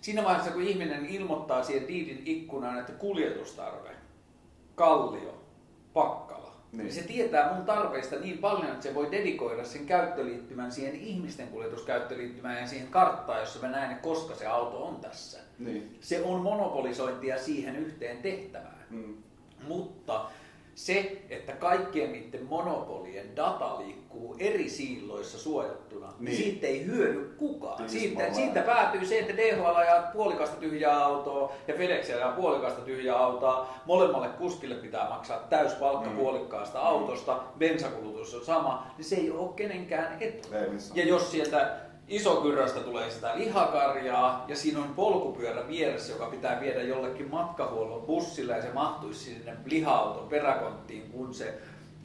[0.00, 3.90] siinä vaiheessa kun ihminen ilmoittaa siihen Diidin ikkunaan, että kuljetustarve,
[4.74, 5.34] Kallio,
[5.92, 6.35] Pakkala,
[6.76, 6.92] Niin.
[6.92, 12.60] se tietää mun tarpeista niin paljon, että se voi dedikoida sen käyttöliittymän siihen ihmisten kuljetuskäyttöliittymään
[12.60, 15.38] ja siihen karttaan, jossa mä näen, koska se auto on tässä.
[15.58, 15.98] Niin.
[16.00, 18.86] Se on monopolisointia siihen yhteen tehtävään.
[18.90, 19.14] Mm.
[19.68, 20.30] Mutta
[20.76, 26.36] se, että kaikkien niiden monopolien data liikkuu eri siiloissa suojattuna, niin, Niin.
[26.36, 27.88] siitä ei hyödy kukaan.
[27.88, 28.34] Siitä, Tismalleen.
[28.34, 33.68] siitä päätyy se, että DHL ajaa puolikasta tyhjää autoa ja FedEx ajaa puolikasta tyhjää autoa.
[33.86, 36.16] Molemmalle kuskille pitää maksaa täyspalkka Mm.
[36.16, 40.48] puolikkaasta autosta, bensakulutus on sama, niin se ei ole kenenkään etu.
[40.94, 41.76] Ja jos sieltä
[42.08, 48.56] isokyröstä tulee sitä lihakarjaa ja siinä on polkupyörä vieressä, joka pitää viedä jollekin matkahuollon bussilla
[48.56, 51.58] ja se mahtuisi sinne liha-auton peräkonttiin, kun se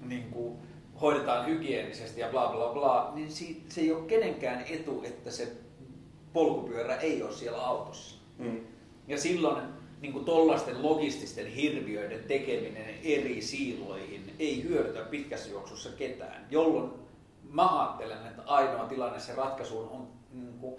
[0.05, 0.57] niin kuin,
[1.01, 3.31] hoidetaan hygienisesti ja bla bla bla, niin
[3.69, 5.51] se ei ole kenenkään etu, että se
[6.33, 8.15] polkupyörä ei ole siellä autossa.
[8.37, 8.59] Mm.
[9.07, 9.63] Ja silloin
[10.01, 16.91] niin kuin tollaisten logististen hirviöiden tekeminen eri siiloihin ei hyödytä pitkässä juoksussa ketään, jolloin
[17.51, 20.75] mä ajattelen, että ainoa tilanne se ratkaisuun on niin kuin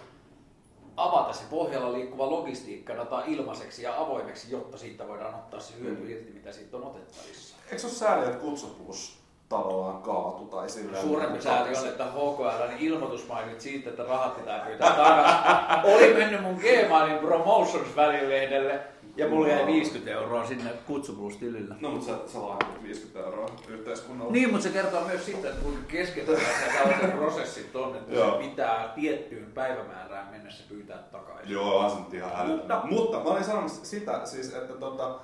[0.96, 6.30] avata se pohjalla liikkuva logistiikkadata ilmaiseksi ja avoimeksi, jotta siitä voidaan ottaa se hyöty irti,
[6.32, 7.56] mitä siitä on otettavissa.
[7.64, 9.18] Eikö se ole sääli, että kutsuplus
[9.48, 11.02] tavallaan kaatu tai silleen?
[11.02, 15.94] Suurempi sääli on, että HKL niin ilmoitus mainit siitä, että rahat pitää pyytää takaisin.
[15.94, 18.80] Oli mennyt mun Gmailin Promotions välilehdelle
[19.16, 21.74] ja mulla jäi 50 euroa sinne kutsuplus-tilillä.
[21.80, 24.32] No mutta sä, sä lainat 50 euroa yhteiskunnalle.
[24.32, 28.32] Niin, mutta se kertoo myös siitä, että kuinka keskeneräisiä tällaiset prosessit on, että Joo.
[28.32, 31.52] se pitää tiettyyn päivämäärään mennessä pyytää takaisin.
[31.52, 32.74] Joo, on se nyt ihan älytöntä.
[32.74, 35.18] Mutta- Mutta mä olin sanomassa sitä, siis, että tota,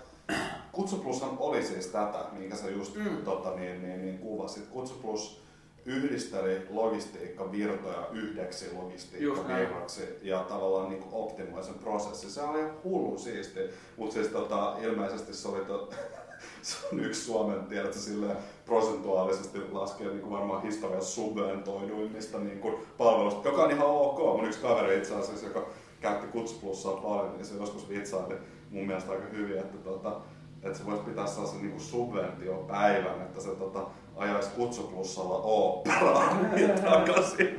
[0.73, 3.03] Kutsuplushan oli siis tätä, minkä sä just Mm.
[3.11, 3.17] mm.
[3.25, 4.67] tota, niin, niin, niin kuvasit.
[4.67, 5.43] Kutsuplus
[5.89, 12.31] yhdisteli logistiikkavirtoja yhdeksi logistiikkavirraksi ja tavallaan niin kuin optimoi sen prosessin.
[12.31, 13.61] Se oli hullu siisti,
[13.97, 15.91] mutta siis tota, ilmeisesti se oli to,
[16.63, 22.75] se on yksi Suomen, tiedätkö, silleen prosentuaalisesti laskee niin kuin varmaan historian subventoiduimmista niin kuin
[22.99, 24.19] palvelusta, joka on ihan ok.
[24.19, 25.67] Mun yksi kaveri itse asiassa, joka
[26.01, 28.35] käytti Kutsuplussaa paljon, niin se joskus vitsaili
[28.71, 30.21] mun mielestä aika hyvin, että, tota,
[30.63, 33.87] että se voisi pitää sellaisen niin kuin subventiopäivän, että se tota,
[34.17, 36.51] ajaisi Kutsuplussalla oopperaan
[36.85, 37.57] takaisin.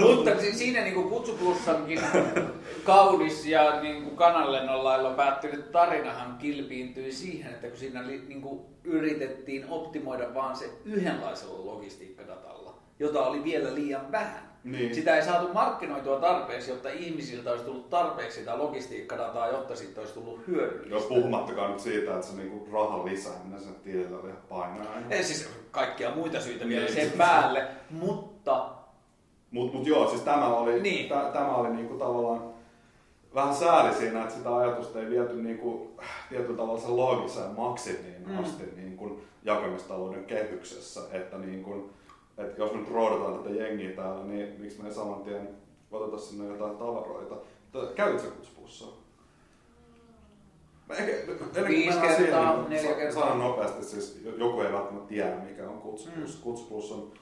[0.00, 2.00] Mutta si- siinä niin kuin kutsuplussankin
[2.84, 8.02] kaunis ja niin kuin kananlennon lailla päättynyt tarinahan kilpiintyi siihen, että kun siinä
[8.42, 12.65] kuin yritettiin optimoida vaan se yhdenlaisella logistiikkadatalla,
[12.98, 14.46] jota oli vielä liian vähän.
[14.64, 14.94] Niin.
[14.94, 20.14] Sitä ei saatu markkinoitua tarpeeksi, jotta ihmisiltä olisi tullut tarpeeksi sitä logistiikkadataa, jotta siitä olisi
[20.14, 20.94] tullut hyödyllistä.
[20.94, 24.86] Jos puhumattakaan nyt siitä, että se niinku rahan lisääminen sen tilillä oli painaa.
[25.10, 28.68] Ei, siis kaikkia muita syitä vielä Niin, sen siis- päälle, mutta
[29.50, 31.08] Mut, mut joo, siis tämä oli, Niin.
[31.08, 32.42] tä, tämä oli niinku tavallaan
[33.34, 35.90] vähän sääli siinä, että sitä ajatusta ei viety niinku,
[36.28, 38.38] tietyllä tavalla sen loogiseen maksimiin mm.
[38.38, 41.00] asti niinku jakamistalouden kehyksessä.
[41.12, 41.90] Että niinku,
[42.38, 45.48] et jos me nyt roodataan tätä jengiä täällä, niin miksi me ei saman tien
[45.90, 47.36] oteta sinne jotain tavaroita.
[47.94, 48.88] Käytit sä kutsupussaa?
[50.88, 53.22] Mä ehkä- kuin Viisi kertaa, siihen, niin neljä kertaa.
[53.22, 56.36] Sanon nopeasti, siis joku ei välttämättä tiedä mikä on Kutsuplus.
[56.36, 56.42] Mm.
[56.42, 57.12] Kutsuplus on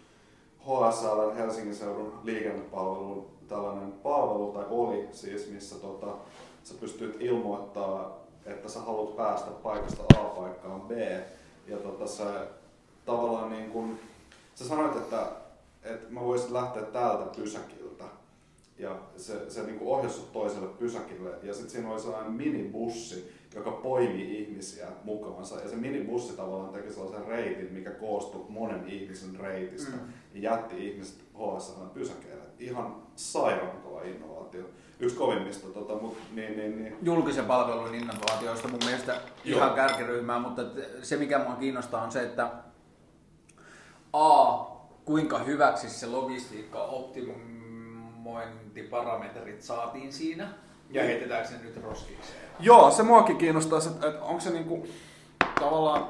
[0.61, 6.07] HSL Helsingin seudun liikennepalvelun tällainen palvelu, tai oli siis, missä tota,
[6.65, 10.91] sä pystyt ilmoittaa, että sä haluat päästä paikasta A paikkaan B.
[11.67, 12.47] Ja tota, sä
[13.05, 13.99] tavallaan niin kun,
[14.55, 15.27] sä sanoit, että,
[15.83, 18.05] että mä voisin lähteä täältä pysäkiltä.
[18.79, 21.31] Ja se, se niin ohjasi toiselle pysäkille.
[21.43, 25.61] Ja sitten siinä oli sellainen minibussi, joka poimi ihmisiä mukaansa.
[25.61, 29.97] Ja se minibussi tavallaan teki sellaisen reitin, mikä koostui monen ihmisen reitistä.
[29.97, 30.13] Mm.
[30.35, 32.45] Ja jätti ihmiset HSL pysäkeille.
[32.59, 34.65] Ihan sairaan kova innovaatio.
[35.01, 36.97] Yksi kovimmista, tota, mut, niin, niin, niin.
[37.03, 39.59] julkisen palvelun innovaatioista mun mielestä Joo.
[39.59, 40.63] ihan kärkiryhmää, mutta
[41.03, 42.51] se mikä mua kiinnostaa on se, että
[44.15, 44.65] A,
[45.05, 50.49] kuinka hyväksi se logistiikka optimointiparametrit saatiin siinä
[50.91, 52.39] ja heitetäänkö se nyt roskikseen.
[52.61, 54.87] Joo, se muakin kiinnostaa, että, että onko se niinku
[55.61, 56.09] tavallaan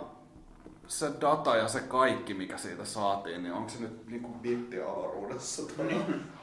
[0.87, 5.63] se data ja se kaikki, mikä siitä saatiin, niin onko se nyt niinku bittiavaruudessa?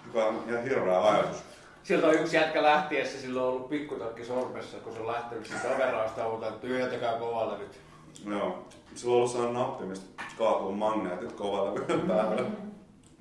[0.05, 1.43] Joka on ihan hirveä ajatus.
[1.83, 5.75] Sieltä on yksi jätkä lähtiessä, sillä on ollut pikkutakki sormessa, kun se on lähtenyt siitä
[5.75, 7.79] overaasta uuteen, että tyhjentäkää kovalevyt.
[8.25, 8.65] Joo.
[9.05, 12.43] On ollut sellainen nappi, mistä kaatuu magneetit kovalla päälle.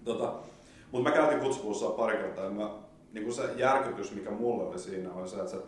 [0.04, 0.34] Tota,
[0.92, 2.70] mutta mä käytin kutsupuussa pari kertaa ja mä,
[3.12, 5.58] niin se järkytys, mikä mulle oli siinä, oli se, että se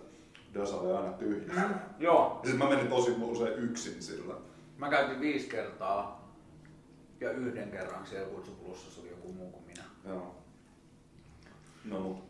[0.55, 1.53] dösa oli aina tyhjä.
[1.55, 1.75] Mm.
[1.99, 4.35] Joo, Ja sit mä menin tosi usein yksin sillä.
[4.79, 6.29] mä käytin viisi kertaa
[7.21, 9.83] ja yhden kerran siellä kutsuplussassa oli joku muu kuin minä.
[10.09, 10.35] Joo.
[11.85, 12.25] No mut,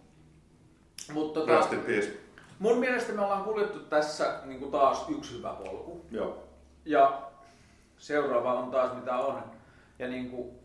[1.13, 2.13] Mutta tota, rest in peace.
[2.59, 6.01] mun mielestä me ollaan kuljettu tässä niin kuin taas yksi hyvä polku.
[6.11, 6.43] Joo.
[6.85, 7.23] Ja
[8.03, 9.43] seuraava on taas mitä on.
[9.99, 10.59] Ja niin kuin,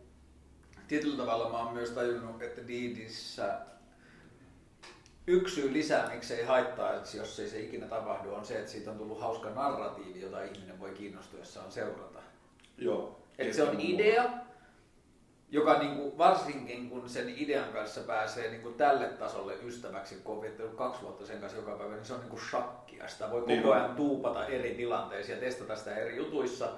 [0.88, 3.59] tietyllä tavalla mä oon myös tajunnut, että Diidissä
[5.27, 8.72] yksi syy lisää, miksi ei haittaa, että jos ei se ikinä tapahdu, on se, että
[8.72, 12.19] siitä on tullut hauska narratiivi, jota ihminen voi kiinnostuessaan seurata.
[12.77, 13.19] Joo.
[13.38, 14.23] Että se on idea,
[15.49, 20.73] joka niinku, varsinkin kun sen idean kanssa pääsee niinku tälle tasolle ystäväksi, kun on viettänyt
[20.76, 23.07] kaksi vuotta sen kanssa joka päivä, niin se on niinku shakkia.
[23.07, 23.81] Sitä voi Niin koko on.
[23.81, 26.69] ajan tuupata eri tilanteissa ja testata sitä eri jutuissa.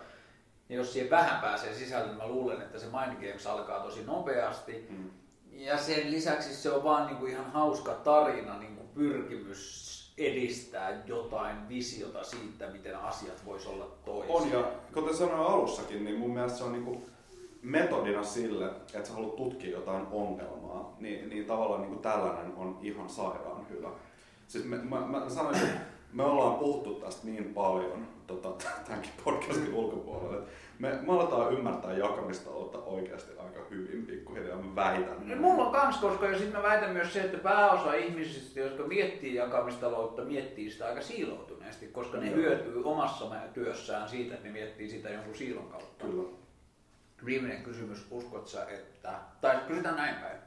[0.70, 4.04] Ja jos siihen vähän pääsee sisälle, niin mä luulen, että se Mind Games alkaa tosi
[4.04, 4.88] nopeasti.
[4.90, 5.10] Mm.
[5.52, 12.24] Ja sen lisäksi se on vaan niinku ihan hauska tarina, niinku pyrkimys edistää jotain visiota
[12.24, 14.36] siitä, miten asiat vois olla toisin.
[14.36, 17.10] On ja kuten sanoin alussakin, niin mun mielestä se on niinku
[17.62, 23.10] metodina sille, että sä haluat tutkia jotain ongelmaa, niin, niin tavallaan niinku tällainen on ihan
[23.10, 23.90] sairaan hyvä.
[24.48, 25.70] Siis mä, mä, mä sanoisin,
[26.14, 31.94] me ollaan puhuttu tästä niin paljon tota, tämänkin podcastin ulkopuolella, että me, me aletaan ymmärtää
[31.94, 35.30] jakamistaloutta oikeasti aika hyvin pikkuhiljaa, mä väitän.
[35.30, 38.84] No, mulla on kans, koska ja sitten mä väitän myös se, että pääosa ihmisistä, jotka
[38.84, 42.36] miettii jakamistaloutta, miettii sitä aika siiloutuneesti, koska ne Joo.
[42.36, 46.06] hyötyy omassa työssään siitä, että ne miettii sitä jonkun siilon kautta.
[46.06, 46.30] Kyllä.
[47.26, 50.40] Viimeinen kysymys, uskot sä, että, tai kysytään näin päin.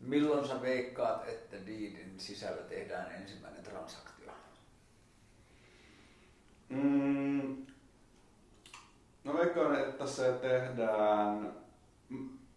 [0.00, 4.17] Milloin sä veikkaat, että Deedin sisällä tehdään ensimmäinen transaktio?
[6.68, 7.66] Mm,
[9.24, 11.52] no veikkaan, että se tehdään...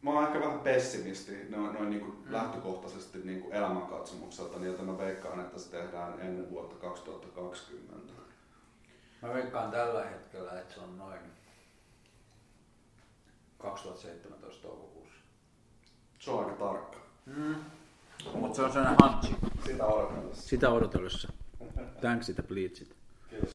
[0.02, 2.34] Mä oon ehkä vähän pessimisti noin, noin niin kuin Mm.
[2.34, 8.14] lähtökohtaisesti niin kuin elämänkatsomukselta, niin joten mä veikkaan, että se tehdään ennen vuotta 2020.
[9.22, 11.20] Mä veikkaan tällä hetkellä, että se on noin
[13.58, 15.16] 2017 toukokuussa.
[16.20, 16.98] Se on aika tarkka.
[17.26, 17.56] Mm.
[18.34, 19.36] Mutta se on sellainen hunchi.
[19.66, 20.50] Sitä odotellessa.
[20.50, 21.34] Sitä odotellessa.
[22.02, 22.96] Thanks sitä bleachit.